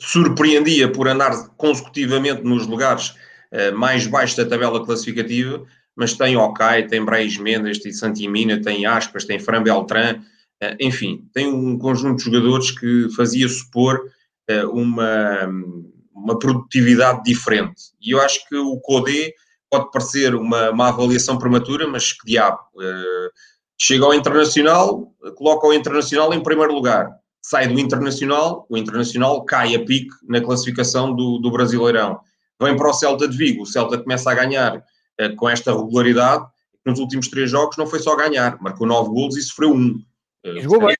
surpreendia 0.00 0.90
por 0.90 1.08
andar 1.08 1.48
consecutivamente 1.56 2.42
nos 2.42 2.66
lugares 2.66 3.14
mais 3.74 4.06
baixos 4.06 4.36
da 4.36 4.44
tabela 4.44 4.84
classificativa, 4.84 5.64
mas 5.96 6.12
tem 6.12 6.36
Okai, 6.36 6.86
tem 6.86 7.04
Brais 7.04 7.38
Mendes, 7.38 7.78
tem 7.78 7.92
Santimina, 7.92 8.60
tem 8.60 8.84
Aspas, 8.84 9.24
tem 9.24 9.38
Fran 9.38 9.62
Beltran, 9.62 10.20
eh, 10.60 10.76
enfim, 10.80 11.28
tem 11.32 11.46
um 11.46 11.78
conjunto 11.78 12.18
de 12.18 12.24
jogadores 12.24 12.70
que 12.70 13.08
fazia 13.14 13.48
supor 13.48 14.00
eh, 14.48 14.64
uma, 14.66 15.48
uma 16.12 16.38
produtividade 16.38 17.22
diferente. 17.24 17.92
E 18.00 18.10
eu 18.12 18.20
acho 18.20 18.46
que 18.48 18.56
o 18.56 18.78
Codé 18.80 19.32
pode 19.70 19.90
parecer 19.90 20.34
uma, 20.34 20.70
uma 20.70 20.88
avaliação 20.88 21.38
prematura, 21.38 21.86
mas 21.86 22.12
que 22.12 22.26
diabo. 22.26 22.58
Chega 23.80 24.04
ao 24.04 24.14
Internacional, 24.14 25.12
coloca 25.36 25.66
o 25.66 25.72
Internacional 25.72 26.32
em 26.32 26.42
primeiro 26.42 26.72
lugar. 26.72 27.10
Sai 27.42 27.68
do 27.68 27.78
Internacional, 27.78 28.66
o 28.70 28.76
Internacional 28.76 29.44
cai 29.44 29.74
a 29.74 29.84
pique 29.84 30.14
na 30.28 30.40
classificação 30.40 31.14
do, 31.14 31.38
do 31.38 31.50
Brasileirão. 31.50 32.20
Vem 32.60 32.76
para 32.76 32.88
o 32.88 32.92
Celta 32.92 33.28
de 33.28 33.36
Vigo, 33.36 33.62
o 33.62 33.66
Celta 33.66 33.98
começa 33.98 34.30
a 34.30 34.34
ganhar 34.34 34.82
eh, 35.18 35.28
com 35.30 35.48
esta 35.48 35.72
regularidade, 35.72 36.46
nos 36.86 36.98
últimos 36.98 37.28
três 37.28 37.50
jogos 37.50 37.76
não 37.76 37.86
foi 37.86 37.98
só 37.98 38.16
ganhar, 38.16 38.60
marcou 38.60 38.86
nove 38.86 39.10
golos 39.10 39.36
e 39.36 39.42
sofreu 39.42 39.72
um. 39.72 40.00
Eh, 40.44 40.60
jogou 40.60 40.86
bem. 40.86 40.96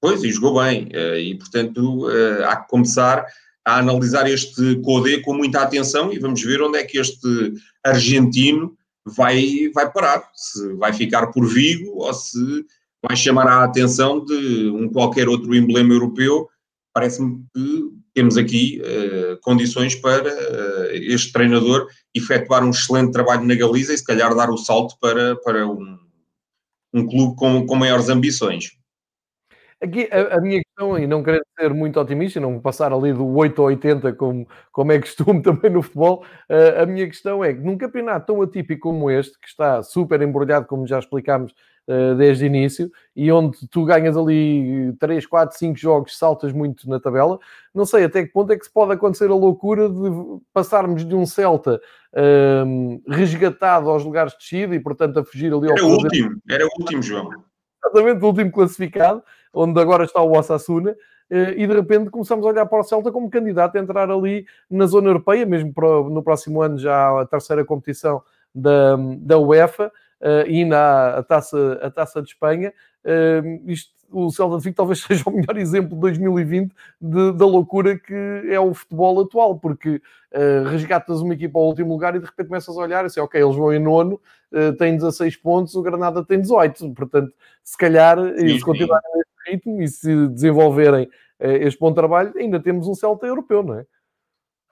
Pois, 0.00 0.22
e 0.22 0.30
jogou 0.30 0.62
bem. 0.62 0.88
Eh, 0.92 1.20
e, 1.20 1.34
portanto, 1.34 2.06
há 2.46 2.56
que 2.56 2.68
começar 2.68 3.26
a 3.64 3.78
analisar 3.78 4.28
este 4.30 4.76
Codé 4.80 5.20
com 5.20 5.34
muita 5.34 5.60
atenção 5.60 6.12
e 6.12 6.18
vamos 6.18 6.40
ver 6.42 6.62
onde 6.62 6.78
é 6.78 6.84
que 6.84 6.98
este 6.98 7.54
argentino 7.84 8.76
vai, 9.06 9.70
vai 9.72 9.90
parar. 9.90 10.28
Se 10.34 10.74
vai 10.74 10.92
ficar 10.92 11.28
por 11.28 11.46
Vigo 11.46 12.02
ou 12.02 12.12
se 12.12 12.64
vai 13.06 13.16
chamar 13.16 13.46
a 13.46 13.64
atenção 13.64 14.24
de 14.24 14.68
um 14.70 14.90
qualquer 14.90 15.28
outro 15.28 15.54
emblema 15.54 15.92
europeu, 15.92 16.48
parece-me 16.92 17.44
que 17.54 17.90
temos 18.14 18.36
aqui 18.36 18.80
uh, 18.80 19.38
condições 19.42 19.94
para 19.94 20.32
uh, 20.32 20.90
este 20.92 21.32
treinador 21.32 21.86
efetuar 22.14 22.64
um 22.64 22.70
excelente 22.70 23.12
trabalho 23.12 23.44
na 23.44 23.54
Galiza 23.54 23.92
e 23.92 23.98
se 23.98 24.04
calhar 24.04 24.34
dar 24.34 24.50
o 24.50 24.56
salto 24.56 24.96
para, 24.98 25.36
para 25.36 25.68
um, 25.68 25.98
um 26.92 27.06
clube 27.06 27.36
com, 27.36 27.66
com 27.66 27.76
maiores 27.76 28.08
ambições. 28.08 28.70
Aqui 29.80 30.08
a, 30.10 30.36
a, 30.36 30.40
minha 30.40 30.62
questão, 30.76 30.98
e 30.98 31.06
não 31.06 31.22
querendo 31.22 31.44
ser 31.58 31.72
muito 31.72 31.98
otimista, 31.98 32.38
não 32.38 32.60
passar 32.60 32.92
ali 32.92 33.12
do 33.12 33.26
8 33.26 33.60
ao 33.60 33.68
80, 33.68 34.12
como, 34.12 34.46
como 34.70 34.92
é 34.92 35.00
costume 35.00 35.40
também 35.42 35.70
no 35.70 35.82
futebol, 35.82 36.24
uh, 36.50 36.82
a 36.82 36.86
minha 36.86 37.06
questão 37.06 37.42
é 37.42 37.54
que 37.54 37.60
num 37.60 37.78
campeonato 37.78 38.26
tão 38.26 38.42
atípico 38.42 38.88
como 38.88 39.10
este, 39.10 39.38
que 39.40 39.48
está 39.48 39.82
super 39.82 40.20
embrulhado, 40.20 40.66
como 40.66 40.86
já 40.86 40.98
explicámos 40.98 41.52
uh, 41.88 42.14
desde 42.16 42.44
o 42.44 42.46
início, 42.46 42.90
e 43.14 43.32
onde 43.32 43.66
tu 43.68 43.84
ganhas 43.84 44.16
ali 44.16 44.94
3, 45.00 45.26
4, 45.26 45.58
5 45.58 45.78
jogos, 45.78 46.18
saltas 46.18 46.52
muito 46.52 46.88
na 46.88 47.00
tabela, 47.00 47.38
não 47.74 47.86
sei 47.86 48.04
até 48.04 48.24
que 48.24 48.32
ponto 48.32 48.52
é 48.52 48.58
que 48.58 48.64
se 48.64 48.72
pode 48.72 48.92
acontecer 48.92 49.30
a 49.30 49.34
loucura 49.34 49.88
de 49.88 50.10
passarmos 50.52 51.04
de 51.04 51.14
um 51.14 51.24
Celta 51.24 51.80
uh, 52.12 53.02
resgatado 53.08 53.88
aos 53.88 54.04
lugares 54.04 54.32
de 54.32 54.38
descida 54.38 54.74
e, 54.74 54.80
portanto, 54.80 55.18
a 55.18 55.24
fugir 55.24 55.52
ali 55.52 55.70
ao. 55.70 55.76
Era 55.76 55.84
o 55.84 55.90
último, 55.90 56.40
era 56.48 56.64
o 56.66 56.70
último, 56.78 57.02
João. 57.02 57.30
Exatamente, 57.84 58.24
o 58.24 58.26
último 58.26 58.50
classificado 58.50 59.22
onde 59.56 59.80
agora 59.80 60.04
está 60.04 60.20
o 60.20 60.36
Osasuna, 60.36 60.94
eh, 61.30 61.54
e 61.56 61.66
de 61.66 61.74
repente 61.74 62.10
começamos 62.10 62.44
a 62.44 62.48
olhar 62.48 62.66
para 62.66 62.80
o 62.80 62.84
Celta 62.84 63.10
como 63.10 63.30
candidato 63.30 63.76
a 63.76 63.80
entrar 63.80 64.10
ali 64.10 64.46
na 64.70 64.86
zona 64.86 65.08
europeia, 65.08 65.46
mesmo 65.46 65.72
no 66.10 66.22
próximo 66.22 66.62
ano 66.62 66.78
já 66.78 67.20
a 67.20 67.26
terceira 67.26 67.64
competição 67.64 68.22
da, 68.54 68.96
da 69.18 69.38
UEFA, 69.38 69.90
uh, 70.20 70.48
e 70.48 70.64
na 70.64 71.16
a 71.16 71.22
taça, 71.22 71.78
a 71.82 71.90
taça 71.90 72.22
de 72.22 72.28
Espanha. 72.28 72.72
Uh, 73.04 73.70
isto, 73.70 73.92
o 74.10 74.30
Celta 74.30 74.58
de 74.58 74.64
Vigo 74.64 74.76
talvez 74.76 75.00
seja 75.06 75.24
o 75.26 75.32
melhor 75.32 75.56
exemplo 75.56 75.90
de 75.90 76.00
2020 76.00 76.72
de, 77.00 77.32
da 77.32 77.46
loucura 77.46 77.98
que 77.98 78.14
é 78.48 78.58
o 78.58 78.74
futebol 78.74 79.20
atual, 79.20 79.58
porque 79.58 80.00
uh, 80.32 80.68
resgatas 80.68 81.20
uma 81.20 81.34
equipa 81.34 81.58
ao 81.58 81.66
último 81.66 81.92
lugar 81.92 82.14
e 82.16 82.18
de 82.18 82.26
repente 82.26 82.48
começas 82.48 82.76
a 82.76 82.80
olhar 82.80 83.04
assim, 83.04 83.20
ok, 83.20 83.40
eles 83.40 83.56
vão 83.56 83.72
em 83.72 83.78
nono, 83.78 84.20
uh, 84.52 84.72
têm 84.76 84.96
16 84.96 85.36
pontos, 85.36 85.74
o 85.74 85.82
Granada 85.82 86.24
tem 86.24 86.40
18, 86.40 86.92
portanto, 86.92 87.32
se 87.62 87.76
calhar, 87.76 88.18
sim, 88.38 88.58
se 88.58 88.64
continuarem 88.64 89.10
neste 89.14 89.50
ritmo 89.50 89.82
e 89.82 89.88
se 89.88 90.28
desenvolverem 90.28 91.04
uh, 91.40 91.46
este 91.60 91.78
bom 91.78 91.92
trabalho, 91.92 92.32
ainda 92.36 92.60
temos 92.60 92.88
um 92.88 92.94
Celta 92.94 93.26
europeu, 93.26 93.62
não 93.62 93.78
é? 93.78 93.86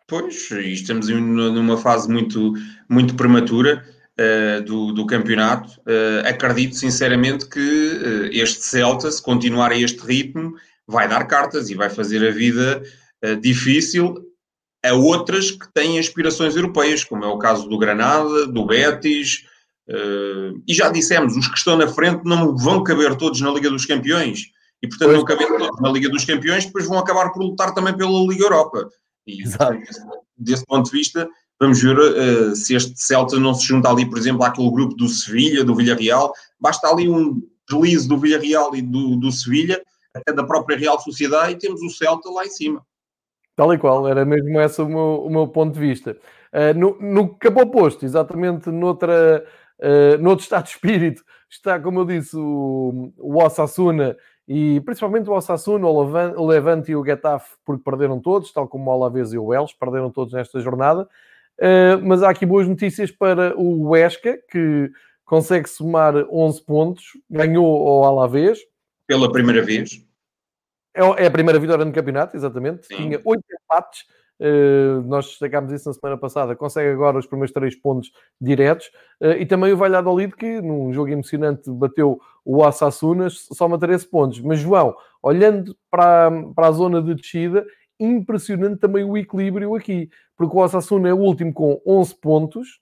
Pois, 0.06 0.50
e 0.50 0.72
estamos 0.72 1.08
numa 1.08 1.78
fase 1.78 2.10
muito, 2.12 2.52
muito 2.90 3.16
prematura 3.16 3.82
uh, 4.18 4.62
do, 4.64 4.92
do, 4.92 5.06
campeonato. 5.06 5.70
Uh, 5.80 6.26
acredito 6.26 6.76
sinceramente 6.76 7.48
que 7.48 7.58
uh, 7.58 8.28
este 8.32 8.64
Celta, 8.64 9.10
se 9.10 9.22
continuar 9.22 9.72
a 9.72 9.78
este 9.78 10.00
ritmo, 10.00 10.54
vai 10.86 11.08
dar 11.08 11.24
cartas 11.24 11.70
e 11.70 11.74
vai 11.74 11.88
fazer 11.88 12.26
a 12.26 12.30
vida 12.30 12.82
difícil 13.40 14.16
a 14.84 14.92
outras 14.92 15.50
que 15.50 15.66
têm 15.72 15.98
aspirações 15.98 16.54
europeias, 16.56 17.02
como 17.02 17.24
é 17.24 17.26
o 17.26 17.38
caso 17.38 17.66
do 17.66 17.78
Granada, 17.78 18.46
do 18.46 18.66
Betis. 18.66 19.46
e 20.68 20.74
já 20.74 20.90
dissemos, 20.90 21.34
os 21.34 21.48
que 21.48 21.56
estão 21.56 21.78
na 21.78 21.88
frente 21.88 22.20
não 22.26 22.54
vão 22.54 22.84
caber 22.84 23.16
todos 23.16 23.40
na 23.40 23.50
Liga 23.50 23.70
dos 23.70 23.86
Campeões. 23.86 24.50
E, 24.82 24.86
portanto, 24.86 25.08
pois. 25.08 25.18
não 25.18 25.24
cabendo 25.24 25.56
todos 25.56 25.80
na 25.80 25.90
Liga 25.90 26.10
dos 26.10 26.26
Campeões, 26.26 26.66
depois 26.66 26.86
vão 26.86 26.98
acabar 26.98 27.30
por 27.32 27.42
lutar 27.42 27.72
também 27.72 27.96
pela 27.96 28.10
Liga 28.28 28.44
Europa. 28.44 28.90
E, 29.26 29.42
Exato. 29.42 29.78
desse 30.36 30.66
ponto 30.66 30.90
de 30.90 30.98
vista, 30.98 31.26
Vamos 31.64 31.82
ver 31.82 31.98
uh, 31.98 32.54
se 32.54 32.74
este 32.74 32.92
Celta 32.94 33.40
não 33.40 33.54
se 33.54 33.66
junta 33.66 33.88
ali, 33.88 34.04
por 34.04 34.18
exemplo, 34.18 34.44
àquele 34.44 34.70
grupo 34.70 34.94
do 34.94 35.08
Sevilha, 35.08 35.64
do 35.64 35.74
Villarreal. 35.74 36.30
Basta 36.60 36.88
ali 36.88 37.08
um 37.08 37.40
deslize 37.66 38.06
do 38.06 38.18
Villarreal 38.18 38.76
e 38.76 38.82
do, 38.82 39.16
do 39.16 39.32
Sevilha, 39.32 39.82
até 40.12 40.30
da 40.30 40.44
própria 40.44 40.76
Real 40.76 41.00
Sociedade, 41.00 41.52
e 41.52 41.56
temos 41.56 41.80
o 41.80 41.88
Celta 41.88 42.28
lá 42.28 42.44
em 42.44 42.50
cima. 42.50 42.84
Tal 43.56 43.72
e 43.72 43.78
qual, 43.78 44.06
era 44.06 44.26
mesmo 44.26 44.60
esse 44.60 44.82
o 44.82 44.86
meu, 44.86 45.24
o 45.24 45.30
meu 45.30 45.48
ponto 45.48 45.72
de 45.72 45.80
vista. 45.80 46.18
Uh, 46.52 46.78
no, 46.78 46.98
no 47.00 47.34
campo 47.34 47.62
oposto, 47.62 48.04
exatamente 48.04 48.68
noutra, 48.68 49.42
uh, 49.80 50.22
noutro 50.22 50.42
estado 50.42 50.64
de 50.64 50.70
espírito, 50.72 51.24
está, 51.48 51.80
como 51.80 52.00
eu 52.00 52.04
disse, 52.04 52.36
o, 52.36 53.10
o 53.16 53.42
Osasuna 53.42 54.14
e 54.46 54.82
principalmente 54.82 55.30
o 55.30 55.32
Osasuna, 55.32 55.86
o 55.86 56.46
Levante 56.46 56.92
e 56.92 56.96
o 56.96 57.02
Getafe, 57.02 57.56
porque 57.64 57.82
perderam 57.82 58.20
todos, 58.20 58.52
tal 58.52 58.68
como 58.68 58.90
o 58.90 58.92
Alavés 58.92 59.32
e 59.32 59.38
o 59.38 59.54
Elche, 59.54 59.74
perderam 59.80 60.10
todos 60.10 60.34
nesta 60.34 60.60
jornada. 60.60 61.08
Uh, 61.60 62.02
mas 62.02 62.22
há 62.22 62.30
aqui 62.30 62.44
boas 62.44 62.66
notícias 62.66 63.10
para 63.10 63.56
o 63.56 63.88
Huesca, 63.88 64.38
que 64.50 64.90
consegue 65.24 65.68
somar 65.68 66.14
11 66.30 66.64
pontos, 66.64 67.04
ganhou 67.30 67.88
ao 67.88 68.04
Alavés. 68.04 68.58
Pela 69.06 69.30
primeira 69.30 69.62
vez. 69.62 70.04
É, 70.94 71.24
é 71.24 71.26
a 71.26 71.30
primeira 71.30 71.58
vitória 71.58 71.84
no 71.84 71.92
campeonato, 71.92 72.36
exatamente. 72.36 72.86
Sim. 72.86 72.96
Tinha 72.96 73.20
8 73.24 73.42
empates. 73.62 74.02
Uh, 74.40 75.00
nós 75.06 75.26
destacámos 75.26 75.72
isso 75.72 75.88
na 75.88 75.94
semana 75.94 76.18
passada. 76.18 76.56
Consegue 76.56 76.90
agora 76.90 77.18
os 77.18 77.26
primeiros 77.26 77.52
3 77.52 77.76
pontos 77.76 78.10
diretos. 78.40 78.86
Uh, 79.20 79.32
e 79.38 79.46
também 79.46 79.72
o 79.72 79.76
Valladolid, 79.76 80.34
que 80.34 80.60
num 80.60 80.92
jogo 80.92 81.10
emocionante 81.10 81.70
bateu 81.70 82.20
o 82.44 82.62
Osasuna, 82.62 83.28
soma 83.30 83.78
13 83.78 84.06
pontos. 84.06 84.40
Mas, 84.40 84.58
João, 84.58 84.94
olhando 85.22 85.76
para, 85.90 86.30
para 86.54 86.68
a 86.68 86.72
zona 86.72 87.00
de 87.00 87.14
descida, 87.14 87.64
impressionante 87.98 88.80
também 88.80 89.04
o 89.04 89.16
equilíbrio 89.16 89.74
aqui, 89.74 90.10
porque 90.36 90.56
o 90.56 90.60
Osasuna 90.60 91.08
é 91.08 91.14
o 91.14 91.18
último 91.18 91.52
com 91.52 91.80
11 91.86 92.14
pontos, 92.16 92.80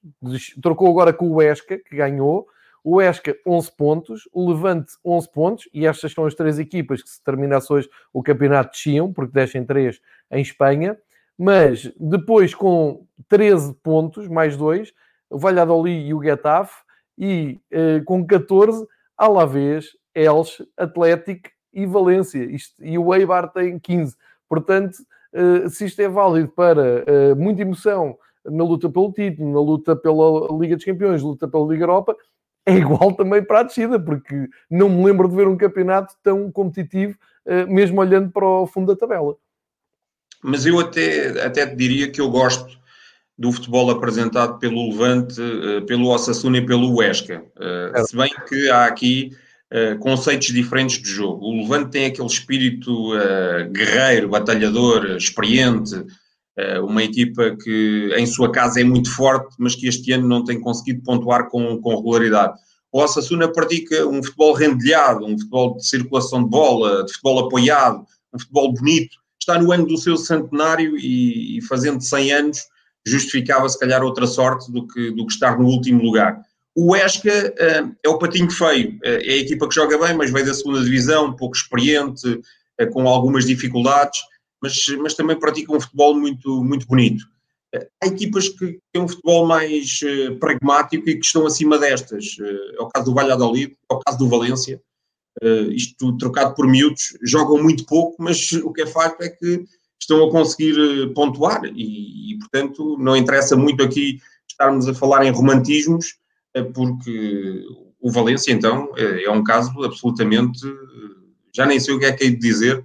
trocou 0.62 0.88
agora 0.88 1.12
com 1.12 1.30
o 1.30 1.42
Esca, 1.42 1.78
que 1.78 1.96
ganhou, 1.96 2.46
o 2.84 3.00
Esca 3.00 3.36
11 3.46 3.76
pontos, 3.76 4.28
o 4.32 4.50
Levante 4.50 4.92
11 5.04 5.30
pontos, 5.30 5.68
e 5.72 5.86
estas 5.86 6.12
são 6.12 6.26
as 6.26 6.34
três 6.34 6.58
equipas 6.58 7.02
que 7.02 7.08
se 7.08 7.22
terminasse 7.22 7.72
hoje 7.72 7.88
o 8.12 8.22
campeonato 8.22 8.72
desciam, 8.72 9.12
porque 9.12 9.32
descem 9.32 9.64
3 9.64 10.00
em 10.30 10.42
Espanha, 10.42 10.98
mas 11.38 11.92
depois 11.98 12.54
com 12.54 13.06
13 13.28 13.74
pontos, 13.82 14.28
mais 14.28 14.56
2, 14.56 14.92
o 15.30 15.38
Valladolid 15.38 16.06
e 16.06 16.14
o 16.14 16.22
Getafe, 16.22 16.82
e 17.16 17.60
eh, 17.70 18.00
com 18.04 18.26
14, 18.26 18.86
Alavés, 19.16 19.90
Elche, 20.14 20.66
Atlético 20.76 21.50
e 21.72 21.86
Valência, 21.86 22.48
e 22.80 22.98
o 22.98 23.14
Eibar 23.14 23.50
tem 23.52 23.78
15. 23.78 24.16
Portanto, 24.48 24.98
se 25.70 25.86
isto 25.86 26.00
é 26.00 26.08
válido 26.08 26.48
para 26.48 27.04
eh, 27.06 27.34
muita 27.34 27.62
emoção 27.62 28.16
na 28.44 28.64
luta 28.64 28.90
pelo 28.90 29.12
título, 29.12 29.52
na 29.52 29.60
luta 29.60 29.96
pela 29.96 30.48
Liga 30.58 30.76
dos 30.76 30.84
Campeões, 30.84 31.22
luta 31.22 31.48
pela 31.48 31.66
Liga 31.66 31.84
Europa, 31.84 32.16
é 32.66 32.76
igual 32.76 33.12
também 33.14 33.42
para 33.42 33.60
a 33.60 33.62
descida, 33.62 33.98
porque 33.98 34.48
não 34.70 34.88
me 34.88 35.04
lembro 35.04 35.28
de 35.28 35.36
ver 35.36 35.48
um 35.48 35.56
campeonato 35.56 36.14
tão 36.22 36.50
competitivo, 36.50 37.16
eh, 37.46 37.66
mesmo 37.66 38.00
olhando 38.00 38.30
para 38.30 38.46
o 38.46 38.66
fundo 38.66 38.92
da 38.92 38.98
tabela. 38.98 39.36
Mas 40.42 40.66
eu 40.66 40.78
até, 40.80 41.44
até 41.44 41.66
te 41.66 41.76
diria 41.76 42.10
que 42.10 42.20
eu 42.20 42.28
gosto 42.28 42.80
do 43.38 43.52
futebol 43.52 43.90
apresentado 43.90 44.58
pelo 44.58 44.90
Levante, 44.90 45.40
pelo 45.86 46.08
Osasuna 46.08 46.58
e 46.58 46.66
pelo 46.66 46.96
Huesca. 46.96 47.44
É. 47.94 48.04
Se 48.04 48.16
bem 48.16 48.30
que 48.48 48.68
há 48.70 48.86
aqui 48.86 49.30
uh, 49.72 49.98
conceitos 49.98 50.48
diferentes 50.48 51.00
de 51.00 51.08
jogo. 51.08 51.46
O 51.46 51.62
Levante 51.62 51.90
tem 51.90 52.06
aquele 52.06 52.26
espírito 52.26 53.14
uh, 53.14 53.70
guerreiro, 53.70 54.28
batalhador, 54.28 55.16
experiente, 55.16 55.94
uh, 55.94 56.84
uma 56.84 57.02
equipa 57.02 57.56
que 57.56 58.14
em 58.16 58.26
sua 58.26 58.52
casa 58.52 58.80
é 58.80 58.84
muito 58.84 59.10
forte, 59.10 59.56
mas 59.58 59.74
que 59.74 59.88
este 59.88 60.12
ano 60.12 60.28
não 60.28 60.44
tem 60.44 60.60
conseguido 60.60 61.02
pontuar 61.02 61.48
com, 61.48 61.80
com 61.80 61.96
regularidade. 61.96 62.54
O 62.92 63.00
Osasuna 63.00 63.50
pratica 63.50 64.06
um 64.06 64.22
futebol 64.22 64.52
rendilhado, 64.52 65.24
um 65.24 65.38
futebol 65.38 65.76
de 65.76 65.86
circulação 65.86 66.44
de 66.44 66.50
bola, 66.50 67.04
de 67.04 67.12
futebol 67.12 67.46
apoiado, 67.46 68.04
um 68.34 68.38
futebol 68.38 68.74
bonito. 68.74 69.16
Está 69.40 69.58
no 69.58 69.72
ano 69.72 69.86
do 69.86 69.96
seu 69.96 70.16
centenário 70.16 70.96
e, 70.96 71.58
e 71.58 71.62
fazendo 71.62 72.00
100 72.00 72.32
anos 72.32 72.58
justificava 73.04 73.68
se 73.68 73.78
calhar 73.78 74.02
outra 74.02 74.26
sorte 74.26 74.70
do 74.70 74.86
que, 74.86 75.10
do 75.10 75.26
que 75.26 75.32
estar 75.32 75.58
no 75.58 75.66
último 75.66 76.02
lugar. 76.02 76.40
O 76.74 76.96
Esca 76.96 77.30
uh, 77.30 77.96
é 78.02 78.08
o 78.08 78.18
patinho 78.18 78.50
feio, 78.50 78.92
uh, 78.96 79.00
é 79.04 79.32
a 79.32 79.36
equipa 79.38 79.68
que 79.68 79.74
joga 79.74 79.98
bem, 79.98 80.16
mas 80.16 80.30
veio 80.30 80.46
da 80.46 80.54
segunda 80.54 80.82
divisão, 80.82 81.36
pouco 81.36 81.54
experiente, 81.54 82.26
uh, 82.26 82.90
com 82.92 83.06
algumas 83.06 83.44
dificuldades, 83.44 84.20
mas, 84.62 84.74
mas 84.98 85.14
também 85.14 85.38
pratica 85.38 85.74
um 85.74 85.80
futebol 85.80 86.14
muito, 86.14 86.64
muito 86.64 86.86
bonito. 86.86 87.24
há 88.02 88.06
equipas 88.06 88.48
que 88.48 88.78
têm 88.92 89.02
um 89.02 89.08
futebol 89.08 89.46
mais 89.46 90.00
pragmático 90.40 91.10
e 91.10 91.18
que 91.18 91.26
estão 91.26 91.46
acima 91.46 91.78
destas. 91.78 92.36
é 92.78 92.80
o 92.80 92.88
caso 92.88 93.06
do 93.06 93.14
Valladolid, 93.14 93.76
é 93.90 93.94
o 93.94 93.98
caso 93.98 94.18
do 94.18 94.28
Valência. 94.28 94.80
isto 95.72 96.16
trocado 96.16 96.54
por 96.54 96.66
miúdos, 96.66 97.18
jogam 97.22 97.60
muito 97.60 97.84
pouco, 97.86 98.14
mas 98.22 98.52
o 98.52 98.72
que 98.72 98.82
é 98.82 98.86
facto 98.86 99.20
é 99.22 99.28
que 99.28 99.64
estão 100.00 100.24
a 100.24 100.30
conseguir 100.30 101.12
pontuar 101.12 101.64
e, 101.64 102.32
e 102.32 102.38
portanto, 102.38 102.96
não 102.98 103.16
interessa 103.16 103.56
muito 103.56 103.82
aqui 103.82 104.20
estarmos 104.48 104.88
a 104.88 104.94
falar 104.94 105.24
em 105.24 105.30
romantismos, 105.30 106.06
é 106.06 106.21
porque 106.74 107.64
o 108.00 108.10
Valência, 108.10 108.52
então, 108.52 108.92
é, 108.96 109.24
é 109.24 109.30
um 109.30 109.44
caso 109.44 109.82
absolutamente. 109.84 110.60
Já 111.54 111.64
nem 111.64 111.78
sei 111.78 111.94
o 111.94 111.98
que 111.98 112.04
é 112.04 112.12
que 112.12 112.24
hei 112.24 112.30
de 112.30 112.38
dizer. 112.38 112.84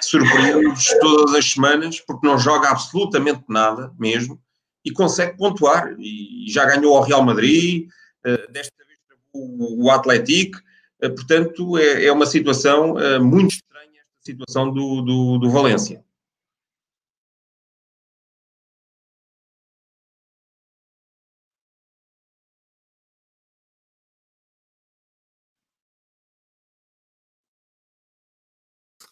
Surpreende-nos 0.00 0.84
todas 1.00 1.34
as 1.34 1.50
semanas, 1.50 2.00
porque 2.00 2.26
não 2.26 2.38
joga 2.38 2.68
absolutamente 2.68 3.42
nada 3.48 3.92
mesmo 3.98 4.40
e 4.84 4.90
consegue 4.90 5.36
pontuar. 5.36 5.94
E 5.98 6.44
já 6.48 6.64
ganhou 6.64 6.96
ao 6.96 7.02
Real 7.02 7.24
Madrid, 7.24 7.88
eh, 8.24 8.46
desta 8.50 8.84
vez 8.84 8.98
o 9.32 9.90
Atlético. 9.90 10.58
Eh, 11.00 11.08
portanto, 11.08 11.78
é, 11.78 12.06
é 12.06 12.12
uma 12.12 12.26
situação 12.26 12.98
eh, 12.98 13.18
muito 13.18 13.52
estranha 13.52 14.00
esta 14.00 14.22
situação 14.24 14.72
do, 14.72 15.02
do, 15.02 15.38
do 15.38 15.50
Valência. 15.50 16.04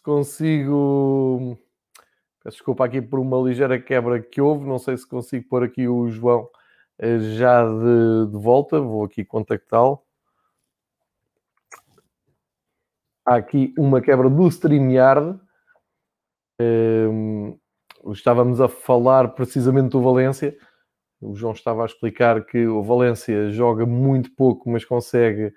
Consigo. 0.09 1.55
Peço 2.43 2.57
desculpa 2.57 2.85
aqui 2.85 2.99
por 2.99 3.19
uma 3.19 3.37
ligeira 3.37 3.79
quebra 3.79 4.19
que 4.19 4.41
houve. 4.41 4.65
Não 4.65 4.79
sei 4.79 4.97
se 4.97 5.07
consigo 5.07 5.47
pôr 5.47 5.63
aqui 5.63 5.87
o 5.87 6.07
João 6.09 6.49
eh, 6.97 7.19
já 7.19 7.63
de, 7.63 8.31
de 8.31 8.37
volta. 8.37 8.79
Vou 8.79 9.03
aqui 9.03 9.23
contactá-lo. 9.23 10.01
Há 13.23 13.35
aqui 13.35 13.71
uma 13.77 14.01
quebra 14.01 14.29
do 14.29 14.47
StreamYard. 14.47 15.39
Um, 16.59 17.57
ehm, 18.05 18.11
estávamos 18.11 18.59
a 18.59 18.67
falar 18.67 19.35
precisamente 19.35 19.91
do 19.91 20.01
Valência. 20.01 20.57
O 21.21 21.35
João 21.35 21.53
estava 21.53 21.83
a 21.83 21.85
explicar 21.85 22.43
que 22.45 22.65
o 22.65 22.81
Valência 22.81 23.51
joga 23.51 23.85
muito 23.85 24.33
pouco, 24.35 24.69
mas 24.71 24.83
consegue, 24.83 25.53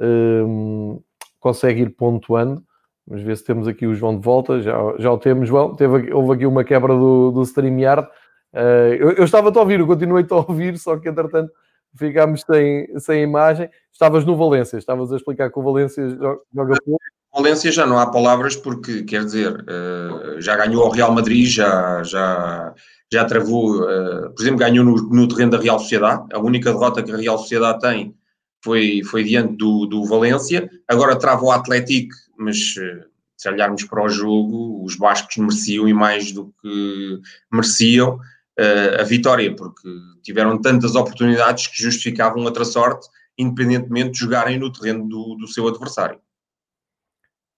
um, 0.00 0.94
ehm, 0.94 1.00
consegue 1.38 1.82
ir 1.82 1.90
pontuando. 1.90 2.64
Vamos 3.06 3.24
ver 3.24 3.36
se 3.36 3.44
temos 3.44 3.66
aqui 3.66 3.86
o 3.86 3.94
João 3.94 4.16
de 4.16 4.24
volta. 4.24 4.60
Já, 4.60 4.76
já 4.98 5.12
o 5.12 5.18
temos, 5.18 5.48
João. 5.48 5.74
Teve, 5.74 6.12
houve 6.12 6.34
aqui 6.34 6.46
uma 6.46 6.64
quebra 6.64 6.94
do, 6.94 7.30
do 7.32 7.42
StreamYard. 7.42 8.06
Uh, 8.52 8.94
eu, 8.98 9.10
eu 9.12 9.24
estava-te 9.24 9.56
a 9.58 9.60
ouvir, 9.60 9.80
eu 9.80 9.86
continuei-te 9.86 10.32
a 10.32 10.36
ouvir, 10.36 10.78
só 10.78 10.96
que 10.96 11.08
entretanto 11.08 11.50
ficámos 11.96 12.42
sem, 12.42 12.98
sem 12.98 13.22
imagem. 13.22 13.68
Estavas 13.92 14.24
no 14.24 14.36
Valência, 14.36 14.76
estavas 14.78 15.12
a 15.12 15.16
explicar 15.16 15.50
que 15.50 15.58
o 15.58 15.62
Valência 15.62 16.06
joga 16.54 16.74
pouco. 16.84 17.00
Valência 17.34 17.72
já 17.72 17.86
não 17.86 17.98
há 17.98 18.06
palavras 18.10 18.56
porque, 18.56 19.04
quer 19.04 19.24
dizer, 19.24 19.52
uh, 19.62 20.40
já 20.40 20.54
ganhou 20.54 20.84
ao 20.84 20.90
Real 20.90 21.10
Madrid, 21.12 21.46
já, 21.46 22.02
já, 22.02 22.74
já 23.10 23.24
travou, 23.24 23.80
uh, 23.80 24.30
por 24.34 24.42
exemplo, 24.42 24.58
ganhou 24.58 24.84
no, 24.84 24.96
no 24.96 25.26
terreno 25.26 25.52
da 25.52 25.58
Real 25.58 25.78
Sociedade. 25.78 26.26
A 26.32 26.38
única 26.38 26.70
derrota 26.70 27.02
que 27.02 27.10
a 27.10 27.16
Real 27.16 27.38
Sociedade 27.38 27.80
tem 27.80 28.14
foi, 28.62 29.02
foi 29.04 29.24
diante 29.24 29.56
do, 29.56 29.86
do 29.86 30.04
Valência. 30.04 30.68
Agora 30.86 31.18
trava 31.18 31.42
o 31.42 31.50
Atlético 31.50 32.14
mas 32.42 32.74
eh, 32.78 33.04
se 33.36 33.48
olharmos 33.48 33.84
para 33.84 34.04
o 34.04 34.08
jogo, 34.08 34.84
os 34.84 34.96
bascos 34.96 35.36
mereciam 35.36 35.88
e 35.88 35.94
mais 35.94 36.32
do 36.32 36.52
que 36.60 37.20
mereciam 37.50 38.16
uh, 38.16 39.00
a 39.00 39.02
vitória, 39.02 39.54
porque 39.54 39.88
tiveram 40.22 40.60
tantas 40.60 40.94
oportunidades 40.94 41.66
que 41.66 41.82
justificavam 41.82 42.44
outra 42.44 42.64
sorte, 42.64 43.08
independentemente 43.36 44.12
de 44.12 44.18
jogarem 44.18 44.58
no 44.58 44.72
terreno 44.72 45.08
do, 45.08 45.34
do 45.36 45.48
seu 45.48 45.66
adversário. 45.66 46.20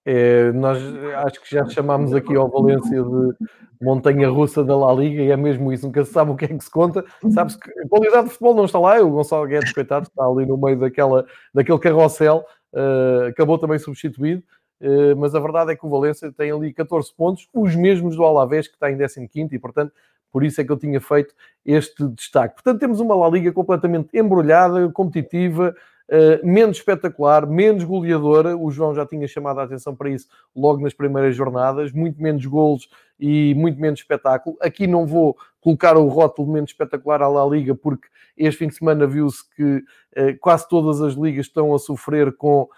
É, 0.07 0.53
nós 0.53 0.79
acho 1.27 1.43
que 1.43 1.51
já 1.51 1.65
chamámos 1.67 2.13
aqui 2.13 2.37
ao 2.37 2.51
Valência 2.51 3.03
de 3.03 3.35
montanha 3.81 4.29
russa 4.29 4.63
da 4.63 4.77
La 4.77 4.93
Liga 4.93 5.23
e 5.23 5.31
é 5.31 5.37
mesmo 5.37 5.73
isso, 5.73 5.87
nunca 5.87 6.05
se 6.05 6.13
sabe 6.13 6.31
o 6.31 6.37
que 6.37 6.45
é 6.45 6.49
que 6.49 6.65
se 6.65 6.71
conta. 6.71 7.05
Sabe-se 7.31 7.59
que 7.59 7.71
a 7.71 7.89
qualidade 7.89 8.25
de 8.25 8.31
futebol 8.31 8.55
não 8.55 8.65
está 8.67 8.79
lá, 8.79 9.01
o 9.01 9.11
Gonçalo 9.11 9.47
Guedes, 9.47 9.73
coitado, 9.73 10.07
está 10.07 10.25
ali 10.25 10.47
no 10.47 10.59
meio 10.59 10.79
daquela, 10.79 11.27
daquele 11.55 11.79
carrossel, 11.79 12.45
uh, 12.75 13.29
acabou 13.29 13.59
também 13.59 13.79
substituído. 13.79 14.43
Eh, 14.81 15.15
mas 15.15 15.35
a 15.35 15.41
verdade 15.41 15.73
é 15.73 15.77
que 15.77 15.87
o 15.87 15.89
Valência 15.89 16.33
tem 16.33 16.51
ali 16.51 16.73
14 16.73 17.13
pontos, 17.15 17.49
os 17.53 17.75
mesmos 17.75 18.17
do 18.17 18.25
Alavés, 18.25 18.69
que 18.69 18.75
está 18.75 18.91
em 18.91 18.97
15 19.27 19.55
e, 19.55 19.59
portanto, 19.59 19.93
por 20.31 20.45
isso 20.45 20.61
é 20.61 20.65
que 20.65 20.73
eu 20.73 20.77
tinha 20.77 21.01
feito 21.01 21.35
este 21.65 22.09
destaque. 22.09 22.55
Portanto, 22.55 22.81
temos 22.81 23.01
uma 23.01 23.15
La 23.15 23.29
Liga 23.29 23.53
completamente 23.53 24.17
embrulhada, 24.19 24.91
competitiva, 24.91 25.75
Uh, 26.07 26.47
menos 26.47 26.77
espetacular, 26.77 27.47
menos 27.47 27.83
goleadora. 27.83 28.55
O 28.55 28.71
João 28.71 28.95
já 28.95 29.07
tinha 29.07 29.27
chamado 29.27 29.61
a 29.61 29.63
atenção 29.63 29.97
para 29.97 30.11
isso 30.11 30.29
logo 30.55 30.83
nas 30.83 30.93
primeiras 30.93 31.35
jornadas. 31.35 31.93
Muito 31.93 32.21
menos 32.21 32.45
golos 32.45 32.91
e 33.19 33.55
muito 33.55 33.81
menos 33.81 34.01
espetáculo. 34.01 34.55
Aqui 34.61 34.87
não 34.87 35.07
vou 35.07 35.35
colocar 35.63 35.97
o 35.97 36.07
rótulo 36.09 36.53
menos 36.53 36.73
espetacular 36.73 37.23
à 37.23 37.29
La 37.29 37.47
Liga, 37.47 37.75
porque 37.75 38.07
este 38.37 38.59
fim 38.59 38.69
de 38.69 38.75
semana 38.75 39.07
viu-se 39.07 39.49
que 39.57 39.77
uh, 39.77 40.39
quase 40.43 40.69
todas 40.69 41.01
as 41.01 41.15
ligas 41.15 41.47
estão 41.47 41.75
a 41.75 41.79
sofrer 41.79 42.37
com 42.37 42.69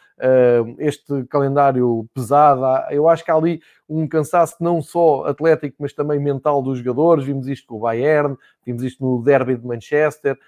este 0.78 1.24
calendário 1.24 2.06
pesado. 2.14 2.62
Eu 2.90 3.08
acho 3.08 3.24
que 3.24 3.30
há 3.30 3.34
ali 3.34 3.60
um 3.88 4.08
cansaço 4.08 4.56
não 4.60 4.80
só 4.80 5.26
atlético, 5.26 5.76
mas 5.78 5.92
também 5.92 6.18
mental 6.18 6.62
dos 6.62 6.78
jogadores. 6.78 7.24
Vimos 7.24 7.48
isto 7.48 7.66
com 7.68 7.76
o 7.76 7.80
Bayern, 7.80 8.36
vimos 8.64 8.82
isto 8.82 9.04
no 9.04 9.22
Derby 9.22 9.56
de 9.56 9.66
Manchester, 9.66 10.38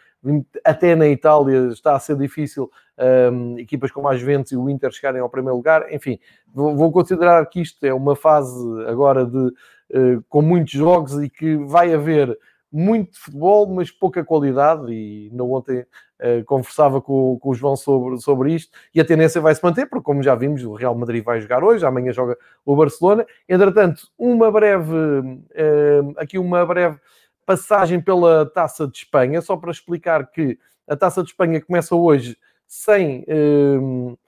até 0.64 0.94
na 0.94 1.06
Itália 1.06 1.68
está 1.68 1.94
a 1.94 2.00
ser 2.00 2.16
difícil 2.16 2.70
um, 3.32 3.58
equipas 3.58 3.90
como 3.90 4.08
as 4.08 4.18
Juventus 4.18 4.52
e 4.52 4.56
o 4.56 4.68
Inter 4.68 4.90
chegarem 4.90 5.20
ao 5.20 5.30
primeiro 5.30 5.56
lugar. 5.56 5.92
Enfim, 5.92 6.18
vou, 6.52 6.76
vou 6.76 6.90
considerar 6.90 7.44
que 7.46 7.60
isto 7.60 7.84
é 7.84 7.94
uma 7.94 8.16
fase 8.16 8.58
agora 8.86 9.24
de 9.24 9.38
uh, 9.38 10.24
com 10.28 10.42
muitos 10.42 10.72
jogos 10.72 11.14
e 11.22 11.28
que 11.30 11.56
vai 11.56 11.94
haver 11.94 12.36
muito 12.70 13.18
futebol, 13.18 13.66
mas 13.66 13.90
pouca 13.90 14.24
qualidade. 14.24 14.92
E 14.92 15.30
não 15.32 15.50
ontem 15.52 15.80
uh, 15.80 16.44
conversava 16.44 17.00
com, 17.00 17.38
com 17.38 17.50
o 17.50 17.54
João 17.54 17.76
sobre, 17.76 18.20
sobre 18.20 18.54
isto. 18.54 18.76
E 18.94 19.00
a 19.00 19.04
tendência 19.04 19.40
vai 19.40 19.54
se 19.54 19.62
manter, 19.62 19.86
porque, 19.86 20.04
como 20.04 20.22
já 20.22 20.34
vimos, 20.34 20.62
o 20.64 20.74
Real 20.74 20.94
Madrid 20.94 21.24
vai 21.24 21.40
jogar 21.40 21.64
hoje, 21.64 21.84
amanhã 21.84 22.12
joga 22.12 22.36
o 22.64 22.76
Barcelona. 22.76 23.26
Entretanto, 23.48 24.02
uma 24.18 24.50
breve, 24.50 24.94
uh, 24.94 26.14
aqui 26.16 26.38
uma 26.38 26.64
breve 26.64 26.98
passagem 27.44 28.00
pela 28.00 28.44
Taça 28.44 28.86
de 28.86 28.98
Espanha, 28.98 29.40
só 29.40 29.56
para 29.56 29.70
explicar 29.70 30.30
que 30.30 30.58
a 30.86 30.96
Taça 30.96 31.22
de 31.22 31.30
Espanha 31.30 31.60
começa 31.60 31.94
hoje 31.96 32.36
sem 32.66 33.24
uh, 33.24 34.18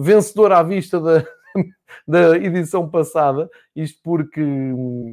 vencedor 0.00 0.52
à 0.52 0.62
vista 0.62 1.00
da 1.00 1.24
da 2.06 2.36
edição 2.36 2.88
passada, 2.88 3.48
isto 3.74 4.00
porque, 4.02 4.42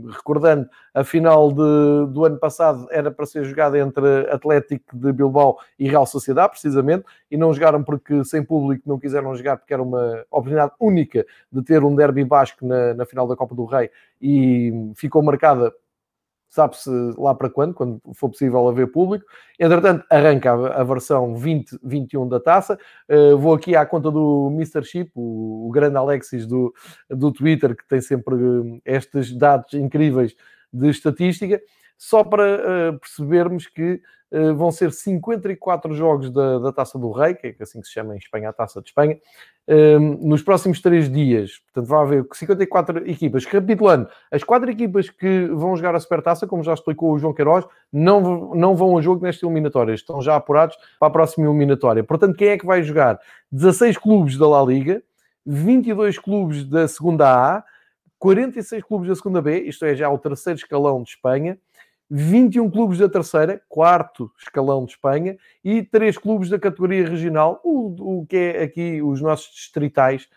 recordando, 0.10 0.68
a 0.94 1.04
final 1.04 1.50
de, 1.50 2.12
do 2.12 2.26
ano 2.26 2.38
passado 2.38 2.88
era 2.92 3.12
para 3.12 3.26
ser 3.26 3.44
jogada 3.44 3.78
entre 3.78 4.30
Atlético 4.30 4.98
de 4.98 5.12
Bilbao 5.12 5.58
e 5.78 5.88
Real 5.88 6.06
Sociedade, 6.06 6.52
precisamente, 6.52 7.06
e 7.30 7.38
não 7.38 7.54
jogaram 7.54 7.84
porque 7.84 8.24
sem 8.24 8.44
público 8.44 8.84
não 8.86 9.00
quiseram 9.00 9.36
jogar, 9.36 9.58
porque 9.58 9.74
era 9.74 9.84
uma 9.84 10.26
oportunidade 10.32 10.74
única 10.80 11.26
de 11.52 11.64
ter 11.64 11.84
um 11.84 11.96
derby 11.96 12.24
basco 12.24 12.66
na, 12.66 12.94
na 12.94 13.06
final 13.06 13.28
da 13.28 13.36
Copa 13.36 13.56
do 13.56 13.66
Rei 13.66 13.90
e 14.22 14.92
ficou 14.96 15.22
marcada 15.22 15.74
sabe-se 16.58 16.90
lá 17.18 17.36
para 17.36 17.52
quando, 17.52 17.76
quando 17.76 18.02
for 18.16 18.30
possível 18.30 18.68
haver 18.68 18.92
público. 18.92 19.24
Entretanto, 19.60 20.04
arranca 20.10 20.52
a, 20.52 20.82
a 20.82 20.84
versão 20.84 21.34
2021 21.34 22.28
da 22.28 22.40
taça. 22.40 22.80
Uh, 23.08 23.38
vou 23.38 23.54
aqui 23.54 23.76
à 23.76 23.86
conta 23.86 24.10
do 24.10 24.50
Mr. 24.52 24.84
Chip, 24.84 25.12
o, 25.14 25.68
o, 25.68 25.72
grande 25.72 25.98
Alexis 25.98 26.48
do, 26.48 26.74
do 27.10 27.32
Twitter, 27.32 27.76
que 27.76 27.88
tem 27.88 28.02
sempre 28.02 28.34
uh, 28.34 28.82
estes 28.84 29.32
dados 29.38 29.76
incríveis 29.76 30.36
de 30.74 30.90
estatística, 30.90 31.62
só 31.98 32.24
para 32.24 32.92
uh, 32.94 33.00
percebermos 33.00 33.68
que 33.68 34.02
eh, 34.30 34.52
vão 34.52 34.72
ser 34.72 34.92
54 34.92 35.94
jogos 35.94 36.30
da, 36.30 36.60
da 36.60 36.74
Taça 36.74 37.00
do 37.00 37.12
Rei, 37.12 37.34
que 37.34 37.48
é 37.48 37.56
assim 37.62 37.80
que 37.80 37.88
se 37.88 37.94
chama 37.94 38.14
em 38.14 38.18
Espanha 38.18 38.50
a 38.50 38.54
Taça 38.54 38.82
de 38.82 38.90
Espanha, 38.90 39.18
ehm, 39.68 40.18
nos 40.22 40.42
próximos 40.44 40.82
três 40.82 41.10
dias. 41.10 41.60
Portanto, 41.60 41.88
vai 41.88 42.02
haver 42.02 42.28
54 42.34 43.10
equipas. 43.10 43.46
Recapitulando, 43.46 44.10
as 44.30 44.44
quatro 44.44 44.70
equipas 44.70 45.10
que 45.10 45.48
vão 45.48 45.78
jogar 45.78 45.96
a 45.96 46.00
Supertaça, 46.00 46.46
como 46.46 46.62
já 46.62 46.74
explicou 46.74 47.14
o 47.14 47.20
João 47.20 47.34
Queiroz, 47.34 47.66
não, 47.92 48.54
não 48.54 48.76
vão 48.76 48.98
a 48.98 49.02
jogo 49.02 49.24
nesta 49.24 49.46
eliminatória. 49.46 49.94
Estão 49.94 50.22
já 50.22 50.36
apurados 50.36 50.78
para 51.00 51.08
a 51.08 51.12
próxima 51.12 51.48
eliminatória. 51.48 52.04
Portanto, 52.04 52.36
quem 52.36 52.50
é 52.50 52.58
que 52.58 52.66
vai 52.66 52.84
jogar? 52.84 53.20
16 53.52 53.98
clubes 53.98 54.38
da 54.38 54.48
La 54.48 54.62
Liga, 54.62 55.02
22 55.46 56.20
clubes 56.20 56.66
da 56.66 56.86
segunda 56.86 57.58
A, 57.58 57.64
46 58.20 58.84
clubes 58.84 59.08
da 59.08 59.16
segunda 59.16 59.42
B, 59.42 59.62
isto 59.62 59.86
é 59.86 59.96
já 59.96 60.10
o 60.10 60.18
terceiro 60.18 60.58
escalão 60.58 61.02
de 61.04 61.12
Espanha, 61.12 61.58
21 62.10 62.70
clubes 62.70 63.00
da 63.00 63.10
terceira, 63.10 63.62
quarto 63.68 64.32
escalão 64.40 64.86
de 64.86 64.92
Espanha, 64.92 65.38
e 65.64 65.84
três 65.84 66.18
clubes 66.18 66.50
da 66.50 66.58
categoria 66.58 67.08
regional, 67.08 67.60
o, 67.64 68.22
o 68.22 68.26
que 68.26 68.38
é 68.38 68.64
aqui 68.64 69.02
os 69.02 69.22
nossos 69.22 69.54
distritais, 69.54 70.28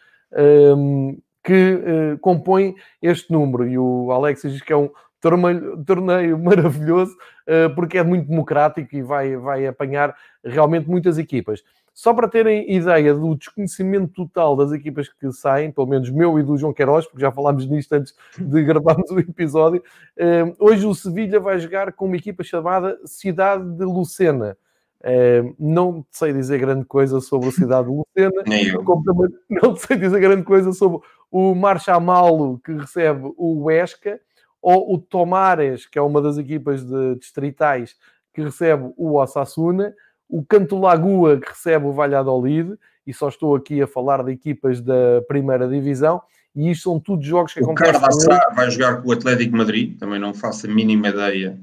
um, 0.76 1.18
que 1.42 1.74
uh, 1.74 2.18
compõem 2.18 2.74
este 3.00 3.32
número. 3.32 3.66
E 3.66 3.78
o 3.78 4.10
Alex 4.10 4.42
diz 4.42 4.62
que 4.62 4.72
é 4.72 4.76
um 4.76 4.90
torneio, 5.20 5.82
torneio 5.84 6.38
maravilhoso, 6.42 7.16
uh, 7.46 7.74
porque 7.74 7.98
é 7.98 8.02
muito 8.02 8.28
democrático 8.28 8.94
e 8.94 9.02
vai, 9.02 9.36
vai 9.36 9.66
apanhar 9.66 10.14
realmente 10.44 10.88
muitas 10.88 11.18
equipas. 11.18 11.62
Só 11.92 12.14
para 12.14 12.28
terem 12.28 12.72
ideia 12.72 13.12
do 13.14 13.34
desconhecimento 13.34 14.12
total 14.12 14.56
das 14.56 14.72
equipas 14.72 15.08
que 15.08 15.32
saem, 15.32 15.70
pelo 15.70 15.86
menos 15.86 16.10
meu 16.10 16.38
e 16.38 16.42
do 16.42 16.56
João 16.56 16.72
Queiroz, 16.72 17.06
porque 17.06 17.20
já 17.20 17.30
falámos 17.30 17.66
nisto 17.66 17.92
antes 17.92 18.14
de 18.38 18.62
gravarmos 18.64 19.10
o 19.10 19.18
episódio, 19.18 19.82
eh, 20.16 20.52
hoje 20.58 20.86
o 20.86 20.94
Sevilha 20.94 21.40
vai 21.40 21.58
jogar 21.58 21.92
com 21.92 22.06
uma 22.06 22.16
equipa 22.16 22.42
chamada 22.42 22.98
Cidade 23.04 23.68
de 23.76 23.84
Lucena. 23.84 24.56
Eh, 25.02 25.42
não 25.58 26.04
sei 26.10 26.32
dizer 26.32 26.58
grande 26.58 26.84
coisa 26.84 27.20
sobre 27.20 27.48
a 27.48 27.52
cidade 27.52 27.88
de 27.88 27.94
Lucena, 27.94 28.44
como 28.84 29.02
também 29.02 29.28
não 29.48 29.74
sei 29.76 29.96
dizer 29.96 30.20
grande 30.20 30.42
coisa 30.44 30.72
sobre 30.72 31.00
o 31.30 31.54
Marchamalo 31.54 32.58
que 32.64 32.72
recebe 32.72 33.32
o 33.36 33.64
Huesca, 33.64 34.20
ou 34.62 34.94
o 34.94 34.98
Tomares, 34.98 35.86
que 35.86 35.98
é 35.98 36.02
uma 36.02 36.20
das 36.20 36.36
equipas 36.36 36.84
de 36.84 37.16
distritais 37.16 37.96
que 38.32 38.42
recebe 38.42 38.92
o 38.96 39.16
Osasuna, 39.16 39.94
o 40.30 40.44
Cantolagua 40.44 41.38
que 41.38 41.48
recebe 41.48 41.86
o 41.86 41.92
Valladolid, 41.92 42.74
e 43.06 43.12
só 43.12 43.28
estou 43.28 43.56
aqui 43.56 43.82
a 43.82 43.86
falar 43.86 44.22
de 44.22 44.32
equipas 44.32 44.80
da 44.80 45.22
primeira 45.26 45.68
divisão, 45.68 46.22
e 46.54 46.70
isto 46.70 46.84
são 46.84 47.00
tudo 47.00 47.22
jogos 47.22 47.52
que 47.52 47.60
o 47.60 47.64
acontecem. 47.64 47.96
O 47.96 48.00
Cardassá 48.00 48.52
vai 48.54 48.70
jogar 48.70 49.02
com 49.02 49.08
o 49.08 49.12
Atlético 49.12 49.56
Madrid, 49.56 49.98
também 49.98 50.18
não 50.18 50.32
faço 50.32 50.66
a 50.66 50.70
mínima 50.70 51.08
ideia. 51.08 51.58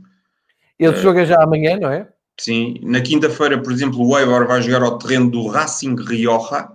Esse 0.77 0.99
uh, 0.99 1.01
jogo 1.01 1.19
é 1.19 1.25
já 1.25 1.41
amanhã, 1.41 1.77
não 1.79 1.89
é? 1.89 2.07
Sim, 2.39 2.79
na 2.83 3.01
quinta-feira, 3.01 3.61
por 3.61 3.71
exemplo, 3.71 4.05
o 4.05 4.17
Eibar 4.17 4.45
vai 4.45 4.61
jogar 4.61 4.83
ao 4.83 4.97
terreno 4.97 5.31
do 5.31 5.47
Racing 5.47 5.95
Rioja. 5.95 6.69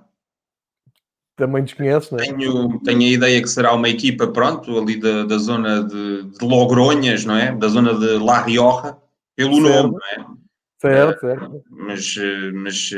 Também 1.36 1.64
desconhece, 1.64 2.12
não 2.12 2.18
é? 2.18 2.24
Tenho, 2.24 2.80
tenho 2.80 3.00
a 3.00 3.12
ideia 3.14 3.42
que 3.42 3.48
será 3.48 3.72
uma 3.72 3.88
equipa, 3.88 4.26
pronto, 4.26 4.78
ali 4.78 4.98
da, 4.98 5.24
da 5.24 5.38
zona 5.38 5.82
de, 5.82 6.24
de 6.24 6.44
Logronhas, 6.44 7.24
não 7.24 7.36
é? 7.36 7.54
Da 7.54 7.68
zona 7.68 7.94
de 7.94 8.18
La 8.18 8.42
Rioja, 8.42 8.96
pelo 9.34 9.60
nome, 9.60 9.92
não 9.92 10.24
é? 10.24 10.41
Certo, 10.82 11.20
certo. 11.20 11.64
Mas, 11.70 12.16
mas 12.54 12.90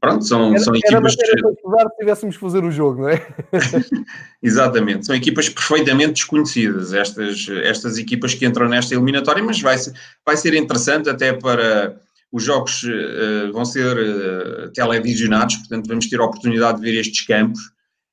pronto, 0.00 0.24
são, 0.24 0.50
era, 0.50 0.58
são 0.58 0.74
equipas. 0.74 1.14
Era 1.20 1.42
para 1.42 1.52
estudar 1.52 1.90
se 1.90 1.96
tivéssemos 1.98 2.34
que 2.36 2.40
fazer 2.40 2.64
o 2.64 2.70
jogo, 2.70 3.02
não 3.02 3.10
é? 3.10 3.26
Exatamente, 4.42 5.04
são 5.04 5.14
equipas 5.14 5.50
perfeitamente 5.50 6.14
desconhecidas, 6.14 6.94
estas, 6.94 7.46
estas 7.62 7.98
equipas 7.98 8.34
que 8.34 8.46
entram 8.46 8.66
nesta 8.66 8.94
eliminatória, 8.94 9.44
mas 9.44 9.60
vai 9.60 9.76
ser, 9.76 9.92
vai 10.24 10.36
ser 10.36 10.54
interessante 10.54 11.10
até 11.10 11.32
para. 11.32 12.00
Os 12.32 12.44
jogos 12.44 12.84
uh, 12.84 13.52
vão 13.52 13.64
ser 13.64 13.96
uh, 13.96 14.72
televisionados, 14.72 15.56
portanto, 15.56 15.88
vamos 15.88 16.08
ter 16.08 16.20
a 16.20 16.24
oportunidade 16.24 16.80
de 16.80 16.84
ver 16.88 17.00
estes 17.00 17.26
campos. 17.26 17.60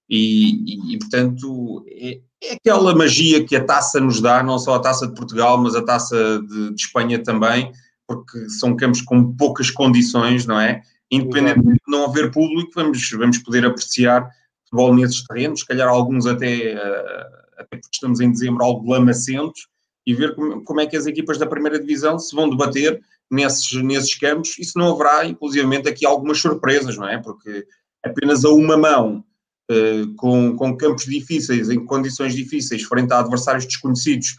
E, 0.09 0.53
e, 0.65 0.95
e 0.95 0.97
portanto, 0.97 1.85
é, 1.87 2.19
é, 2.43 2.53
aquela 2.53 2.95
magia 2.95 3.43
que 3.43 3.55
a 3.55 3.63
taça 3.63 3.99
nos 3.99 4.21
dá, 4.21 4.41
não 4.41 4.57
só 4.57 4.75
a 4.75 4.79
taça 4.79 5.07
de 5.07 5.13
Portugal, 5.13 5.57
mas 5.57 5.75
a 5.75 5.83
taça 5.83 6.41
de, 6.47 6.73
de 6.73 6.81
Espanha 6.81 7.19
também, 7.19 7.71
porque 8.07 8.49
são 8.49 8.75
campos 8.75 9.01
com 9.01 9.35
poucas 9.35 9.69
condições, 9.69 10.45
não 10.45 10.59
é? 10.59 10.81
Independentemente 11.11 11.81
de 11.85 11.91
não 11.91 12.05
haver 12.05 12.31
público, 12.31 12.71
vamos, 12.73 13.09
vamos 13.11 13.37
poder 13.39 13.65
apreciar 13.65 14.29
futebol 14.63 14.95
nesses 14.95 15.23
terrenos, 15.23 15.59
se 15.59 15.65
calhar 15.65 15.87
alguns 15.87 16.25
até, 16.25 16.75
uh, 16.75 17.37
até 17.57 17.77
porque 17.77 17.89
estamos 17.93 18.19
em 18.19 18.31
dezembro, 18.31 18.63
algo 18.63 18.89
lamacentos, 18.89 19.67
e 20.05 20.13
ver 20.13 20.35
como, 20.35 20.63
como, 20.63 20.79
é 20.79 20.85
que 20.85 20.95
as 20.95 21.05
equipas 21.05 21.37
da 21.37 21.45
primeira 21.45 21.79
divisão 21.79 22.17
se 22.17 22.33
vão 22.35 22.49
debater 22.49 23.01
nesses, 23.29 23.71
nesses 23.83 24.15
campos 24.15 24.57
e 24.57 24.63
se 24.63 24.77
não 24.77 24.93
haverá, 24.93 25.25
inclusivamente, 25.25 25.89
aqui 25.89 26.05
algumas 26.05 26.39
surpresas, 26.39 26.97
não 26.97 27.07
é? 27.07 27.17
Porque 27.17 27.65
apenas 28.03 28.45
a 28.45 28.49
uma 28.49 28.77
mão, 28.77 29.23
uh, 29.69 30.13
com, 30.15 30.55
com 30.55 30.77
campos 30.77 31.05
difíceis, 31.05 31.69
em 31.69 31.85
condições 31.85 32.33
difíceis, 32.33 32.83
frente 32.83 33.11
a 33.11 33.19
adversários 33.19 33.65
desconhecidos, 33.65 34.37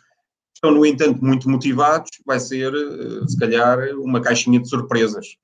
estão, 0.59 0.73
no 0.73 0.85
entanto, 0.85 1.25
muito 1.25 1.49
motivados, 1.49 2.11
vai 2.27 2.41
ser, 2.41 2.73
eh, 2.75 3.27
se 3.27 3.39
calhar, 3.39 3.79
uma 3.97 4.21
caixinha 4.21 4.61
de 4.61 4.69
surpresas. 4.69 5.37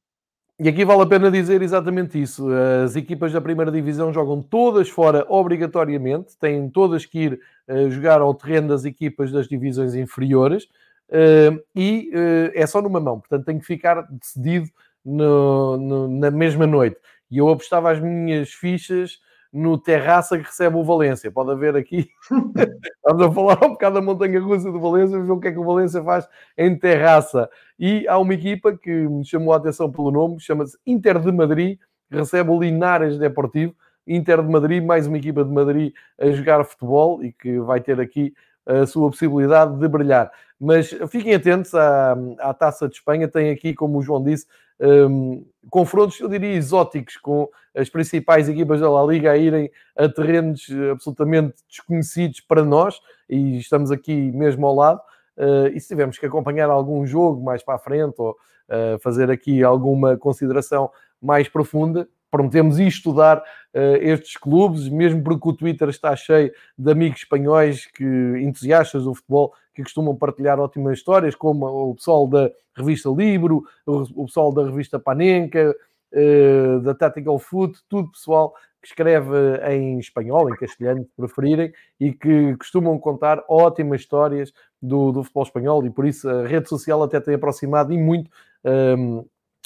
E 0.58 0.68
aqui 0.68 0.84
vale 0.84 1.02
a 1.02 1.06
pena 1.06 1.30
dizer 1.30 1.62
exatamente 1.62 2.20
isso. 2.20 2.46
As 2.84 2.94
equipas 2.94 3.32
da 3.32 3.40
primeira 3.40 3.72
divisão 3.72 4.12
jogam 4.12 4.40
todas 4.42 4.88
fora 4.88 5.24
obrigatoriamente, 5.28 6.36
têm 6.38 6.68
todas 6.68 7.04
que 7.04 7.18
ir 7.18 7.40
uh, 7.68 7.90
jogar 7.90 8.20
ao 8.20 8.32
terreno 8.34 8.68
das 8.68 8.84
equipas 8.84 9.32
das 9.32 9.48
divisões 9.48 9.96
inferiores 9.96 10.64
uh, 11.10 11.60
e 11.74 12.08
é 12.54 12.64
só 12.68 12.80
numa 12.80 13.00
mão, 13.00 13.18
portanto 13.18 13.44
tem 13.44 13.58
que 13.58 13.66
ficar 13.66 14.02
decidido 14.02 14.68
no, 15.04 15.76
no, 15.76 16.08
na 16.08 16.30
mesma 16.30 16.68
noite. 16.68 16.98
E 17.28 17.38
eu 17.38 17.48
apostava 17.48 17.90
as 17.90 18.00
minhas 18.00 18.50
fichas 18.50 19.18
no 19.54 19.78
Terraça 19.78 20.36
que 20.36 20.44
recebe 20.44 20.76
o 20.76 20.82
Valência. 20.82 21.30
Pode 21.30 21.52
haver 21.52 21.76
aqui. 21.76 22.10
Estamos 22.96 23.22
a 23.22 23.30
falar 23.30 23.64
um 23.64 23.70
bocado 23.70 23.94
da 23.94 24.02
montanha 24.02 24.40
russa 24.40 24.72
do 24.72 24.80
Valência, 24.80 25.20
ver 25.20 25.30
o 25.30 25.38
que 25.38 25.46
é 25.46 25.52
que 25.52 25.58
o 25.58 25.64
Valência 25.64 26.02
faz 26.02 26.28
em 26.58 26.76
Terraça. 26.76 27.48
E 27.78 28.06
há 28.08 28.18
uma 28.18 28.34
equipa 28.34 28.76
que 28.76 28.90
me 28.90 29.24
chamou 29.24 29.54
a 29.54 29.58
atenção 29.58 29.92
pelo 29.92 30.10
nome, 30.10 30.40
chama-se 30.40 30.76
Inter 30.84 31.20
de 31.20 31.30
Madrid, 31.30 31.78
que 32.10 32.16
recebe 32.16 32.50
o 32.50 32.60
Linares 32.60 33.16
Deportivo. 33.16 33.72
Inter 34.04 34.42
de 34.42 34.50
Madrid, 34.50 34.84
mais 34.84 35.06
uma 35.06 35.18
equipa 35.18 35.44
de 35.44 35.50
Madrid 35.52 35.94
a 36.20 36.30
jogar 36.32 36.64
futebol 36.64 37.22
e 37.22 37.32
que 37.32 37.60
vai 37.60 37.80
ter 37.80 38.00
aqui 38.00 38.34
a 38.66 38.84
sua 38.86 39.08
possibilidade 39.08 39.78
de 39.78 39.86
brilhar. 39.86 40.32
Mas 40.64 40.88
fiquem 41.10 41.34
atentos 41.34 41.74
à, 41.74 42.16
à 42.38 42.54
Taça 42.54 42.88
de 42.88 42.94
Espanha, 42.94 43.28
tem 43.28 43.50
aqui, 43.50 43.74
como 43.74 43.98
o 43.98 44.02
João 44.02 44.22
disse, 44.22 44.46
um, 44.80 45.44
confrontos, 45.68 46.18
eu 46.18 46.28
diria, 46.28 46.54
exóticos, 46.54 47.18
com 47.18 47.48
as 47.74 47.90
principais 47.90 48.48
equipas 48.48 48.80
da 48.80 48.90
La 48.90 49.04
Liga 49.04 49.30
a 49.30 49.36
irem 49.36 49.70
a 49.94 50.08
terrenos 50.08 50.66
absolutamente 50.90 51.54
desconhecidos 51.68 52.40
para 52.40 52.64
nós, 52.64 52.98
e 53.28 53.58
estamos 53.58 53.90
aqui 53.90 54.32
mesmo 54.32 54.66
ao 54.66 54.74
lado. 54.74 55.00
Uh, 55.36 55.68
e 55.74 55.80
se 55.80 55.88
tivermos 55.88 56.16
que 56.16 56.24
acompanhar 56.24 56.70
algum 56.70 57.04
jogo 57.04 57.42
mais 57.42 57.62
para 57.62 57.74
a 57.74 57.78
frente 57.78 58.14
ou 58.18 58.30
uh, 58.30 58.98
fazer 59.00 59.30
aqui 59.30 59.62
alguma 59.62 60.16
consideração 60.16 60.90
mais 61.20 61.48
profunda, 61.48 62.08
prometemos 62.30 62.78
ir 62.78 62.86
estudar 62.86 63.38
uh, 63.38 63.96
estes 64.00 64.36
clubes, 64.36 64.88
mesmo 64.88 65.22
porque 65.22 65.48
o 65.48 65.52
Twitter 65.52 65.88
está 65.88 66.16
cheio 66.16 66.52
de 66.78 66.90
amigos 66.90 67.18
espanhóis 67.18 67.86
que 67.86 68.04
entusiastas 68.40 69.04
do 69.04 69.14
futebol 69.14 69.52
que 69.74 69.82
costumam 69.82 70.14
partilhar 70.14 70.60
ótimas 70.60 70.98
histórias, 70.98 71.34
como 71.34 71.66
o 71.90 71.94
pessoal 71.94 72.26
da 72.26 72.50
revista 72.76 73.08
Libro, 73.10 73.64
o 73.86 74.26
pessoal 74.26 74.52
da 74.52 74.64
revista 74.64 74.98
Panenka, 74.98 75.74
uh, 76.12 76.80
da 76.80 76.94
Tactical 76.94 77.38
Foot, 77.38 77.78
tudo 77.88 78.10
pessoal 78.12 78.54
que 78.80 78.88
escreve 78.88 79.56
em 79.70 79.98
espanhol, 79.98 80.50
em 80.50 80.56
castelhano, 80.56 81.04
se 81.04 81.16
preferirem, 81.16 81.72
e 81.98 82.12
que 82.12 82.54
costumam 82.56 82.98
contar 82.98 83.42
ótimas 83.48 84.02
histórias 84.02 84.52
do, 84.80 85.10
do 85.10 85.22
futebol 85.22 85.42
espanhol, 85.42 85.86
e 85.86 85.90
por 85.90 86.04
isso 86.04 86.28
a 86.28 86.46
rede 86.46 86.68
social 86.68 87.02
até 87.02 87.18
tem 87.18 87.34
aproximado 87.34 87.94
e 87.94 87.98
muito 87.98 88.30
um, 88.62 88.70
ehm, 88.70 89.24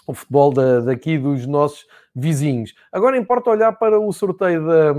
o 0.09 0.15
futebol 0.15 0.51
da, 0.51 0.81
daqui 0.81 1.19
dos 1.19 1.47
nossos 1.47 1.87
vizinhos. 2.15 2.75
Agora 2.91 3.19
importa 3.19 3.51
olhar 3.51 3.73
para 3.73 4.01
o 4.01 4.11
sorteio 4.11 4.67
da, 4.67 4.93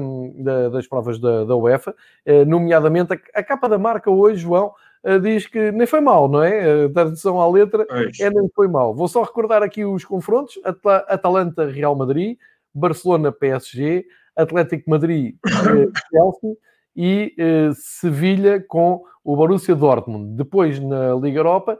da, 0.43 0.69
das 0.69 0.87
provas 0.87 1.19
da, 1.19 1.55
UEFA, 1.55 1.95
eh, 2.23 2.45
nomeadamente 2.45 3.13
a, 3.13 3.39
a, 3.39 3.43
capa 3.43 3.67
da 3.67 3.79
marca 3.79 4.11
hoje, 4.11 4.41
João, 4.41 4.67
eh, 4.67 4.73
diz 5.21 5.47
que 5.47 5.71
nem 5.71 5.87
foi 5.87 6.01
mal, 6.01 6.27
não 6.27 6.43
é? 6.43 6.85
A 6.85 6.89
tradução 6.89 7.39
à 7.39 7.49
letra 7.49 7.85
é 8.19 8.29
nem 8.29 8.49
foi 8.55 8.67
mal. 8.67 8.93
Vou 8.93 9.07
só 9.07 9.23
recordar 9.23 9.63
aqui 9.63 9.85
os 9.85 10.03
confrontos: 10.05 10.59
Atalanta-Real 11.07 11.95
Madrid, 11.95 12.37
Barcelona-PSG, 12.73 14.05
Atlético 14.35 14.89
Madrid-Chelsea 14.89 16.55
e 16.95 17.35
Sevilha 17.73 18.63
com 18.67 19.03
o 19.23 19.35
Borussia 19.35 19.75
Dortmund. 19.75 20.35
Depois, 20.35 20.79
na 20.79 21.15
Liga 21.15 21.39
Europa, 21.39 21.77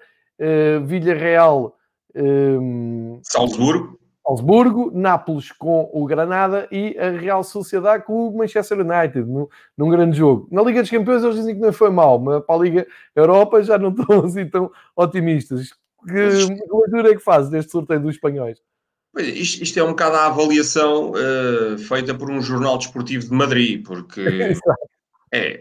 Villarreal... 0.86 1.76
Salzburgo. 3.24 4.00
Salzburgo, 4.26 4.92
Nápoles 4.94 5.52
com 5.52 5.90
o 5.92 6.06
Granada 6.06 6.68
e 6.72 6.96
a 7.00 7.10
Real 7.10 7.44
Sociedade 7.44 8.04
com 8.04 8.28
o 8.28 8.38
Manchester 8.38 8.80
United, 8.80 9.28
num, 9.28 9.48
num, 9.78 9.90
grande 9.90 10.18
jogo. 10.18 10.48
Na 10.52 10.62
Liga 10.62 10.82
dos 10.82 10.92
Campeões 10.92 11.24
eles 11.24 11.36
dizem 11.36 11.56
que 11.56 11.62
não 11.62 11.74
foi 11.74 11.90
mal, 11.90 12.20
mas 12.20 12.44
para 12.46 12.56
a 12.56 12.60
Liga 12.60 12.88
Europa 13.16 13.64
já 13.64 13.78
não 13.78 13.90
estão 13.90 14.22
assim 14.26 14.48
tão 14.48 14.72
otimistas. 14.96 15.74
Que 16.08 16.14
leitura 16.14 17.12
é 17.12 17.16
que 17.16 17.24
fazes 17.24 17.50
deste 17.50 17.72
sorteio 17.72 18.00
dos 18.00 18.16
espanhóis? 18.16 18.60
Isto, 19.18 19.64
isto, 19.64 19.80
é 19.80 19.84
um 19.84 19.90
bocado 19.90 20.16
a 20.16 20.28
avaliação 20.28 21.12
uh, 21.12 21.78
feita 21.80 22.14
por 22.14 22.30
um 22.30 22.42
jornal 22.42 22.78
desportivo 22.78 23.26
de 23.26 23.34
Madrid, 23.34 23.84
porque 23.84 24.22
é, 25.34 25.60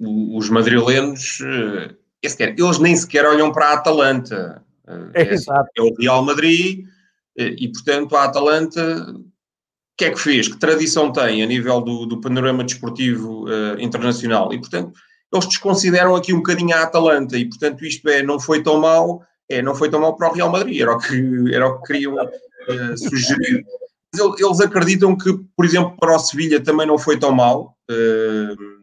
os 0.00 0.48
madrilenos, 0.48 1.40
uh, 1.40 1.94
eles 2.22 2.78
nem 2.78 2.96
sequer 2.96 3.26
olham 3.26 3.52
para 3.52 3.66
a 3.66 3.72
Atalanta. 3.74 4.64
Uh, 4.88 5.10
é, 5.12 5.22
é, 5.22 5.34
é 5.34 5.82
o 5.82 5.94
Real 6.00 6.22
Madrid 6.22 6.86
eh, 6.86 6.93
e, 7.36 7.68
portanto, 7.72 8.16
a 8.16 8.24
Atalanta, 8.24 9.10
o 9.10 9.96
que 9.96 10.04
é 10.06 10.10
que 10.10 10.20
fez? 10.20 10.48
Que 10.48 10.58
tradição 10.58 11.12
tem 11.12 11.42
a 11.42 11.46
nível 11.46 11.80
do, 11.80 12.06
do 12.06 12.20
panorama 12.20 12.64
desportivo 12.64 13.44
uh, 13.44 13.80
internacional? 13.80 14.52
E, 14.52 14.58
portanto, 14.58 14.92
eles 15.32 15.46
desconsideram 15.46 16.14
aqui 16.14 16.32
um 16.32 16.38
bocadinho 16.38 16.76
a 16.76 16.82
Atalanta 16.82 17.36
e, 17.36 17.48
portanto, 17.48 17.84
isto 17.84 18.08
é, 18.08 18.22
não 18.22 18.38
foi 18.38 18.62
tão 18.62 18.78
mal, 18.78 19.22
é, 19.48 19.60
não 19.60 19.74
foi 19.74 19.90
tão 19.90 20.00
mal 20.00 20.16
para 20.16 20.30
o 20.30 20.32
Real 20.32 20.50
Madrid, 20.50 20.80
era 20.80 20.92
o 20.92 20.98
que, 20.98 21.54
era 21.54 21.66
o 21.66 21.80
que 21.80 21.92
queriam 21.92 22.14
uh, 22.14 22.98
sugerir. 22.98 23.64
Mas 24.12 24.40
eles 24.40 24.60
acreditam 24.60 25.16
que, 25.16 25.32
por 25.56 25.64
exemplo, 25.64 25.96
para 25.98 26.14
o 26.14 26.18
Sevilha 26.18 26.62
também 26.62 26.86
não 26.86 26.98
foi 26.98 27.18
tão 27.18 27.32
mal. 27.32 27.76
Uh, 27.90 28.74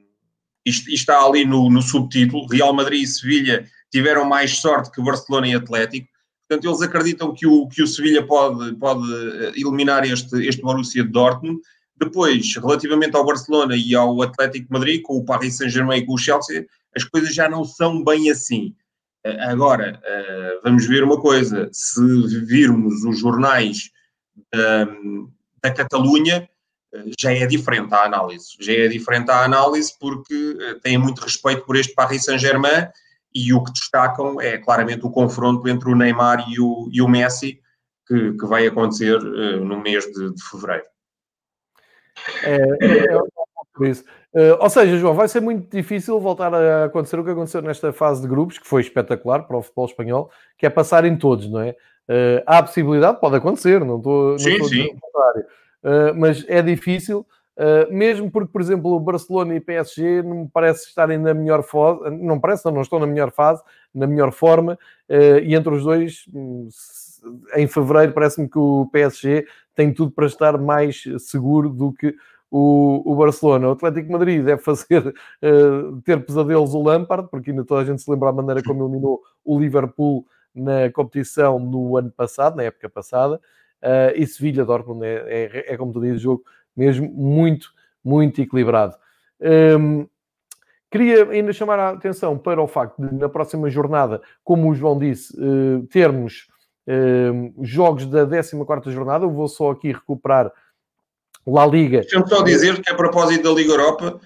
isto, 0.66 0.90
isto, 0.90 0.90
está 0.90 1.24
ali 1.24 1.46
no, 1.46 1.70
no 1.70 1.82
subtítulo. 1.82 2.48
Real 2.48 2.74
Madrid 2.74 3.04
e 3.04 3.08
Sevilha 3.08 3.66
tiveram 3.90 4.26
mais 4.26 4.60
sorte 4.60 4.92
que 4.92 5.02
Barcelona 5.02 5.48
e 5.48 5.56
Atlético. 5.56 6.08
Portanto, 6.52 6.68
eles 6.68 6.82
acreditam 6.82 7.34
que 7.34 7.48
o, 7.48 7.66
que 7.70 7.82
o 7.82 7.88
Sevilha 7.88 8.28
pode, 8.28 8.76
pode 8.76 9.08
eh, 9.10 9.54
eliminar 9.56 10.04
este, 10.04 10.36
este 10.46 10.62
Borussia 10.62 11.02
Dortmund. 11.02 11.62
Depois, 11.96 12.54
relativamente 12.58 13.16
ao 13.16 13.26
Barcelona 13.26 13.74
e 13.74 13.96
ao 13.96 14.22
Atlético 14.22 14.68
Madrid, 14.70 15.02
com 15.02 15.16
o 15.16 15.24
Paris 15.24 15.56
Saint-Germain 15.56 16.00
e 16.00 16.06
com 16.06 16.14
o 16.14 16.18
Chelsea, 16.18 16.66
as 16.94 17.06
coisas 17.06 17.34
já 17.34 17.48
não 17.48 17.64
são 17.64 18.04
bem 18.04 18.30
assim. 18.30 18.76
Eh, 19.24 19.42
agora, 19.46 20.02
eh, 20.04 20.60
vamos 20.62 20.86
ver 20.86 21.06
uma 21.06 21.22
coisa: 21.22 21.70
se 21.72 22.02
virmos 22.46 23.02
os 23.06 23.18
jornais 23.18 23.90
da, 24.54 24.90
da 25.64 25.72
Catalunha, 25.72 26.50
já 27.18 27.32
é 27.32 27.46
diferente 27.46 27.94
a 27.94 28.04
análise. 28.04 28.58
Já 28.60 28.74
é 28.74 28.90
diferente 28.90 29.32
a 29.32 29.46
análise 29.46 29.94
porque 29.98 30.58
têm 30.84 30.98
muito 30.98 31.20
respeito 31.20 31.62
por 31.62 31.78
este 31.78 31.94
Paris 31.94 32.26
Saint-Germain 32.26 32.90
e 33.34 33.54
o 33.54 33.64
que 33.64 33.72
destacam 33.72 34.40
é 34.40 34.58
claramente 34.58 35.06
o 35.06 35.12
confronto 35.12 35.68
entre 35.68 35.90
o 35.90 35.96
Neymar 35.96 36.46
e 36.50 36.60
o, 36.60 36.90
e 36.92 37.02
o 37.02 37.08
Messi, 37.08 37.60
que, 38.08 38.34
que 38.34 38.46
vai 38.46 38.68
acontecer 38.68 39.18
uh, 39.18 39.64
no 39.64 39.80
mês 39.80 40.06
de, 40.06 40.34
de 40.34 40.44
fevereiro. 40.44 40.86
É, 42.44 42.56
é, 42.56 43.16
é 43.16 43.22
por 43.74 43.88
isso. 43.88 44.04
Uh, 44.34 44.56
ou 44.60 44.70
seja, 44.70 44.98
João, 44.98 45.14
vai 45.14 45.28
ser 45.28 45.42
muito 45.42 45.70
difícil 45.76 46.20
voltar 46.20 46.54
a 46.54 46.86
acontecer 46.86 47.20
o 47.20 47.24
que 47.24 47.32
aconteceu 47.32 47.62
nesta 47.62 47.92
fase 47.92 48.22
de 48.22 48.28
grupos, 48.28 48.58
que 48.58 48.68
foi 48.68 48.82
espetacular 48.82 49.44
para 49.44 49.58
o 49.58 49.62
futebol 49.62 49.86
espanhol, 49.86 50.32
que 50.58 50.66
é 50.66 50.70
passar 50.70 51.06
em 51.06 51.18
todos, 51.18 51.50
não 51.50 51.62
é? 51.62 51.72
Uh, 52.10 52.44
há 52.46 52.58
a 52.60 52.64
possibilidade, 52.64 53.20
pode 53.20 53.36
acontecer, 53.36 53.84
não 53.84 53.98
estou, 53.98 54.38
sim, 54.40 54.58
não 54.58 54.66
sim. 54.68 54.88
Uh, 55.84 56.14
mas 56.16 56.46
é 56.48 56.62
difícil, 56.62 57.26
uh, 57.62 57.94
mesmo 57.94 58.32
porque, 58.32 58.52
por 58.52 58.62
exemplo, 58.62 58.92
o 58.92 59.00
Barcelona 59.00 59.56
e 59.56 59.60
PSG 59.60 60.24
não 60.24 60.44
me 60.44 60.50
parece 60.52 60.88
estarem 60.88 61.18
na 61.18 61.34
melhor 61.34 61.64
fase, 61.64 62.10
não 62.10 62.40
parece, 62.40 62.66
não, 62.66 62.72
não 62.72 62.82
estão 62.82 63.00
na 63.00 63.08
melhor 63.08 63.32
fase, 63.32 63.62
na 63.94 64.08
melhor 64.08 64.32
forma, 64.32 64.80
e 65.44 65.54
entre 65.54 65.74
os 65.74 65.84
dois, 65.84 66.24
hum, 66.34 66.70
em 67.56 67.68
fevereiro, 67.68 68.14
parece-me 68.14 68.48
que 68.48 68.58
o 68.58 68.88
PSG 68.92 69.46
tem 69.76 69.94
tudo 69.94 70.12
para 70.12 70.26
estar 70.26 70.58
mais 70.58 71.04
seguro 71.20 71.70
do 71.70 71.92
que 71.92 72.16
o, 72.52 73.02
o 73.06 73.16
Barcelona. 73.16 73.70
O 73.70 73.72
Atlético 73.72 74.12
Madrid 74.12 74.44
deve 74.44 74.62
fazer 74.62 75.08
uh, 75.08 76.02
ter 76.04 76.24
pesadelos 76.26 76.74
o 76.74 76.84
Lampard, 76.84 77.30
porque 77.32 77.52
ainda 77.52 77.64
toda 77.64 77.82
a 77.82 77.86
gente 77.86 78.02
se 78.02 78.12
lembra 78.12 78.30
a 78.30 78.34
maneira 78.34 78.62
como 78.62 78.84
eliminou 78.84 79.22
o 79.46 79.58
Liverpool 79.58 80.26
na 80.54 80.92
competição 80.92 81.58
no 81.58 81.96
ano 81.96 82.12
passado, 82.12 82.58
na 82.58 82.64
época 82.64 82.90
passada. 82.90 83.40
Uh, 83.82 84.14
e 84.16 84.28
Sevilha 84.28 84.66
Dortmund 84.66 85.04
é, 85.04 85.26
é, 85.28 85.74
é, 85.74 85.78
como 85.78 85.94
tu 85.94 86.02
dizes, 86.02 86.22
jogo 86.22 86.44
mesmo 86.76 87.10
muito, 87.10 87.70
muito 88.04 88.42
equilibrado. 88.42 88.96
Um, 89.42 90.08
queria 90.90 91.30
ainda 91.30 91.54
chamar 91.54 91.80
a 91.80 91.90
atenção 91.90 92.38
para 92.38 92.62
o 92.62 92.68
facto 92.68 93.02
de, 93.02 93.14
na 93.16 93.30
próxima 93.30 93.70
jornada, 93.70 94.22
como 94.44 94.70
o 94.70 94.76
João 94.76 94.98
disse, 94.98 95.34
uh, 95.40 95.86
termos 95.88 96.48
uh, 96.88 97.54
jogos 97.64 98.06
da 98.06 98.26
14 98.26 98.92
jornada. 98.92 99.26
Eu 99.26 99.32
vou 99.32 99.48
só 99.48 99.72
aqui 99.72 99.92
recuperar 99.92 100.52
La 101.46 101.66
Liga. 101.66 102.02
Deixa-me 102.02 102.28
só 102.28 102.44
dizer 102.44 102.82
que, 102.82 102.92
a 102.92 102.96
propósito 102.96 103.44
da 103.44 103.52
Liga 103.52 103.72
Europa, 103.72 104.20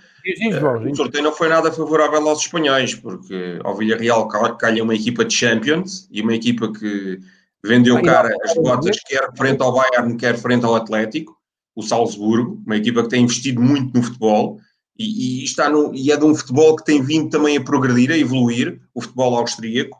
João, 0.52 0.84
o 0.84 0.96
sorteio 0.96 1.24
não 1.24 1.32
foi 1.32 1.48
nada 1.48 1.72
favorável 1.72 2.28
aos 2.28 2.40
espanhóis, 2.40 2.96
porque 2.96 3.60
ao 3.64 3.76
Villarreal 3.76 4.28
calha 4.28 4.84
uma 4.84 4.96
equipa 4.96 5.24
de 5.24 5.34
Champions 5.34 6.08
e 6.12 6.22
uma 6.22 6.34
equipa 6.34 6.72
que 6.74 7.20
vendeu 7.64 8.02
cara 8.02 8.36
as 8.44 8.54
botas, 8.56 9.00
quer 9.06 9.30
frente 9.36 9.62
ao 9.62 9.74
Bayern, 9.74 10.18
quer 10.18 10.36
frente 10.36 10.66
ao 10.66 10.76
Atlético, 10.76 11.35
o 11.76 11.84
Salzburgo, 11.84 12.62
uma 12.66 12.78
equipa 12.78 13.04
que 13.04 13.10
tem 13.10 13.24
investido 13.24 13.62
muito 13.62 13.96
no 13.96 14.04
futebol 14.04 14.60
e, 14.98 15.42
e, 15.42 15.44
está 15.44 15.70
no, 15.70 15.94
e 15.94 16.12
é 16.12 16.18
de 16.18 16.24
um 16.24 16.34
futebol 16.34 16.76
que 16.76 16.86
tem 16.86 17.02
vindo 17.02 17.30
também 17.30 17.58
a 17.58 17.64
progredir, 17.64 18.12
a 18.12 18.18
evoluir, 18.18 18.80
o 18.94 19.02
futebol 19.02 19.36
austríaco. 19.36 19.98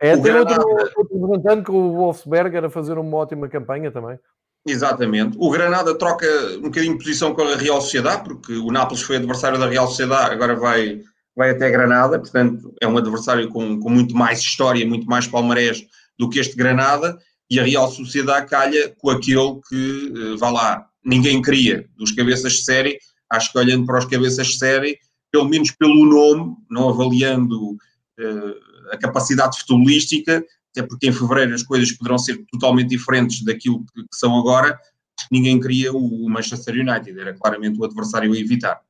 É, 0.00 0.12
o 0.12 0.22
tem 0.22 0.32
Granada... 0.32 0.64
outro 0.64 1.02
representante 1.02 1.64
com 1.64 1.72
o 1.72 1.96
Wolfsberger 1.96 2.64
a 2.64 2.70
fazer 2.70 2.96
uma 2.96 3.16
ótima 3.16 3.48
campanha 3.48 3.90
também. 3.90 4.18
Exatamente. 4.66 5.36
O 5.40 5.50
Granada 5.50 5.96
troca 5.96 6.26
um 6.58 6.62
bocadinho 6.62 6.98
de 6.98 7.04
posição 7.04 7.34
com 7.34 7.42
a 7.42 7.56
Real 7.56 7.80
Sociedade, 7.80 8.24
porque 8.24 8.52
o 8.52 8.70
Nápoles 8.70 9.02
foi 9.02 9.16
adversário 9.16 9.58
da 9.58 9.68
Real 9.68 9.86
Sociedade, 9.86 10.34
agora 10.34 10.56
vai, 10.56 11.00
vai 11.36 11.50
até 11.50 11.70
Granada, 11.70 12.18
portanto 12.18 12.74
é 12.80 12.86
um 12.86 12.96
adversário 12.98 13.48
com, 13.48 13.78
com 13.78 13.88
muito 13.88 14.14
mais 14.14 14.40
história, 14.40 14.86
muito 14.86 15.06
mais 15.06 15.26
palmarés 15.26 15.86
do 16.18 16.28
que 16.28 16.40
este 16.40 16.56
Granada, 16.56 17.16
e 17.48 17.60
a 17.60 17.62
Real 17.62 17.88
Sociedade 17.88 18.48
calha 18.48 18.92
com 18.98 19.10
aquele 19.10 19.60
que, 19.68 20.12
uh, 20.16 20.38
vá 20.38 20.50
lá, 20.50 20.88
ninguém 21.06 21.40
queria, 21.40 21.88
dos 21.96 22.10
cabeças 22.10 22.54
de 22.54 22.64
série, 22.64 22.98
acho 23.30 23.52
que 23.52 23.58
olhando 23.58 23.86
para 23.86 23.98
os 23.98 24.04
cabeças 24.04 24.48
de 24.48 24.58
série, 24.58 24.98
pelo 25.30 25.48
menos 25.48 25.70
pelo 25.70 26.04
nome, 26.04 26.56
não 26.68 26.88
avaliando 26.88 27.72
uh, 27.72 28.90
a 28.90 28.98
capacidade 28.98 29.58
futebolística, 29.60 30.44
até 30.72 30.86
porque 30.86 31.06
em 31.06 31.12
fevereiro 31.12 31.54
as 31.54 31.62
coisas 31.62 31.92
poderão 31.92 32.18
ser 32.18 32.44
totalmente 32.50 32.88
diferentes 32.88 33.44
daquilo 33.44 33.84
que, 33.94 34.02
que 34.02 34.16
são 34.16 34.36
agora, 34.36 34.78
ninguém 35.30 35.60
queria 35.60 35.92
o 35.92 36.28
Manchester 36.28 36.74
United, 36.74 37.18
era 37.18 37.34
claramente 37.34 37.78
o 37.78 37.84
adversário 37.84 38.32
a 38.32 38.36
evitar. 38.36 38.80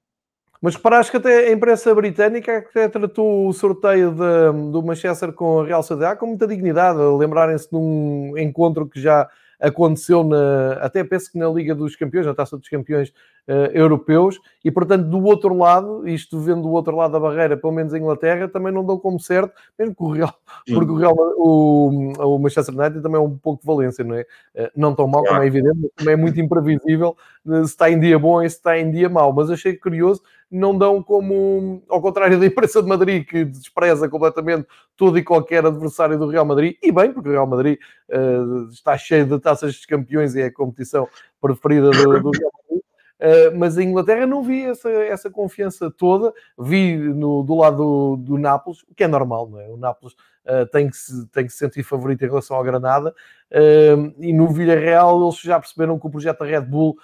Mas 0.61 0.75
reparaste 0.75 1.13
que 1.13 1.19
até 1.19 1.49
a 1.49 1.53
imprensa 1.53 1.95
britânica 1.95 2.59
até 2.59 2.89
tratou 2.89 3.47
o 3.47 3.53
sorteio 3.53 4.11
de, 4.11 4.73
do 4.73 4.83
Manchester 4.83 5.33
com 5.33 5.61
a 5.61 5.67
Real 5.67 5.83
Sociedade 5.83 6.19
com 6.19 6.27
muita 6.27 6.47
dignidade, 6.47 6.99
lembrarem-se 6.99 7.69
de 7.69 7.77
um 7.77 8.33
encontro 8.39 8.89
que 8.89 9.01
já 9.01 9.29
aconteceu 9.61 10.23
na, 10.23 10.75
até 10.81 11.03
penso 11.03 11.31
que 11.31 11.39
na 11.39 11.49
Liga 11.49 11.75
dos 11.75 11.97
Campeões, 11.97 12.27
na 12.27 12.35
Taça 12.35 12.57
dos 12.57 12.69
Campeões 12.69 13.11
uh, 13.49 13.71
Europeus, 13.73 14.39
e 14.65 14.71
portanto 14.71 15.09
do 15.09 15.23
outro 15.25 15.57
lado, 15.57 16.07
isto 16.09 16.39
vendo 16.41 16.63
do 16.63 16.71
outro 16.71 16.97
lado 16.97 17.13
da 17.13 17.21
barreira, 17.21 17.57
pelo 17.57 17.73
menos 17.73 17.95
em 17.95 17.99
Inglaterra, 17.99 18.49
também 18.49 18.73
não 18.73 18.85
dão 18.85 18.99
como 18.99 19.19
certo, 19.19 19.53
mesmo 19.79 19.95
que 19.95 20.03
o 20.03 20.11
Real, 20.11 20.35
Sim. 20.67 20.75
porque 20.75 20.93
o, 20.93 20.97
Real, 20.97 21.15
o, 21.17 22.13
o 22.19 22.39
Manchester 22.39 22.75
United 22.75 23.03
também 23.03 23.17
é 23.21 23.25
um 23.25 23.37
pouco 23.37 23.61
de 23.61 23.67
valência, 23.67 24.05
não 24.05 24.15
é? 24.15 24.23
Uh, 24.55 24.71
não 24.77 24.95
tão 24.95 25.07
mal 25.07 25.25
como 25.25 25.43
é 25.43 25.47
evidente, 25.47 25.79
mas 25.81 25.91
também 25.97 26.15
é 26.15 26.17
muito 26.17 26.41
imprevisível 26.41 27.17
uh, 27.47 27.65
se 27.65 27.73
está 27.73 27.91
em 27.91 27.99
dia 27.99 28.19
bom 28.19 28.43
e 28.43 28.51
se 28.51 28.57
está 28.57 28.79
em 28.79 28.91
dia 28.91 29.09
mau, 29.09 29.33
mas 29.33 29.51
achei 29.51 29.75
curioso 29.75 30.23
não 30.51 30.77
dão 30.77 31.03
como, 31.03 31.83
ao 31.89 32.01
contrário 32.01 32.39
da 32.39 32.47
imprensa 32.47 32.83
de 32.83 32.89
Madrid, 32.89 33.27
que 33.27 33.45
despreza 33.45 34.09
completamente 34.09 34.67
todo 34.97 35.19
e 35.19 35.25
qualquer 35.25 35.65
adversário 35.67 36.19
do 36.19 36.29
Real 36.29 36.45
Madrid, 36.45 36.77
e 36.83 36.93
bem, 36.93 37.13
porque 37.13 37.29
o 37.29 37.33
Real 37.33 37.47
Madrid 37.47 37.79
uh, 38.11 38.69
está 38.71 38.97
cheio 38.97 39.27
de 39.27 39.39
taças 39.41 39.75
de 39.75 39.87
campeões 39.87 40.35
e 40.35 40.43
é 40.43 40.47
a 40.47 40.53
competição 40.53 41.09
preferida 41.41 41.91
do, 41.91 42.21
do 42.21 42.31
Real 42.31 42.53
Madrid. 42.53 42.66
Uh, 43.19 43.57
mas 43.57 43.79
em 43.79 43.89
Inglaterra 43.89 44.27
não 44.27 44.43
vi 44.43 44.65
essa, 44.65 44.91
essa 44.91 45.31
confiança 45.31 45.91
toda, 45.91 46.35
vi 46.59 46.97
no, 46.99 47.43
do 47.43 47.55
lado 47.55 47.77
do, 47.77 48.17
do 48.17 48.39
Nápoles, 48.39 48.83
o 48.83 48.95
que 48.95 49.05
é 49.05 49.09
normal, 49.09 49.49
não 49.49 49.59
é? 49.59 49.69
O 49.69 49.77
Nápoles 49.79 50.15
uh, 50.45 50.67
tem, 50.71 50.91
que 50.91 50.97
se, 50.97 51.27
tem 51.29 51.47
que 51.47 51.53
se 51.53 51.59
sentir 51.59 51.83
favorito 51.83 52.23
em 52.23 52.29
relação 52.29 52.57
ao 52.57 52.63
Granada, 52.63 53.15
uh, 53.53 54.15
e 54.19 54.35
no 54.35 54.49
Villarreal 54.49 55.23
eles 55.23 55.41
já 55.41 55.59
perceberam 55.59 55.99
que 55.99 56.07
o 56.07 56.11
projeto 56.11 56.41
da 56.41 56.45
Red 56.45 56.63
Bull, 56.63 56.99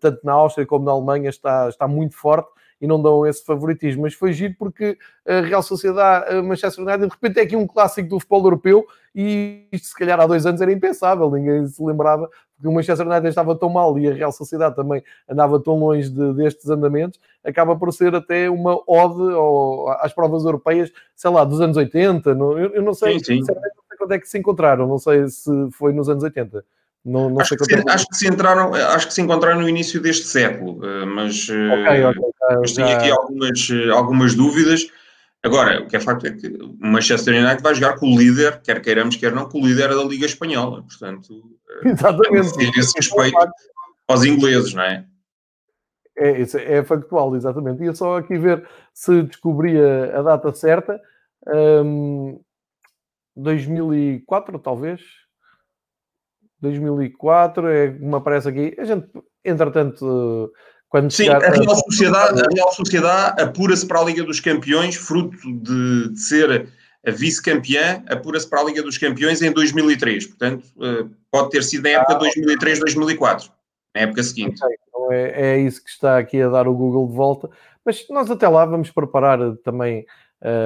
tanto 0.00 0.20
na 0.24 0.32
Áustria 0.32 0.66
como 0.66 0.84
na 0.84 0.90
Alemanha, 0.90 1.28
está, 1.28 1.68
está 1.68 1.86
muito 1.86 2.16
forte, 2.16 2.48
e 2.80 2.86
não 2.86 3.00
dão 3.00 3.26
esse 3.26 3.44
favoritismo. 3.44 4.02
Mas 4.02 4.14
foi 4.14 4.32
giro 4.32 4.54
porque 4.58 4.98
a 5.26 5.40
Real 5.40 5.62
Sociedade, 5.62 6.34
a 6.34 6.42
Manchester 6.42 6.84
United, 6.84 7.06
de 7.06 7.14
repente 7.14 7.40
é 7.40 7.42
aqui 7.42 7.56
um 7.56 7.66
clássico 7.66 8.08
do 8.08 8.20
futebol 8.20 8.44
europeu 8.44 8.86
e 9.16 9.66
isto 9.72 9.88
se 9.88 9.94
calhar 9.94 10.20
há 10.20 10.26
dois 10.26 10.44
anos 10.44 10.60
era 10.60 10.70
impensável, 10.70 11.30
ninguém 11.30 11.66
se 11.66 11.82
lembrava 11.82 12.28
porque 12.54 12.68
o 12.68 12.72
Manchester 12.72 13.06
United 13.06 13.28
estava 13.28 13.54
tão 13.56 13.70
mal 13.70 13.98
e 13.98 14.08
a 14.08 14.12
Real 14.12 14.30
Sociedade 14.30 14.76
também 14.76 15.02
andava 15.28 15.58
tão 15.58 15.78
longe 15.78 16.10
de, 16.10 16.34
destes 16.34 16.68
andamentos, 16.68 17.18
acaba 17.42 17.74
por 17.76 17.92
ser 17.92 18.14
até 18.14 18.50
uma 18.50 18.78
ode 18.86 19.34
ao, 19.34 19.88
às 20.00 20.12
provas 20.12 20.44
europeias, 20.44 20.92
sei 21.14 21.30
lá, 21.30 21.44
dos 21.44 21.60
anos 21.60 21.76
80, 21.78 22.34
não, 22.34 22.58
eu, 22.58 22.74
eu, 22.74 22.82
não 22.82 22.92
sei, 22.92 23.18
sim, 23.18 23.24
sim. 23.24 23.38
não 23.38 23.46
sei 23.46 23.54
quando 23.96 24.12
é 24.12 24.18
que 24.18 24.28
se 24.28 24.38
encontraram, 24.38 24.86
não 24.86 24.98
sei 24.98 25.26
se 25.28 25.50
foi 25.72 25.92
nos 25.92 26.08
anos 26.08 26.22
80. 26.22 26.64
Não, 27.04 27.30
não 27.30 27.40
acho, 27.40 27.56
que 27.56 27.64
se, 27.64 27.88
acho, 27.88 28.06
que 28.08 28.16
se, 28.16 28.28
entraram, 28.28 28.74
acho 28.74 29.06
que 29.06 29.14
se 29.14 29.22
encontraram 29.22 29.60
no 29.60 29.68
início 29.68 30.00
deste 30.00 30.26
século, 30.26 30.84
eh, 30.84 31.04
mas, 31.04 31.44
okay, 31.44 32.04
okay, 32.04 32.22
eh, 32.50 32.56
mas 32.60 32.72
tenho 32.72 32.88
aqui 32.88 33.10
algumas, 33.10 33.68
eh, 33.70 33.90
algumas 33.90 34.34
dúvidas. 34.34 34.88
Agora, 35.46 35.80
o 35.80 35.86
que 35.86 35.96
é 35.96 36.00
facto 36.00 36.26
é 36.26 36.32
que 36.32 36.48
o 36.48 36.76
Manchester 36.80 37.40
United 37.40 37.62
vai 37.62 37.72
jogar 37.72 37.96
com 38.00 38.06
o 38.06 38.18
líder, 38.18 38.60
quer 38.62 38.82
queiramos, 38.82 39.14
quer 39.14 39.32
não, 39.32 39.48
com 39.48 39.60
o 39.60 39.64
líder 39.64 39.90
da 39.90 40.02
Liga 40.02 40.26
Espanhola. 40.26 40.82
Portanto, 40.82 41.56
exatamente. 41.86 42.52
ter 42.58 42.76
esse 42.76 42.94
respeito 42.96 43.38
aos 44.08 44.24
ingleses, 44.24 44.74
não 44.74 44.82
é? 44.82 45.06
É, 46.18 46.42
é 46.42 46.82
factual, 46.82 47.36
exatamente. 47.36 47.84
Ia 47.84 47.94
só 47.94 48.16
aqui 48.16 48.36
ver 48.36 48.68
se 48.92 49.22
descobria 49.22 50.18
a 50.18 50.22
data 50.22 50.52
certa. 50.52 51.00
Um, 51.46 52.40
2004, 53.36 54.58
talvez. 54.58 55.00
2004, 56.60 57.68
é 57.68 57.92
como 57.92 58.16
aparece 58.16 58.48
aqui. 58.48 58.74
A 58.80 58.84
gente, 58.84 59.08
entretanto, 59.44 60.52
quando 60.96 61.10
Sim, 61.10 61.28
a 61.28 61.38
Real, 61.38 61.76
Sociedade, 61.76 62.40
a 62.40 62.46
Real 62.54 62.72
Sociedade 62.72 63.42
apura-se 63.42 63.86
para 63.86 64.00
a 64.00 64.04
Liga 64.04 64.24
dos 64.24 64.40
Campeões, 64.40 64.96
fruto 64.96 65.36
de, 65.52 66.08
de 66.10 66.18
ser 66.18 66.68
a 67.06 67.10
vice-campeã, 67.10 68.02
apura-se 68.08 68.48
para 68.48 68.62
a 68.62 68.64
Liga 68.64 68.82
dos 68.82 68.96
Campeões 68.96 69.42
em 69.42 69.52
2003. 69.52 70.26
Portanto, 70.26 70.64
eh, 70.80 71.04
pode 71.30 71.50
ter 71.50 71.62
sido 71.62 71.82
na 71.82 71.90
época 71.90 72.14
ah, 72.14 72.20
2003-2004, 72.20 73.50
na 73.94 74.00
época 74.00 74.22
seguinte. 74.22 74.64
Okay, 74.64 74.76
então 74.88 75.12
é, 75.12 75.52
é 75.52 75.58
isso 75.58 75.84
que 75.84 75.90
está 75.90 76.16
aqui 76.16 76.40
a 76.40 76.48
dar 76.48 76.66
o 76.66 76.74
Google 76.74 77.08
de 77.08 77.14
volta. 77.14 77.50
Mas 77.84 78.06
nós 78.08 78.30
até 78.30 78.48
lá 78.48 78.64
vamos 78.64 78.90
preparar 78.90 79.38
também 79.62 80.06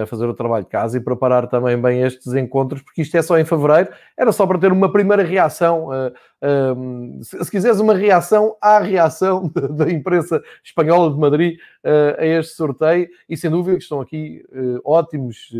fazer 0.08 0.26
o 0.26 0.34
trabalho 0.34 0.64
de 0.64 0.70
casa 0.70 0.96
e 0.96 1.00
preparar 1.00 1.46
também 1.46 1.80
bem 1.80 2.02
estes 2.02 2.34
encontros, 2.34 2.82
porque 2.82 3.02
isto 3.02 3.16
é 3.16 3.22
só 3.22 3.38
em 3.38 3.44
fevereiro. 3.44 3.90
Era 4.16 4.32
só 4.32 4.46
para 4.46 4.58
ter 4.58 4.72
uma 4.72 4.90
primeira 4.92 5.22
reação. 5.22 5.88
Uh, 5.88 7.22
se, 7.22 7.44
se, 7.44 7.50
quiseres 7.50 7.78
uma 7.78 7.94
reação 7.94 8.56
à 8.60 8.78
reação 8.78 9.50
da 9.70 9.90
imprensa 9.90 10.42
espanhola 10.64 11.12
de 11.12 11.18
Madrid 11.18 11.58
uh, 11.84 12.20
a 12.20 12.26
este 12.26 12.54
sorteio, 12.54 13.08
e 13.28 13.36
sem 13.36 13.50
dúvida 13.50 13.76
que 13.76 13.82
estão 13.82 14.00
aqui 14.00 14.44
ótimos 14.84 15.50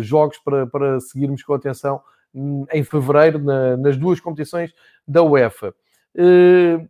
jogos 0.00 0.38
para, 0.38 0.66
para 0.66 1.00
seguirmos 1.00 1.42
com 1.42 1.54
atenção 1.54 2.02
hum, 2.34 2.66
em 2.70 2.84
fevereiro 2.84 3.38
na, 3.38 3.76
nas 3.78 3.96
duas 3.96 4.20
competições 4.20 4.74
da 5.08 5.22
UEFA. 5.22 5.74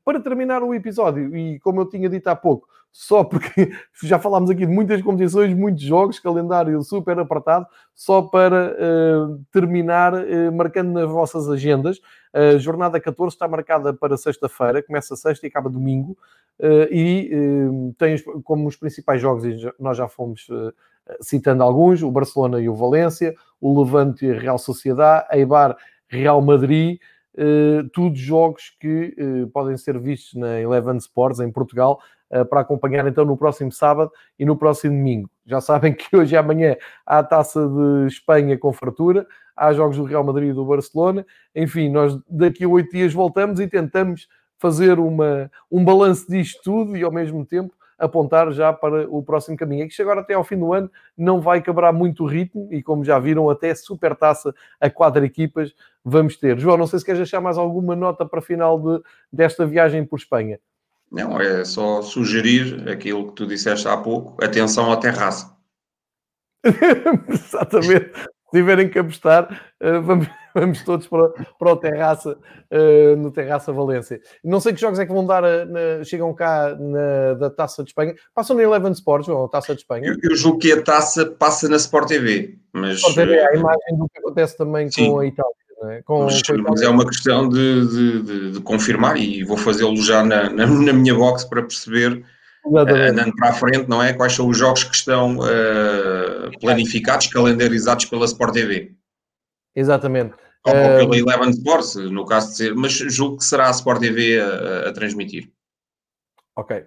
Para 0.04 0.18
terminar 0.20 0.62
o 0.62 0.74
episódio, 0.74 1.36
e 1.36 1.60
como 1.60 1.80
eu 1.80 1.88
tinha 1.88 2.08
dito 2.08 2.26
há 2.28 2.34
pouco, 2.34 2.66
só 2.92 3.22
porque 3.22 3.70
já 4.02 4.18
falámos 4.18 4.50
aqui 4.50 4.66
de 4.66 4.72
muitas 4.72 5.00
competições, 5.02 5.54
muitos 5.54 5.82
jogos, 5.82 6.18
calendário 6.18 6.82
super 6.82 7.18
apertado, 7.18 7.66
só 7.94 8.22
para 8.22 8.74
uh, 8.74 9.44
terminar, 9.52 10.14
uh, 10.14 10.52
marcando 10.52 10.92
nas 10.92 11.08
vossas 11.08 11.48
agendas. 11.48 12.00
A 12.32 12.58
jornada 12.58 13.00
14 13.00 13.34
está 13.34 13.48
marcada 13.48 13.92
para 13.92 14.16
sexta-feira, 14.16 14.82
começa 14.82 15.16
sexta 15.16 15.46
e 15.46 15.48
acaba 15.48 15.68
domingo, 15.68 16.16
e 16.88 17.28
tem 17.98 18.16
como 18.44 18.68
os 18.68 18.76
principais 18.76 19.20
jogos, 19.20 19.44
e 19.44 19.72
nós 19.80 19.96
já 19.96 20.06
fomos 20.06 20.46
citando 21.20 21.64
alguns, 21.64 22.04
o 22.04 22.10
Barcelona 22.12 22.60
e 22.60 22.68
o 22.68 22.74
Valência, 22.76 23.34
o 23.60 23.82
Levante 23.82 24.26
e 24.26 24.30
a 24.30 24.38
Real 24.38 24.58
Sociedade, 24.58 25.26
Eibar, 25.32 25.76
Real 26.06 26.40
Madrid, 26.40 27.00
Uh, 27.32 27.88
tudo 27.90 28.16
jogos 28.16 28.76
que 28.80 29.14
uh, 29.16 29.48
podem 29.50 29.76
ser 29.76 29.96
vistos 30.00 30.34
na 30.34 30.60
Eleven 30.60 30.96
Sports 30.96 31.38
em 31.38 31.50
Portugal 31.50 32.00
uh, 32.02 32.19
para 32.48 32.60
acompanhar 32.60 33.06
então 33.06 33.24
no 33.24 33.36
próximo 33.36 33.72
sábado 33.72 34.10
e 34.38 34.44
no 34.44 34.56
próximo 34.56 34.96
domingo. 34.96 35.30
Já 35.44 35.60
sabem 35.60 35.92
que 35.94 36.16
hoje 36.16 36.34
e 36.34 36.38
amanhã 36.38 36.76
há 37.04 37.18
a 37.18 37.24
taça 37.24 37.66
de 37.68 38.06
Espanha 38.06 38.56
com 38.56 38.72
fartura, 38.72 39.26
há 39.56 39.72
jogos 39.72 39.96
do 39.96 40.04
Real 40.04 40.24
Madrid 40.24 40.50
e 40.50 40.52
do 40.52 40.64
Barcelona. 40.64 41.26
Enfim, 41.54 41.88
nós 41.90 42.18
daqui 42.28 42.64
a 42.64 42.68
oito 42.68 42.90
dias 42.90 43.12
voltamos 43.12 43.60
e 43.60 43.66
tentamos 43.66 44.28
fazer 44.58 44.98
uma, 44.98 45.50
um 45.70 45.84
balanço 45.84 46.30
disto 46.30 46.62
tudo 46.62 46.96
e 46.96 47.02
ao 47.02 47.10
mesmo 47.10 47.44
tempo 47.44 47.74
apontar 48.00 48.50
já 48.52 48.72
para 48.72 49.08
o 49.10 49.22
próximo 49.22 49.56
caminho. 49.56 49.84
É 49.84 49.88
que 49.88 50.02
agora 50.02 50.20
até 50.20 50.34
ao 50.34 50.42
fim 50.42 50.56
do 50.56 50.72
ano 50.72 50.90
não 51.16 51.40
vai 51.40 51.60
quebrar 51.60 51.92
muito 51.92 52.24
o 52.24 52.26
ritmo 52.26 52.68
e 52.70 52.82
como 52.82 53.04
já 53.04 53.18
viram 53.18 53.50
até 53.50 53.74
super 53.74 54.16
taça 54.16 54.54
a 54.80 54.88
quatro 54.88 55.24
equipas 55.24 55.74
vamos 56.02 56.36
ter. 56.36 56.58
João, 56.58 56.78
não 56.78 56.86
sei 56.86 56.98
se 56.98 57.04
queres 57.04 57.18
deixar 57.18 57.40
mais 57.40 57.58
alguma 57.58 57.94
nota 57.94 58.24
para 58.24 58.40
final 58.40 58.80
de, 58.80 59.02
desta 59.30 59.66
viagem 59.66 60.04
por 60.04 60.18
Espanha. 60.18 60.58
Não, 61.10 61.40
é 61.40 61.64
só 61.64 62.02
sugerir 62.02 62.88
aquilo 62.88 63.28
que 63.28 63.34
tu 63.34 63.46
disseste 63.46 63.88
há 63.88 63.96
pouco, 63.96 64.42
atenção 64.42 64.92
à 64.92 64.96
terraça. 64.96 65.56
Exatamente. 67.28 68.12
Se 68.50 68.58
tiverem 68.58 68.88
que 68.88 68.98
apostar, 68.98 69.72
eh, 69.80 69.98
vamos, 70.00 70.26
vamos 70.54 70.82
todos 70.82 71.06
para, 71.06 71.28
para 71.58 71.72
o 71.72 71.76
Terraça, 71.76 72.36
uh, 72.72 73.16
no 73.16 73.30
Terraça 73.30 73.72
Valência. 73.72 74.20
Não 74.42 74.60
sei 74.60 74.72
que 74.72 74.80
jogos 74.80 74.98
é 74.98 75.06
que 75.06 75.12
vão 75.12 75.24
dar, 75.24 75.44
a, 75.44 75.64
na, 75.64 76.04
chegam 76.04 76.34
cá 76.34 76.76
na, 76.76 77.34
da 77.34 77.50
Taça 77.50 77.84
de 77.84 77.90
Espanha. 77.90 78.14
Passam 78.34 78.56
na 78.56 78.62
Eleven 78.64 78.90
Sports, 78.92 79.28
ou 79.28 79.44
a 79.44 79.48
Taça 79.48 79.74
de 79.74 79.82
Espanha? 79.82 80.08
Eu, 80.08 80.30
eu 80.30 80.36
julgo 80.36 80.58
que 80.58 80.72
a 80.72 80.82
Taça 80.82 81.26
passa 81.26 81.68
na 81.68 81.76
Sport 81.76 82.08
TV. 82.08 82.58
Mas, 82.72 82.96
Sport 82.96 83.14
TV 83.14 83.38
a 83.38 83.54
imagem 83.54 83.96
do 83.96 84.08
que 84.08 84.18
acontece 84.18 84.56
também 84.56 84.90
sim. 84.90 85.08
com 85.08 85.20
a 85.20 85.26
Itália. 85.26 85.54
É? 85.82 86.02
Com, 86.02 86.24
mas, 86.24 86.42
mas, 86.68 86.82
é 86.82 86.88
uma 86.88 87.06
questão 87.06 87.48
de, 87.48 87.86
de, 87.86 88.22
de, 88.22 88.50
de 88.52 88.60
confirmar 88.60 89.16
e 89.16 89.42
vou 89.42 89.56
fazê-lo 89.56 89.96
já 89.96 90.22
na, 90.22 90.50
na, 90.50 90.66
na, 90.66 90.92
minha 90.92 91.14
box 91.14 91.44
para 91.44 91.62
perceber, 91.62 92.22
uh, 92.66 92.78
andando 92.78 93.34
para 93.36 93.48
a 93.48 93.52
frente, 93.54 93.88
não 93.88 94.02
é? 94.02 94.12
Quais 94.12 94.34
são 94.34 94.46
os 94.48 94.58
jogos 94.58 94.84
que 94.84 94.94
estão 94.94 95.38
uh, 95.38 96.58
planificados, 96.60 97.28
calendarizados 97.28 98.04
pela 98.04 98.26
Sport 98.26 98.52
TV. 98.52 98.94
Exatamente. 99.74 100.34
Ou 100.66 100.72
pela 100.72 101.16
Eleven 101.16 101.50
Sports, 101.50 101.94
no 101.94 102.26
caso 102.26 102.50
de 102.50 102.56
ser, 102.56 102.74
mas 102.74 102.92
julgo 102.92 103.38
que 103.38 103.44
será 103.44 103.68
a 103.68 103.70
Sport 103.70 104.00
TV 104.00 104.38
a, 104.38 104.90
a 104.90 104.92
transmitir. 104.92 105.50
Ok. 106.54 106.84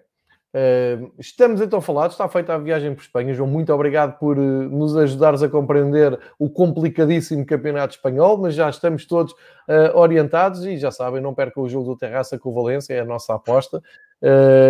Uh, 0.53 1.11
estamos 1.17 1.61
então 1.61 1.81
falados, 1.81 2.13
está 2.13 2.29
feita 2.29 2.53
a 2.53 2.59
viagem 2.59 2.93
por 2.93 3.01
Espanha. 3.01 3.33
João, 3.33 3.49
muito 3.49 3.73
obrigado 3.73 4.19
por 4.19 4.37
uh, 4.37 4.41
nos 4.41 4.95
ajudares 4.95 5.41
a 5.41 5.49
compreender 5.49 6.19
o 6.37 6.47
complicadíssimo 6.47 7.43
campeonato 7.43 7.95
espanhol, 7.95 8.37
mas 8.37 8.53
já 8.53 8.69
estamos 8.69 9.07
todos 9.07 9.33
uh, 9.33 9.95
orientados 9.97 10.63
e 10.63 10.77
já 10.77 10.91
sabem, 10.91 11.19
não 11.19 11.33
percam 11.33 11.63
o 11.63 11.69
jogo 11.69 11.89
do 11.89 11.97
Terraça 11.97 12.37
com 12.37 12.49
o 12.49 12.53
Valência, 12.53 12.93
é 12.93 12.99
a 12.99 13.05
nossa 13.05 13.33
aposta. 13.33 13.81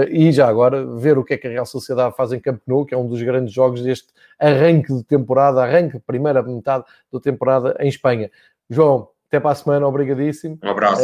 e 0.09 0.31
já 0.31 0.47
agora, 0.47 0.85
ver 0.85 1.17
o 1.17 1.23
que 1.23 1.33
é 1.33 1.37
que 1.37 1.47
a 1.47 1.49
Real 1.49 1.65
Sociedade 1.65 2.15
faz 2.15 2.31
em 2.31 2.39
Camp 2.39 2.61
Nou, 2.65 2.85
que 2.85 2.95
é 2.95 2.97
um 2.97 3.05
dos 3.05 3.21
grandes 3.21 3.53
jogos 3.53 3.83
deste 3.83 4.07
arranque 4.39 4.93
de 4.93 5.03
temporada, 5.03 5.61
arranque, 5.61 5.99
primeira 5.99 6.41
metade 6.41 6.85
da 7.11 7.19
temporada 7.19 7.75
em 7.79 7.89
Espanha. 7.89 8.31
João, 8.69 9.09
até 9.27 9.37
para 9.37 9.51
a 9.51 9.55
semana, 9.55 9.85
obrigadíssimo. 9.85 10.57
Um 10.63 10.69
abraço. 10.69 11.03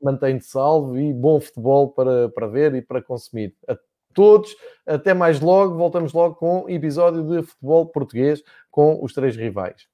Mantém-te 0.00 0.46
salvo 0.46 0.98
e 0.98 1.12
bom 1.12 1.40
futebol 1.40 1.88
para, 1.88 2.28
para 2.28 2.46
ver 2.46 2.74
e 2.74 2.82
para 2.82 3.02
consumir. 3.02 3.54
Até 3.66 3.91
todos. 4.12 4.54
Até 4.86 5.14
mais 5.14 5.40
logo. 5.40 5.76
Voltamos 5.76 6.12
logo 6.12 6.34
com 6.34 6.64
um 6.64 6.68
episódio 6.68 7.22
de 7.22 7.42
futebol 7.42 7.86
português 7.86 8.42
com 8.70 9.02
os 9.02 9.12
três 9.12 9.36
rivais. 9.36 9.91